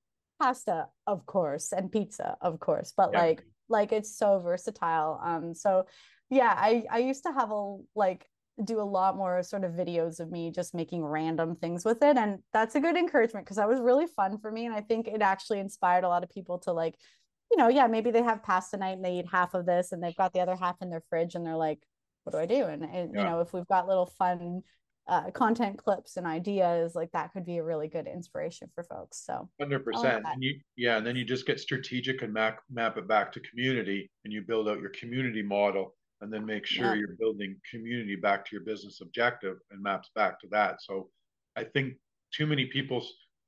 pasta, 0.41 0.88
of 1.05 1.25
course, 1.25 1.73
and 1.73 1.91
pizza, 1.91 2.38
of 2.41 2.60
course, 2.60 2.93
but 2.95 3.10
yeah. 3.12 3.21
like 3.21 3.43
like 3.67 3.91
it's 3.91 4.17
so 4.17 4.39
versatile. 4.39 5.19
Um 5.23 5.53
so 5.53 5.86
yeah, 6.29 6.53
I 6.55 6.86
I 6.89 6.99
used 6.99 7.23
to 7.23 7.34
have 7.34 7.51
a 7.51 7.77
like 7.95 8.25
do 8.63 8.79
a 8.79 8.84
lot 8.84 9.15
more 9.15 9.41
sort 9.43 9.63
of 9.63 9.71
videos 9.73 10.19
of 10.19 10.29
me 10.32 10.51
just 10.51 10.73
making 10.73 11.03
random 11.03 11.55
things 11.55 11.86
with 11.86 12.01
it 12.03 12.17
and 12.17 12.39
that's 12.51 12.75
a 12.75 12.79
good 12.82 12.97
encouragement 12.97 13.45
because 13.45 13.55
that 13.55 13.69
was 13.69 13.79
really 13.79 14.05
fun 14.05 14.38
for 14.38 14.51
me 14.51 14.65
and 14.65 14.75
i 14.75 14.82
think 14.82 15.08
it 15.08 15.21
actually 15.21 15.60
inspired 15.60 16.03
a 16.03 16.10
lot 16.10 16.23
of 16.23 16.29
people 16.29 16.60
to 16.60 16.73
like 16.73 16.95
you 17.51 17.57
know 17.57 17.67
yeah 17.67 17.88
maybe 17.88 18.12
they 18.12 18.21
have 18.21 18.43
pasta 18.43 18.77
night 18.77 18.95
and 18.97 19.05
they 19.05 19.19
eat 19.19 19.25
half 19.31 19.53
of 19.53 19.65
this 19.65 19.91
and 19.91 20.03
they've 20.03 20.15
got 20.15 20.33
the 20.33 20.39
other 20.39 20.55
half 20.55 20.81
in 20.81 20.89
their 20.89 21.03
fridge 21.09 21.35
and 21.35 21.45
they're 21.45 21.55
like 21.55 21.79
what 22.23 22.33
do 22.33 22.39
i 22.39 22.45
do 22.45 22.65
and, 22.65 22.83
and 22.83 23.13
yeah. 23.13 23.21
you 23.21 23.29
know 23.29 23.39
if 23.39 23.53
we've 23.53 23.67
got 23.67 23.88
little 23.88 24.05
fun 24.05 24.62
uh, 25.07 25.31
content 25.31 25.75
clips 25.75 26.17
and 26.17 26.27
ideas 26.27 26.93
like 26.93 27.12
that 27.13 27.33
could 27.33 27.43
be 27.43 27.57
a 27.57 27.63
really 27.63 27.88
good 27.88 28.05
inspiration 28.05 28.69
for 28.75 28.83
folks 28.83 29.25
so 29.25 29.49
100% 29.59 30.21
and 30.23 30.43
you 30.43 30.53
yeah 30.75 30.97
and 30.97 31.07
then 31.07 31.15
you 31.15 31.25
just 31.25 31.47
get 31.47 31.59
strategic 31.59 32.21
and 32.21 32.31
map 32.31 32.59
map 32.69 32.95
it 32.95 33.07
back 33.07 33.31
to 33.31 33.39
community 33.39 34.12
and 34.23 34.31
you 34.31 34.43
build 34.43 34.69
out 34.69 34.79
your 34.79 34.91
community 34.91 35.41
model 35.41 35.95
and 36.21 36.31
then 36.31 36.45
make 36.45 36.65
sure 36.65 36.88
yeah. 36.88 36.95
you're 36.95 37.15
building 37.19 37.55
community 37.69 38.15
back 38.15 38.45
to 38.45 38.55
your 38.55 38.63
business 38.63 39.01
objective 39.01 39.57
and 39.71 39.81
maps 39.81 40.09
back 40.15 40.39
to 40.41 40.47
that. 40.51 40.81
So 40.81 41.09
I 41.55 41.63
think 41.63 41.95
too 42.33 42.45
many 42.45 42.65
people 42.65 43.05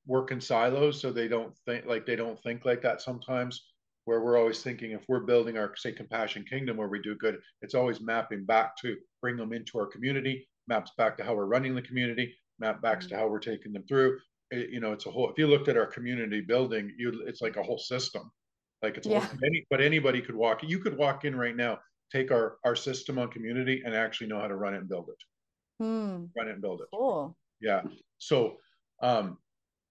work 0.08 0.32
in 0.32 0.42
silos 0.42 1.00
so 1.00 1.12
they 1.12 1.28
don't 1.28 1.56
think 1.66 1.86
like 1.86 2.06
they 2.06 2.16
don't 2.16 2.42
think 2.42 2.66
like 2.66 2.82
that 2.82 3.02
sometimes 3.02 3.71
where 4.06 4.22
we're 4.22 4.38
always 4.38 4.62
thinking 4.62 4.92
if 4.92 5.04
we're 5.08 5.22
building 5.22 5.58
our 5.58 5.76
say 5.76 5.92
compassion 5.92 6.44
kingdom 6.50 6.78
where 6.78 6.88
we 6.88 7.02
do 7.02 7.16
good 7.16 7.38
it's 7.62 7.76
always 7.76 8.02
mapping 8.02 8.46
back 8.46 8.76
to 8.78 8.98
bring 9.22 9.38
them 9.38 9.54
into 9.54 9.78
our 9.78 9.86
community 9.86 10.48
maps 10.68 10.92
back 10.98 11.18
to 11.18 11.24
how 11.24 11.34
we're 11.36 11.46
running 11.46 11.76
the 11.76 11.82
community 11.82 12.36
map 12.60 12.82
back 12.82 13.00
mm-hmm. 13.00 13.10
to 13.10 13.18
how 13.18 13.28
we're 13.28 13.40
taking 13.40 13.74
them 13.74 13.84
through 13.88 14.18
it, 14.52 14.70
you 14.70 14.80
know 14.80 14.92
it's 14.92 15.06
a 15.06 15.12
whole 15.12 15.30
if 15.30 15.38
you 15.38 15.48
looked 15.48 15.68
at 15.68 15.78
our 15.78 15.86
community 15.86 16.42
building 16.42 16.92
you 16.98 17.24
it's 17.28 17.42
like 17.42 17.58
a 17.58 17.64
whole 17.64 17.78
system 17.78 18.32
like 18.82 18.98
it's 18.98 19.08
yeah. 19.08 19.26
any, 19.46 19.66
but 19.70 19.82
anybody 19.82 20.22
could 20.22 20.36
walk 20.36 20.62
you 20.64 20.80
could 20.80 20.98
walk 20.98 21.26
in 21.26 21.36
right 21.36 21.56
now 21.56 21.80
take 22.12 22.32
our 22.32 22.58
our 22.66 22.76
system 22.76 23.18
on 23.18 23.30
community 23.30 23.82
and 23.86 23.96
actually 23.96 24.28
know 24.28 24.40
how 24.40 24.48
to 24.48 24.56
run 24.56 24.74
it 24.74 24.78
and 24.78 24.90
build 24.90 25.10
it 25.10 25.84
hmm. 25.84 26.26
run 26.38 26.48
it 26.48 26.54
and 26.54 26.62
build 26.62 26.82
it 26.82 26.88
cool 26.94 27.36
yeah 27.62 27.82
so 28.18 28.58
um 29.02 29.38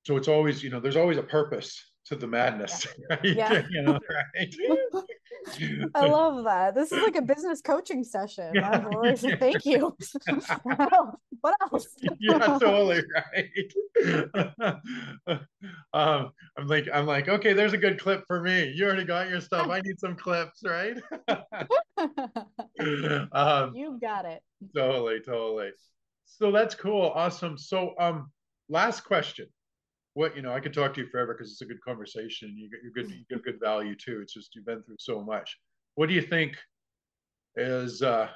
so 0.07 0.17
it's 0.17 0.29
always 0.29 0.63
you 0.63 0.71
know 0.71 0.81
there's 0.81 0.97
always 0.97 1.19
a 1.19 1.23
purpose 1.23 1.90
to 2.07 2.17
the 2.17 2.27
madness 2.27 2.87
yeah. 2.99 3.05
right? 3.11 3.25
yeah. 3.25 3.63
you 3.71 3.83
know 3.83 3.99
right 4.09 4.55
I 5.95 6.07
love 6.07 6.45
that. 6.45 6.75
This 6.75 6.93
is 6.93 7.03
like 7.03 7.17
a 7.17 7.23
business 7.23 7.63
coaching 7.63 8.05
session. 8.05 8.55
Yeah. 8.55 9.15
Thank 9.17 9.65
you. 9.65 9.97
what 11.41 11.55
else? 11.63 11.87
yeah, 12.21 12.59
totally 12.61 13.03
right. 13.15 14.47
um, 15.95 16.31
I'm 16.59 16.67
like, 16.67 16.89
I'm 16.93 17.07
like, 17.07 17.29
okay, 17.29 17.55
there's 17.55 17.73
a 17.73 17.79
good 17.79 17.99
clip 17.99 18.25
for 18.27 18.43
me. 18.43 18.71
You 18.75 18.85
already 18.85 19.05
got 19.05 19.31
your 19.31 19.41
stuff. 19.41 19.69
I 19.69 19.81
need 19.81 19.99
some 19.99 20.15
clips, 20.15 20.63
right? 20.63 20.99
um, 23.33 23.73
You've 23.75 24.01
got 24.01 24.27
it. 24.27 24.43
Totally, 24.77 25.21
totally. 25.21 25.71
So 26.27 26.53
that's 26.53 26.75
cool. 26.75 27.13
Awesome. 27.15 27.57
So, 27.57 27.95
um, 27.99 28.31
last 28.69 29.05
question 29.05 29.47
what 30.15 30.35
you 30.35 30.43
know 30.43 30.53
i 30.53 30.61
could 30.61 30.75
talk 30.75 30.93
to 30.95 31.01
you 31.01 31.07
forever 31.07 31.35
because 31.35 31.53
it's 31.53 31.63
a 31.63 31.67
good 31.67 31.83
conversation. 31.83 32.57
You 32.57 32.71
get 32.71 32.83
your 32.83 32.93
good 32.93 33.11
you 33.11 33.25
get 33.31 33.45
good 33.45 33.61
value 33.61 33.95
too. 33.95 34.21
It's 34.23 34.35
just 34.35 34.55
you've 34.55 34.67
been 34.67 34.83
through 34.83 34.97
so 34.99 35.23
much. 35.23 35.57
What 35.95 36.09
do 36.09 36.15
you 36.15 36.23
think 36.23 36.57
is 37.57 38.03
uh 38.03 38.29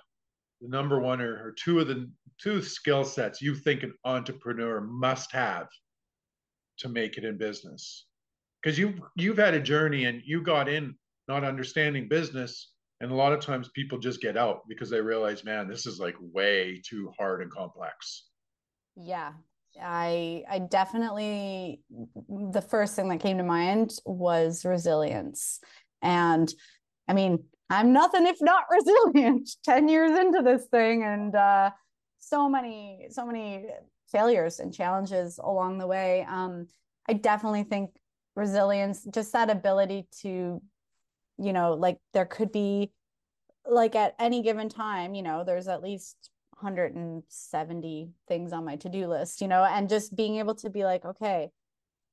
the 0.61 0.69
number 0.69 1.01
one 1.01 1.21
or, 1.21 1.35
or 1.35 1.53
two 1.53 1.81
of 1.81 1.89
the 1.89 2.11
two 2.41 2.63
skill 2.63 3.05
sets 3.05 3.43
you 3.43 3.55
think 3.55 3.83
an 3.83 3.95
entrepreneur 4.05 4.81
must 4.81 5.33
have 5.33 5.69
to 6.79 6.89
make 6.89 7.17
it 7.19 7.25
in 7.25 7.39
business? 7.39 8.07
Because 8.63 8.79
you've 8.79 9.01
you've 9.17 9.39
had 9.39 9.55
a 9.55 9.61
journey 9.61 10.05
and 10.05 10.23
you 10.25 10.43
got 10.43 10.69
in 10.69 10.95
not 11.29 11.45
understanding 11.45 12.09
business, 12.09 12.73
and 13.01 13.11
a 13.11 13.15
lot 13.15 13.33
of 13.33 13.41
times 13.41 13.71
people 13.75 13.99
just 13.99 14.21
get 14.21 14.37
out 14.37 14.61
because 14.69 14.91
they 14.91 15.01
realize, 15.01 15.45
man, 15.45 15.69
this 15.69 15.87
is 15.87 15.99
like 15.99 16.17
way 16.21 16.81
too 16.87 17.13
hard 17.19 17.43
and 17.43 17.51
complex. 17.51 18.29
Yeah, 18.97 19.33
I 19.81 20.45
I 20.49 20.59
definitely 20.59 21.81
the 22.29 22.63
first 22.63 22.95
thing 22.95 23.09
that 23.09 23.21
came 23.21 23.39
to 23.39 23.45
mind 23.45 23.93
was 24.05 24.65
resilience. 24.65 25.61
And 26.03 26.53
I 27.09 27.13
mean, 27.15 27.45
I'm 27.71 27.93
nothing 27.93 28.27
if 28.27 28.39
not 28.41 28.65
resilient 28.71 29.51
10 29.65 29.89
years 29.89 30.17
into 30.19 30.43
this 30.43 30.67
thing 30.67 31.03
and 31.03 31.35
uh 31.35 31.71
so 32.19 32.49
many 32.49 33.07
so 33.11 33.27
many 33.27 33.67
failures 34.11 34.61
and 34.61 34.73
challenges 34.73 35.39
along 35.43 35.79
the 35.79 35.87
way. 35.87 36.25
Um 36.29 36.69
I 37.09 37.15
definitely 37.15 37.65
think 37.65 37.91
resilience 38.37 39.05
just 39.05 39.33
that 39.33 39.51
ability 39.51 40.07
to 40.23 40.63
you 41.37 41.53
know, 41.53 41.75
like 41.75 41.99
there 42.13 42.27
could 42.27 42.53
be 42.53 42.93
like 43.67 43.95
at 43.97 44.15
any 44.19 44.43
given 44.43 44.69
time, 44.69 45.15
you 45.15 45.23
know, 45.23 45.43
there's 45.45 45.69
at 45.69 45.83
least 45.83 46.31
170 46.61 48.11
things 48.29 48.53
on 48.53 48.65
my 48.65 48.77
to-do 48.77 49.07
list 49.07 49.41
you 49.41 49.49
know 49.49 49.65
and 49.65 49.89
just 49.89 50.15
being 50.15 50.37
able 50.37 50.55
to 50.55 50.71
be 50.71 50.85
like 50.85 51.05
okay 51.05 51.51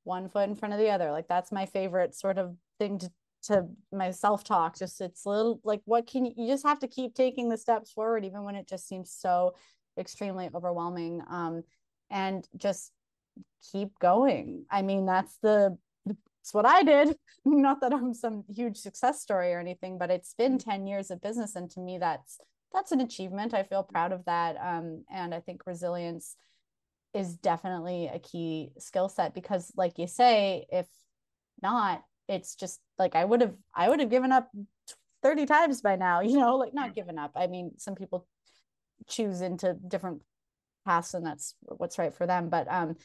one 0.04 0.28
foot 0.28 0.48
in 0.48 0.54
front 0.54 0.74
of 0.74 0.80
the 0.80 0.90
other 0.90 1.10
like 1.10 1.28
that's 1.28 1.52
my 1.52 1.66
favorite 1.66 2.14
sort 2.14 2.38
of 2.38 2.56
thing 2.78 2.98
to 2.98 3.10
to 3.42 3.66
my 3.92 4.10
self-talk. 4.10 4.78
Just 4.78 5.00
it's 5.00 5.26
little 5.26 5.60
like 5.64 5.80
what 5.84 6.06
can 6.06 6.24
you, 6.24 6.32
you 6.36 6.48
just 6.48 6.64
have 6.64 6.78
to 6.80 6.88
keep 6.88 7.14
taking 7.14 7.48
the 7.48 7.58
steps 7.58 7.92
forward 7.92 8.24
even 8.24 8.44
when 8.44 8.54
it 8.54 8.68
just 8.68 8.88
seems 8.88 9.10
so 9.10 9.54
extremely 9.98 10.48
overwhelming 10.54 11.20
um 11.28 11.62
and 12.10 12.46
just 12.56 12.92
keep 13.72 13.98
going. 13.98 14.64
I 14.70 14.82
mean 14.82 15.06
that's 15.06 15.36
the 15.42 15.76
it's 16.06 16.52
what 16.52 16.66
i 16.66 16.82
did. 16.82 17.16
Not 17.44 17.80
that 17.80 17.92
i'm 17.92 18.14
some 18.14 18.44
huge 18.48 18.76
success 18.76 19.20
story 19.20 19.52
or 19.52 19.60
anything 19.60 19.98
but 19.98 20.10
it's 20.10 20.34
been 20.34 20.58
10 20.58 20.86
years 20.86 21.10
of 21.10 21.20
business 21.20 21.56
and 21.56 21.70
to 21.72 21.80
me 21.80 21.98
that's 21.98 22.38
that's 22.72 22.92
an 22.92 23.00
achievement. 23.00 23.54
I 23.54 23.62
feel 23.62 23.82
proud 23.82 24.12
of 24.12 24.24
that. 24.26 24.56
Um, 24.60 25.04
and 25.10 25.34
I 25.34 25.40
think 25.40 25.62
resilience 25.66 26.36
is 27.14 27.36
definitely 27.36 28.10
a 28.12 28.18
key 28.18 28.72
skill 28.78 29.08
set 29.08 29.34
because, 29.34 29.72
like 29.76 29.98
you 29.98 30.06
say, 30.06 30.66
if 30.70 30.86
not, 31.62 32.02
it's 32.28 32.54
just 32.54 32.80
like 32.98 33.14
I 33.14 33.24
would 33.24 33.40
have 33.40 33.54
I 33.74 33.88
would 33.88 34.00
have 34.00 34.10
given 34.10 34.32
up 34.32 34.50
30 35.22 35.46
times 35.46 35.80
by 35.80 35.96
now, 35.96 36.20
you 36.22 36.38
know, 36.38 36.56
like 36.56 36.74
not 36.74 36.94
given 36.94 37.18
up. 37.18 37.32
I 37.36 37.46
mean, 37.46 37.72
some 37.78 37.94
people 37.94 38.26
choose 39.08 39.40
into 39.40 39.74
different 39.74 40.22
paths 40.84 41.14
and 41.14 41.24
that's 41.26 41.54
what's 41.62 41.98
right 41.98 42.14
for 42.14 42.26
them. 42.26 42.48
But 42.48 42.66
um, 42.70 42.96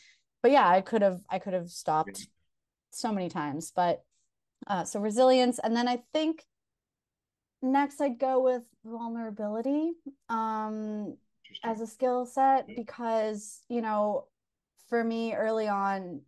but 0.42 0.52
yeah, 0.52 0.68
I 0.68 0.82
could 0.82 1.02
have 1.02 1.22
I 1.30 1.40
could 1.40 1.54
have 1.54 1.70
stopped 1.70 2.28
so 2.92 3.12
many 3.12 3.30
times. 3.30 3.72
But 3.76 4.02
uh 4.68 4.84
so 4.84 5.00
resilience. 5.00 5.60
And 5.60 5.76
then 5.76 5.88
I 5.88 6.02
think 6.14 6.44
next 7.62 8.02
I'd 8.02 8.20
go 8.20 8.42
with 8.42 8.64
vulnerability 8.86 9.94
um, 10.30 11.18
as 11.64 11.82
a 11.82 11.88
skill 11.88 12.26
set 12.26 12.68
because, 12.76 13.62
you 13.70 13.82
know, 13.82 14.26
for 14.90 15.04
me 15.04 15.34
early 15.34 15.68
on, 15.68 16.22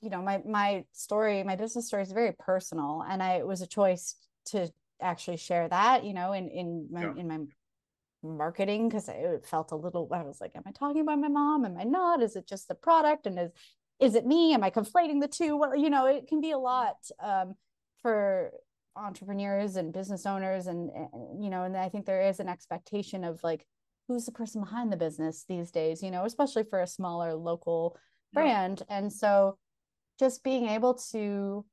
you 0.00 0.10
know, 0.10 0.22
my 0.22 0.40
my 0.46 0.84
story, 0.92 1.42
my 1.42 1.56
business 1.56 1.86
story 1.88 2.02
is 2.02 2.12
very 2.12 2.32
personal 2.38 3.04
and 3.08 3.22
I 3.22 3.34
it 3.34 3.46
was 3.46 3.62
a 3.62 3.66
choice 3.66 4.14
to 4.46 4.70
actually 5.00 5.38
share 5.38 5.68
that, 5.68 6.04
you 6.04 6.14
know, 6.14 6.32
in 6.32 6.48
in 6.48 6.88
my 6.90 7.02
yeah. 7.02 7.14
in 7.16 7.28
my 7.28 7.38
marketing 8.22 8.88
because 8.88 9.08
it 9.08 9.46
felt 9.46 9.72
a 9.72 9.76
little 9.76 10.08
I 10.12 10.22
was 10.22 10.40
like, 10.40 10.52
am 10.54 10.62
I 10.66 10.72
talking 10.72 11.00
about 11.00 11.18
my 11.18 11.28
mom? 11.28 11.64
Am 11.64 11.76
I 11.78 11.84
not? 11.84 12.22
Is 12.22 12.36
it 12.36 12.46
just 12.46 12.68
the 12.68 12.74
product? 12.74 13.26
And 13.26 13.38
is 13.38 13.50
is 13.98 14.14
it 14.14 14.26
me? 14.26 14.54
Am 14.54 14.62
I 14.62 14.70
conflating 14.70 15.20
the 15.20 15.28
two? 15.28 15.56
Well, 15.56 15.74
you 15.74 15.90
know, 15.90 16.06
it 16.06 16.28
can 16.28 16.40
be 16.40 16.52
a 16.52 16.58
lot 16.58 16.96
um, 17.20 17.54
for 18.00 18.52
entrepreneurs 18.98 19.76
and 19.76 19.92
business 19.92 20.26
owners 20.26 20.66
and, 20.66 20.90
and 20.90 21.42
you 21.42 21.50
know 21.50 21.64
and 21.64 21.76
i 21.76 21.88
think 21.88 22.06
there 22.06 22.22
is 22.22 22.40
an 22.40 22.48
expectation 22.48 23.24
of 23.24 23.40
like 23.42 23.66
who's 24.06 24.24
the 24.24 24.32
person 24.32 24.60
behind 24.60 24.92
the 24.92 24.96
business 24.96 25.44
these 25.48 25.70
days 25.70 26.02
you 26.02 26.10
know 26.10 26.24
especially 26.24 26.64
for 26.64 26.80
a 26.80 26.86
smaller 26.86 27.34
local 27.34 27.96
brand 28.32 28.82
yeah. 28.88 28.98
and 28.98 29.12
so 29.12 29.56
just 30.18 30.42
being 30.42 30.68
able 30.68 30.94
to 30.94 31.64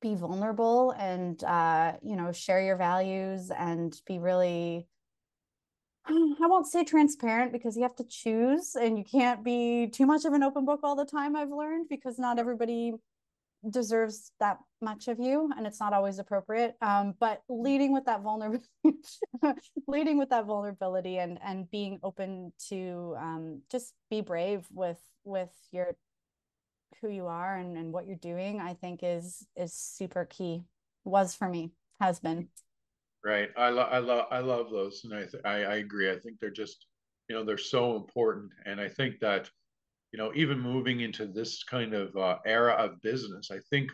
be 0.00 0.14
vulnerable 0.14 0.90
and 0.92 1.42
uh 1.44 1.92
you 2.02 2.16
know 2.16 2.32
share 2.32 2.60
your 2.60 2.76
values 2.76 3.50
and 3.56 4.00
be 4.06 4.18
really 4.18 4.86
I 6.04 6.46
won't 6.48 6.66
say 6.66 6.82
transparent 6.82 7.52
because 7.52 7.76
you 7.76 7.82
have 7.82 7.94
to 7.96 8.04
choose 8.04 8.74
and 8.74 8.98
you 8.98 9.04
can't 9.04 9.44
be 9.44 9.86
too 9.86 10.04
much 10.04 10.24
of 10.24 10.32
an 10.32 10.42
open 10.42 10.64
book 10.64 10.80
all 10.82 10.96
the 10.96 11.04
time 11.04 11.36
I've 11.36 11.50
learned 11.50 11.88
because 11.88 12.18
not 12.18 12.40
everybody 12.40 12.92
deserves 13.70 14.32
that 14.40 14.58
much 14.80 15.08
of 15.08 15.20
you 15.20 15.50
and 15.56 15.66
it's 15.66 15.80
not 15.80 15.92
always 15.92 16.18
appropriate. 16.18 16.74
Um, 16.82 17.14
but 17.20 17.42
leading 17.48 17.92
with 17.92 18.04
that 18.06 18.22
vulnerability 18.22 18.68
leading 19.86 20.18
with 20.18 20.30
that 20.30 20.46
vulnerability 20.46 21.18
and 21.18 21.38
and 21.44 21.70
being 21.70 22.00
open 22.02 22.52
to 22.68 23.14
um, 23.18 23.62
just 23.70 23.94
be 24.10 24.20
brave 24.20 24.66
with 24.72 25.00
with 25.24 25.50
your 25.70 25.96
who 27.00 27.08
you 27.08 27.26
are 27.26 27.56
and, 27.56 27.76
and 27.76 27.92
what 27.92 28.06
you're 28.06 28.16
doing 28.16 28.60
i 28.60 28.74
think 28.74 29.00
is 29.02 29.46
is 29.56 29.72
super 29.72 30.24
key. 30.24 30.64
Was 31.04 31.34
for 31.34 31.48
me 31.48 31.72
has 32.00 32.20
been. 32.20 32.48
Right. 33.24 33.48
I 33.56 33.70
love 33.70 33.88
i 33.90 33.98
love 33.98 34.26
i 34.30 34.38
love 34.38 34.70
those 34.70 35.02
and 35.04 35.14
I, 35.14 35.24
th- 35.24 35.44
I 35.44 35.64
i 35.64 35.74
agree. 35.76 36.10
I 36.10 36.18
think 36.18 36.38
they're 36.40 36.50
just 36.50 36.86
you 37.28 37.36
know 37.36 37.44
they're 37.44 37.56
so 37.56 37.96
important 37.96 38.50
and 38.66 38.80
i 38.80 38.88
think 38.88 39.20
that 39.20 39.48
you 40.12 40.18
know, 40.18 40.30
even 40.34 40.60
moving 40.60 41.00
into 41.00 41.26
this 41.26 41.64
kind 41.64 41.94
of 41.94 42.14
uh, 42.16 42.36
era 42.44 42.72
of 42.72 43.00
business, 43.00 43.50
I 43.50 43.58
think 43.70 43.90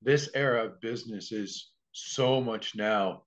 this 0.00 0.28
era 0.34 0.66
of 0.66 0.80
business 0.80 1.32
is 1.32 1.70
so 1.92 2.40
much 2.40 2.76
now 2.76 3.22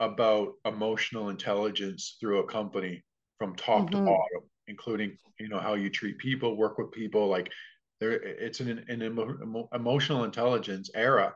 about 0.00 0.54
emotional 0.64 1.28
intelligence 1.28 2.16
through 2.20 2.40
a 2.40 2.46
company 2.46 3.02
from 3.38 3.54
top 3.54 3.90
mm-hmm. 3.90 3.96
to 3.96 4.10
bottom, 4.10 4.48
including 4.68 5.18
you 5.38 5.48
know 5.48 5.60
how 5.60 5.74
you 5.74 5.90
treat 5.90 6.18
people, 6.18 6.56
work 6.56 6.78
with 6.78 6.92
people. 6.92 7.28
Like 7.28 7.52
there, 8.00 8.12
it's 8.12 8.60
an, 8.60 8.84
an 8.88 9.02
emo, 9.02 9.68
emotional 9.74 10.24
intelligence 10.24 10.90
era 10.94 11.34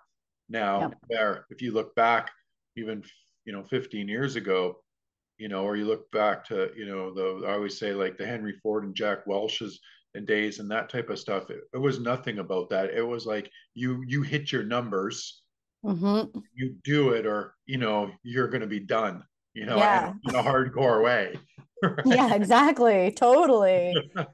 now. 0.49 0.81
Yep. 0.81 0.95
Where 1.09 1.47
if 1.51 1.61
you 1.61 1.73
look 1.73 1.95
back, 1.95 2.31
even 2.77 3.03
you 3.45 3.53
know 3.53 3.65
15 3.65 4.09
years 4.09 4.37
ago, 4.37 4.77
you 5.41 5.49
know, 5.49 5.65
or 5.65 5.75
you 5.75 5.87
look 5.87 6.11
back 6.13 6.45
to 6.49 6.71
you 6.77 6.87
know 6.87 7.13
the 7.13 7.47
I 7.47 7.55
always 7.55 7.79
say 7.79 7.95
like 7.95 8.19
the 8.19 8.27
Henry 8.27 8.55
Ford 8.63 8.85
and 8.85 8.95
Jack 8.95 9.27
Welch's 9.27 9.81
and 10.15 10.27
days 10.27 10.59
and 10.59 10.71
that 10.71 10.91
type 10.91 11.09
of 11.09 11.19
stuff. 11.19 11.51
It, 11.51 11.61
it, 11.73 11.79
was 11.79 12.01
nothing 12.01 12.41
about 12.41 12.69
that. 12.71 12.91
It 12.91 13.07
was 13.07 13.27
like 13.27 13.51
you 13.75 14.05
you 14.07 14.23
hit 14.23 14.53
your 14.53 14.65
numbers, 14.65 15.43
mm-hmm. 15.85 16.39
you 16.55 16.75
do 16.85 17.11
it, 17.11 17.27
or 17.27 17.55
you 17.67 17.79
know 17.79 18.11
you're 18.23 18.49
going 18.49 18.61
to 18.61 18.67
be 18.67 18.81
done. 18.81 19.25
You 19.55 19.67
know, 19.67 19.79
yeah. 19.79 20.13
in, 20.25 20.31
in 20.31 20.37
a 20.37 20.43
hardcore 20.43 21.03
way. 21.03 21.39
Right? 21.83 22.05
Yeah, 22.05 22.35
exactly. 22.35 23.11
Totally. 23.11 23.95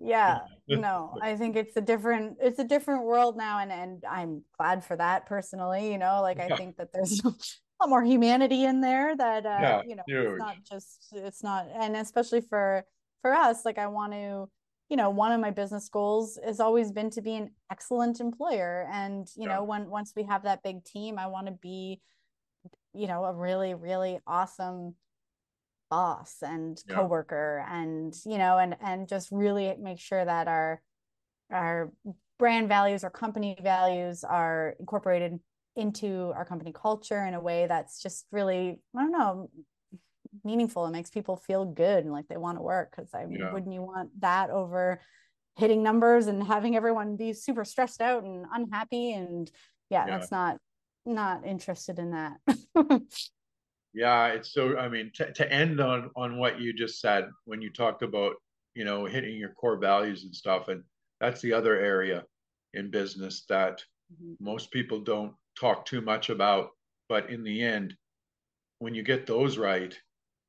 yeah 0.00 0.38
no 0.68 1.16
i 1.22 1.34
think 1.34 1.56
it's 1.56 1.76
a 1.76 1.80
different 1.80 2.36
it's 2.40 2.58
a 2.58 2.64
different 2.64 3.04
world 3.04 3.36
now 3.36 3.58
and 3.58 3.72
and 3.72 4.04
i'm 4.08 4.42
glad 4.56 4.84
for 4.84 4.96
that 4.96 5.26
personally 5.26 5.90
you 5.90 5.98
know 5.98 6.20
like 6.22 6.38
i 6.38 6.48
think 6.56 6.76
that 6.76 6.92
there's 6.92 7.20
a 7.80 7.84
lot 7.84 7.90
more 7.90 8.02
humanity 8.02 8.64
in 8.64 8.80
there 8.80 9.16
that 9.16 9.46
uh 9.46 9.58
yeah, 9.60 9.82
you 9.86 9.96
know 9.96 10.02
huge. 10.06 10.30
it's 10.30 10.38
not 10.38 10.56
just 10.68 11.06
it's 11.12 11.42
not 11.42 11.66
and 11.74 11.96
especially 11.96 12.40
for 12.40 12.84
for 13.22 13.32
us 13.32 13.64
like 13.64 13.78
i 13.78 13.86
want 13.86 14.12
to 14.12 14.48
you 14.88 14.96
know 14.96 15.10
one 15.10 15.32
of 15.32 15.40
my 15.40 15.50
business 15.50 15.88
goals 15.88 16.38
has 16.44 16.60
always 16.60 16.90
been 16.92 17.10
to 17.10 17.22
be 17.22 17.34
an 17.34 17.50
excellent 17.70 18.20
employer 18.20 18.88
and 18.92 19.28
you 19.36 19.46
yeah. 19.46 19.56
know 19.56 19.64
when 19.64 19.88
once 19.88 20.12
we 20.16 20.24
have 20.24 20.42
that 20.42 20.62
big 20.62 20.84
team 20.84 21.18
i 21.18 21.26
want 21.26 21.46
to 21.46 21.52
be 21.52 22.00
you 22.94 23.06
know 23.06 23.24
a 23.24 23.34
really 23.34 23.74
really 23.74 24.18
awesome 24.26 24.94
boss 25.90 26.36
and 26.42 26.82
yeah. 26.86 26.96
coworker 26.96 27.64
and 27.70 28.14
you 28.26 28.38
know 28.38 28.58
and 28.58 28.76
and 28.80 29.08
just 29.08 29.30
really 29.30 29.74
make 29.80 30.00
sure 30.00 30.24
that 30.24 30.48
our 30.48 30.82
our 31.50 31.92
brand 32.38 32.68
values 32.68 33.04
our 33.04 33.10
company 33.10 33.56
values 33.62 34.24
are 34.24 34.74
incorporated 34.78 35.38
into 35.78 36.32
our 36.34 36.44
company 36.44 36.72
culture 36.72 37.24
in 37.24 37.34
a 37.34 37.40
way 37.40 37.66
that's 37.66 38.02
just 38.02 38.26
really 38.30 38.80
i 38.96 39.00
don't 39.00 39.12
know 39.12 39.48
meaningful. 40.44 40.86
It 40.86 40.90
makes 40.90 41.10
people 41.10 41.36
feel 41.36 41.64
good 41.64 42.04
and 42.04 42.12
like 42.12 42.28
they 42.28 42.36
want 42.36 42.58
to 42.58 42.62
work. 42.62 42.94
Because 42.94 43.10
I 43.14 43.24
mean, 43.26 43.40
yeah. 43.40 43.52
wouldn't 43.52 43.72
you 43.72 43.82
want 43.82 44.10
that 44.20 44.50
over 44.50 45.00
hitting 45.56 45.82
numbers 45.82 46.26
and 46.26 46.42
having 46.42 46.76
everyone 46.76 47.16
be 47.16 47.32
super 47.32 47.64
stressed 47.64 48.00
out 48.00 48.24
and 48.24 48.46
unhappy? 48.52 49.12
And 49.12 49.50
yeah, 49.90 50.06
yeah. 50.06 50.18
that's 50.18 50.30
not 50.30 50.58
not 51.06 51.46
interested 51.46 51.98
in 51.98 52.10
that. 52.12 52.36
yeah, 53.94 54.26
it's 54.28 54.52
so. 54.52 54.76
I 54.76 54.88
mean, 54.88 55.10
to, 55.14 55.32
to 55.32 55.52
end 55.52 55.80
on 55.80 56.10
on 56.16 56.38
what 56.38 56.60
you 56.60 56.72
just 56.72 57.00
said 57.00 57.28
when 57.44 57.62
you 57.62 57.70
talked 57.70 58.02
about 58.02 58.34
you 58.74 58.84
know 58.84 59.04
hitting 59.04 59.36
your 59.36 59.50
core 59.50 59.78
values 59.78 60.24
and 60.24 60.34
stuff, 60.34 60.68
and 60.68 60.82
that's 61.20 61.40
the 61.40 61.52
other 61.52 61.78
area 61.78 62.24
in 62.74 62.90
business 62.90 63.44
that 63.48 63.82
mm-hmm. 64.12 64.44
most 64.44 64.70
people 64.70 65.00
don't 65.00 65.32
talk 65.58 65.84
too 65.84 66.00
much 66.00 66.30
about. 66.30 66.70
But 67.08 67.30
in 67.30 67.42
the 67.42 67.62
end, 67.62 67.94
when 68.78 68.94
you 68.94 69.02
get 69.02 69.26
those 69.26 69.58
right, 69.58 69.96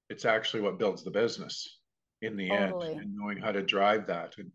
it's 0.10 0.26
actually 0.26 0.62
what 0.62 0.80
builds 0.80 1.04
the 1.04 1.12
business 1.12 1.80
in 2.22 2.36
the 2.36 2.50
totally. 2.50 2.92
end 2.92 3.00
and 3.00 3.16
knowing 3.16 3.38
how 3.38 3.52
to 3.52 3.62
drive 3.62 4.08
that 4.08 4.38
and 4.38 4.52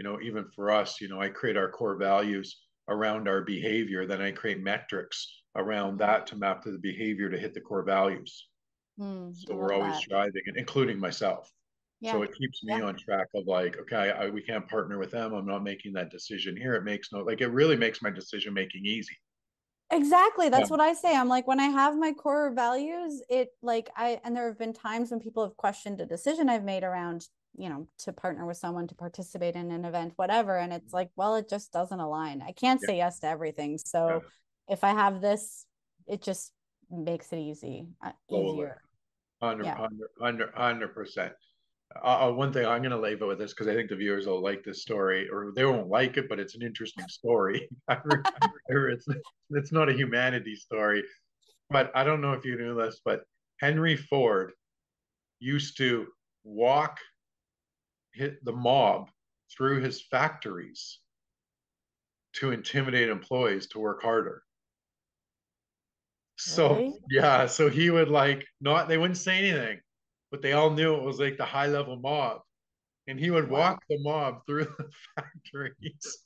you 0.00 0.04
know, 0.04 0.18
even 0.22 0.46
for 0.56 0.70
us, 0.70 0.98
you 0.98 1.08
know, 1.08 1.20
I 1.20 1.28
create 1.28 1.58
our 1.58 1.70
core 1.70 1.96
values 1.96 2.56
around 2.88 3.28
our 3.28 3.42
behavior, 3.42 4.06
then 4.06 4.22
I 4.22 4.30
create 4.30 4.62
metrics 4.62 5.42
around 5.56 5.98
that 5.98 6.26
to 6.28 6.36
map 6.36 6.62
to 6.62 6.72
the 6.72 6.78
behavior 6.78 7.28
to 7.28 7.38
hit 7.38 7.52
the 7.52 7.60
core 7.60 7.82
values. 7.82 8.48
Mm, 8.98 9.36
so 9.36 9.54
we're 9.54 9.74
always 9.74 10.00
that. 10.08 10.32
and 10.46 10.56
including 10.56 10.98
myself. 10.98 11.52
Yeah. 12.00 12.12
So 12.12 12.22
it 12.22 12.34
keeps 12.34 12.64
me 12.64 12.78
yeah. 12.78 12.84
on 12.84 12.96
track 12.96 13.26
of 13.34 13.46
like, 13.46 13.76
okay, 13.78 14.10
I, 14.10 14.30
we 14.30 14.40
can't 14.40 14.66
partner 14.66 14.96
with 14.96 15.10
them. 15.10 15.34
I'm 15.34 15.44
not 15.44 15.62
making 15.62 15.92
that 15.92 16.10
decision 16.10 16.56
here. 16.56 16.74
It 16.76 16.84
makes 16.84 17.12
no 17.12 17.18
like 17.18 17.42
it 17.42 17.48
really 17.48 17.76
makes 17.76 18.00
my 18.00 18.08
decision 18.08 18.54
making 18.54 18.86
easy. 18.86 19.18
Exactly. 19.92 20.48
That's 20.48 20.70
yeah. 20.70 20.76
what 20.76 20.80
I 20.80 20.94
say. 20.94 21.16
I'm 21.16 21.28
like, 21.28 21.48
when 21.48 21.58
I 21.58 21.66
have 21.66 21.98
my 21.98 22.12
core 22.12 22.52
values, 22.52 23.22
it 23.28 23.50
like 23.60 23.90
I, 23.96 24.20
and 24.24 24.36
there 24.36 24.46
have 24.46 24.58
been 24.58 24.72
times 24.72 25.10
when 25.10 25.20
people 25.20 25.42
have 25.42 25.56
questioned 25.56 26.00
a 26.00 26.06
decision 26.06 26.48
I've 26.48 26.62
made 26.64 26.84
around, 26.84 27.26
you 27.56 27.68
know, 27.68 27.88
to 27.98 28.12
partner 28.12 28.46
with 28.46 28.56
someone 28.56 28.86
to 28.88 28.94
participate 28.94 29.56
in 29.56 29.70
an 29.72 29.84
event, 29.84 30.12
whatever. 30.16 30.56
And 30.56 30.72
it's 30.72 30.92
like, 30.92 31.10
well, 31.16 31.34
it 31.34 31.48
just 31.48 31.72
doesn't 31.72 31.98
align. 31.98 32.40
I 32.40 32.52
can't 32.52 32.80
yeah. 32.82 32.86
say 32.86 32.96
yes 32.98 33.18
to 33.20 33.26
everything. 33.26 33.78
So 33.78 34.08
yeah. 34.08 34.74
if 34.74 34.84
I 34.84 34.90
have 34.90 35.20
this, 35.20 35.66
it 36.06 36.22
just 36.22 36.52
makes 36.88 37.32
it 37.32 37.38
easy, 37.38 37.88
uh, 38.04 38.12
easier. 38.30 38.82
100, 39.40 39.64
yeah. 39.64 39.80
100, 39.80 40.54
100, 40.54 40.94
100%. 40.94 41.30
Uh, 41.96 42.28
uh, 42.28 42.32
one 42.32 42.52
thing 42.52 42.66
I'm 42.66 42.82
going 42.82 42.92
to 42.92 43.00
leave 43.00 43.20
it 43.20 43.26
with 43.26 43.38
this 43.38 43.52
because 43.52 43.66
I 43.66 43.74
think 43.74 43.90
the 43.90 43.96
viewers 43.96 44.26
will 44.26 44.42
like 44.42 44.62
this 44.62 44.82
story, 44.82 45.28
or 45.28 45.52
they 45.54 45.64
won't 45.64 45.88
like 45.88 46.16
it, 46.16 46.28
but 46.28 46.38
it's 46.38 46.54
an 46.54 46.62
interesting 46.62 47.06
story. 47.08 47.68
it's 48.68 49.06
it's 49.50 49.72
not 49.72 49.88
a 49.88 49.94
humanity 49.94 50.54
story, 50.54 51.02
but 51.68 51.90
I 51.94 52.04
don't 52.04 52.20
know 52.20 52.32
if 52.32 52.44
you 52.44 52.56
knew 52.56 52.76
this, 52.76 53.00
but 53.04 53.22
Henry 53.58 53.96
Ford 53.96 54.52
used 55.40 55.76
to 55.78 56.06
walk 56.44 56.98
hit 58.14 58.44
the 58.44 58.52
mob 58.52 59.08
through 59.56 59.80
his 59.80 60.02
factories 60.10 60.98
to 62.34 62.52
intimidate 62.52 63.08
employees 63.08 63.66
to 63.68 63.80
work 63.80 64.02
harder. 64.02 64.42
So 66.36 66.74
really? 66.74 66.98
yeah, 67.10 67.46
so 67.46 67.68
he 67.68 67.90
would 67.90 68.08
like 68.08 68.46
not 68.60 68.88
they 68.88 68.96
wouldn't 68.96 69.18
say 69.18 69.38
anything 69.38 69.80
but 70.30 70.42
they 70.42 70.52
all 70.52 70.70
knew 70.70 70.94
it 70.94 71.02
was 71.02 71.18
like 71.18 71.36
the 71.36 71.44
high 71.44 71.66
level 71.66 71.96
mob. 71.96 72.40
And 73.06 73.18
he 73.18 73.30
would 73.30 73.50
wow. 73.50 73.58
walk 73.58 73.82
the 73.88 73.98
mob 74.00 74.46
through 74.46 74.64
the 74.78 74.88
factories. 75.16 76.18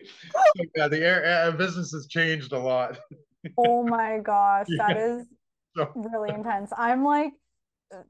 so, 0.32 0.64
yeah, 0.76 0.88
the 0.88 0.98
air, 0.98 1.46
uh, 1.46 1.50
business 1.52 1.92
has 1.92 2.06
changed 2.06 2.52
a 2.52 2.58
lot. 2.58 2.98
oh 3.58 3.82
my 3.82 4.18
gosh, 4.18 4.66
yeah. 4.68 4.86
that 4.86 4.96
is 4.96 5.26
really 5.94 6.30
intense. 6.30 6.72
I'm 6.76 7.04
like, 7.04 7.32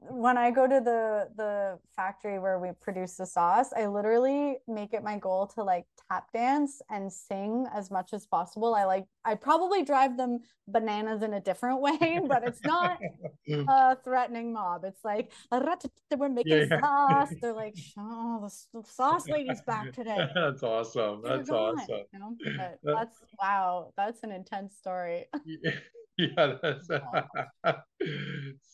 when 0.09 0.37
I 0.37 0.51
go 0.51 0.67
to 0.67 0.79
the 0.79 1.29
the 1.35 1.79
factory 1.95 2.39
where 2.39 2.59
we 2.59 2.69
produce 2.81 3.15
the 3.15 3.25
sauce, 3.25 3.71
I 3.75 3.87
literally 3.87 4.57
make 4.67 4.93
it 4.93 5.03
my 5.03 5.17
goal 5.17 5.47
to 5.55 5.63
like 5.63 5.85
tap 6.09 6.31
dance 6.33 6.81
and 6.89 7.11
sing 7.11 7.65
as 7.73 7.89
much 7.89 8.13
as 8.13 8.25
possible. 8.25 8.75
I 8.75 8.85
like 8.85 9.05
I 9.25 9.35
probably 9.35 9.83
drive 9.83 10.17
them 10.17 10.39
bananas 10.67 11.23
in 11.23 11.33
a 11.33 11.39
different 11.39 11.81
way, 11.81 12.19
but 12.27 12.43
it's 12.47 12.61
not 12.63 12.99
mm. 13.49 13.65
a 13.67 13.97
threatening 14.03 14.53
mob. 14.53 14.83
It's 14.83 15.03
like 15.03 15.31
we're 16.15 16.29
making 16.29 16.51
yeah, 16.51 16.65
yeah. 16.69 16.81
sauce. 16.81 17.33
They're 17.41 17.53
like, 17.53 17.75
oh, 17.97 18.49
the 18.73 18.83
sauce 18.83 19.27
lady's 19.27 19.61
back 19.61 19.91
today. 19.93 20.27
That's 20.35 20.61
awesome. 20.61 21.21
That's 21.23 21.49
awesome. 21.49 22.03
You 22.13 22.19
know? 22.19 22.35
that's 22.83 23.17
wow. 23.41 23.93
That's 23.97 24.23
an 24.23 24.31
intense 24.31 24.75
story. 24.75 25.25
Yeah 26.21 26.53
that's 26.61 26.87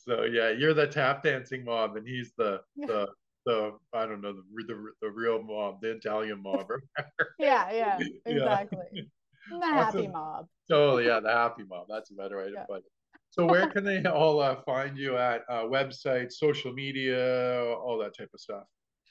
so 0.05 0.23
yeah 0.23 0.49
you're 0.49 0.73
the 0.73 0.87
tap 0.87 1.23
dancing 1.23 1.63
mob 1.63 1.95
and 1.95 2.07
he's 2.07 2.31
the 2.37 2.59
the 2.77 3.07
the 3.45 3.71
i 3.93 4.05
don't 4.05 4.21
know 4.21 4.33
the 4.33 4.43
the, 4.67 4.91
the 5.01 5.09
real 5.09 5.41
mob 5.41 5.79
the 5.81 5.91
italian 5.91 6.41
mob 6.41 6.65
yeah 7.39 7.71
yeah 7.71 7.99
exactly 8.25 8.79
yeah. 8.93 9.01
the 9.49 9.65
happy 9.65 9.99
awesome. 9.99 10.11
mob 10.11 10.45
totally 10.69 11.05
yeah 11.05 11.19
the 11.19 11.31
happy 11.31 11.63
mob 11.63 11.85
that's 11.89 12.11
a 12.11 12.13
better 12.13 12.37
way 12.37 12.51
to 12.51 12.65
put 12.67 12.79
it 12.79 12.91
so 13.29 13.45
where 13.45 13.67
can 13.67 13.83
they 13.83 14.03
all 14.05 14.39
uh, 14.39 14.55
find 14.65 14.97
you 14.97 15.17
at 15.17 15.41
uh, 15.49 15.63
website 15.63 16.31
social 16.31 16.73
media 16.73 17.73
all 17.75 17.97
that 17.97 18.15
type 18.17 18.29
of 18.33 18.39
stuff 18.39 18.63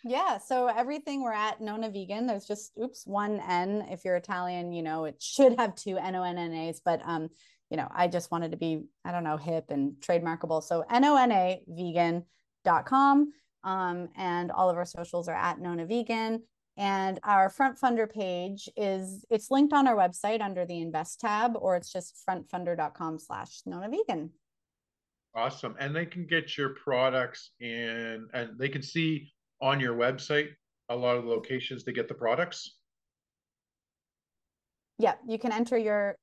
yeah, 0.04 0.38
so 0.38 0.68
everything 0.68 1.22
we're 1.22 1.32
at 1.32 1.60
Nona 1.60 1.90
Vegan. 1.90 2.26
There's 2.28 2.46
just 2.46 2.72
oops 2.80 3.06
one 3.06 3.40
N. 3.40 3.86
If 3.90 4.04
you're 4.04 4.14
Italian, 4.14 4.72
you 4.72 4.82
know 4.82 5.04
it 5.04 5.20
should 5.20 5.58
have 5.58 5.74
two 5.74 5.98
N 5.98 6.14
O 6.14 6.22
N 6.22 6.38
N 6.38 6.52
A's, 6.52 6.80
but 6.84 7.00
um, 7.04 7.28
you 7.70 7.76
know, 7.76 7.88
I 7.92 8.06
just 8.08 8.30
wanted 8.30 8.52
to 8.52 8.56
be, 8.56 8.84
I 9.04 9.12
don't 9.12 9.24
know, 9.24 9.36
hip 9.36 9.66
and 9.70 9.94
trademarkable. 10.00 10.62
So 10.62 10.84
N-O-N-A 10.90 11.62
vegan.com. 11.66 13.32
Um, 13.64 14.08
and 14.16 14.52
all 14.52 14.70
of 14.70 14.76
our 14.76 14.84
socials 14.84 15.28
are 15.28 15.34
at 15.34 15.60
Nona 15.60 15.86
Vegan. 15.86 16.42
And 16.76 17.18
our 17.24 17.50
FrontFundr 17.50 18.12
page 18.12 18.68
is 18.76 19.24
it's 19.30 19.50
linked 19.50 19.72
on 19.72 19.88
our 19.88 19.96
website 19.96 20.42
under 20.42 20.66
the 20.66 20.80
invest 20.80 21.20
tab, 21.20 21.52
or 21.56 21.74
it's 21.74 21.90
just 21.90 22.14
frontfundr.com 22.28 23.18
slash 23.18 23.62
Nona 23.64 23.88
Vegan. 23.88 24.30
Awesome. 25.34 25.74
And 25.80 25.96
they 25.96 26.06
can 26.06 26.26
get 26.26 26.56
your 26.56 26.70
products 26.70 27.50
in 27.60 28.28
and 28.32 28.58
they 28.58 28.68
can 28.68 28.82
see 28.82 29.32
on 29.60 29.80
your 29.80 29.94
website 29.94 30.48
a 30.88 30.96
lot 30.96 31.16
of 31.16 31.24
the 31.24 31.30
locations 31.30 31.82
to 31.84 31.92
get 31.92 32.08
the 32.08 32.14
products. 32.14 32.76
Yeah, 34.98 35.14
you 35.26 35.38
can 35.38 35.52
enter 35.52 35.76
your 35.76 36.16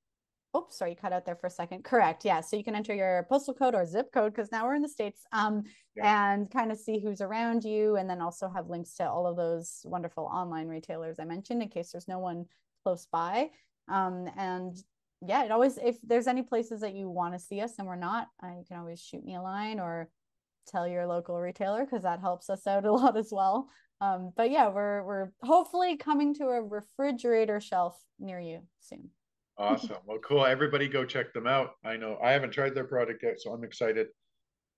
oops, 0.56 0.78
sorry, 0.78 0.92
you 0.92 0.98
cut 0.98 1.14
out 1.14 1.26
there 1.26 1.36
for 1.36 1.48
a 1.48 1.52
second. 1.52 1.84
Correct. 1.84 2.26
Yeah. 2.26 2.42
So 2.42 2.56
you 2.56 2.64
can 2.64 2.76
enter 2.76 2.94
your 2.94 3.26
postal 3.30 3.54
code 3.54 3.76
or 3.76 3.86
zip 3.86 4.12
code 4.14 4.34
because 4.34 4.52
now 4.52 4.66
we're 4.66 4.76
in 4.76 4.82
the 4.82 4.90
States 4.90 5.22
um, 5.32 5.64
yeah. 5.96 6.34
and 6.34 6.50
kind 6.52 6.72
of 6.72 6.78
see 6.78 7.00
who's 7.00 7.22
around 7.22 7.64
you. 7.64 7.96
And 7.96 8.10
then 8.10 8.22
also 8.22 8.50
have 8.50 8.70
links 8.70 8.94
to 8.96 9.10
all 9.10 9.26
of 9.26 9.36
those 9.36 9.82
wonderful 9.86 10.26
online 10.26 10.68
retailers 10.68 11.20
I 11.20 11.26
mentioned 11.26 11.62
in 11.62 11.70
case 11.70 11.92
there's 11.92 12.08
no 12.08 12.20
one 12.20 12.46
close 12.84 13.08
by. 13.12 13.50
Um, 13.88 14.30
and 14.38 14.78
yeah, 15.26 15.44
it 15.44 15.52
always, 15.52 15.78
if 15.78 15.98
there's 16.04 16.28
any 16.28 16.44
places 16.44 16.82
that 16.82 16.94
you 16.94 17.10
want 17.10 17.34
to 17.34 17.40
see 17.40 17.62
us 17.62 17.74
and 17.80 17.88
we're 17.88 17.96
not, 17.96 18.28
uh, 18.44 18.50
you 18.50 18.64
can 18.68 18.78
always 18.78 19.02
shoot 19.02 19.24
me 19.24 19.36
a 19.36 19.42
line 19.42 19.80
or 19.80 20.10
tell 20.68 20.88
your 20.88 21.08
local 21.08 21.40
retailer 21.40 21.84
because 21.84 22.04
that 22.04 22.20
helps 22.20 22.50
us 22.50 22.68
out 22.68 22.86
a 22.86 22.92
lot 22.94 23.18
as 23.18 23.30
well. 23.32 23.70
Um, 24.02 24.34
but 24.36 24.52
yeah, 24.52 24.68
we're 24.68 25.04
we're 25.04 25.32
hopefully 25.44 25.96
coming 25.96 26.34
to 26.36 26.46
a 26.46 26.62
refrigerator 26.62 27.62
shelf 27.62 27.98
near 28.20 28.40
you 28.40 28.64
soon. 28.82 29.10
Awesome. 29.58 29.98
Well, 30.06 30.20
cool. 30.20 30.46
Everybody 30.46 30.88
go 30.88 31.06
check 31.06 31.34
them 31.34 31.48
out. 31.48 31.76
I 31.86 31.96
know 31.96 32.18
I 32.24 32.32
haven't 32.32 32.52
tried 32.52 32.74
their 32.74 32.86
product 32.86 33.22
yet, 33.24 33.40
so 33.40 33.52
I'm 33.52 33.64
excited 33.64 34.08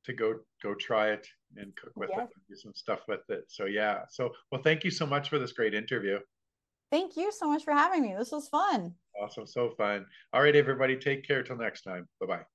to 0.05 0.13
go 0.13 0.35
go 0.61 0.75
try 0.75 1.09
it 1.09 1.27
and 1.57 1.75
cook 1.75 1.93
with 1.95 2.09
yeah. 2.11 2.23
it 2.23 2.29
and 2.35 2.43
do 2.49 2.55
some 2.55 2.73
stuff 2.75 2.99
with 3.07 3.21
it. 3.29 3.45
So 3.47 3.65
yeah. 3.65 4.01
So 4.09 4.31
well, 4.51 4.61
thank 4.61 4.83
you 4.83 4.91
so 4.91 5.05
much 5.05 5.29
for 5.29 5.39
this 5.39 5.53
great 5.53 5.73
interview. 5.73 6.19
Thank 6.91 7.17
you 7.17 7.31
so 7.31 7.49
much 7.49 7.63
for 7.63 7.73
having 7.73 8.01
me. 8.03 8.13
This 8.17 8.31
was 8.31 8.47
fun. 8.47 8.93
Awesome. 9.19 9.47
So 9.47 9.71
fun. 9.77 10.05
All 10.33 10.41
right, 10.41 10.55
everybody. 10.55 10.97
Take 10.97 11.25
care 11.25 11.41
till 11.41 11.57
next 11.57 11.81
time. 11.81 12.07
Bye 12.19 12.27
bye. 12.27 12.54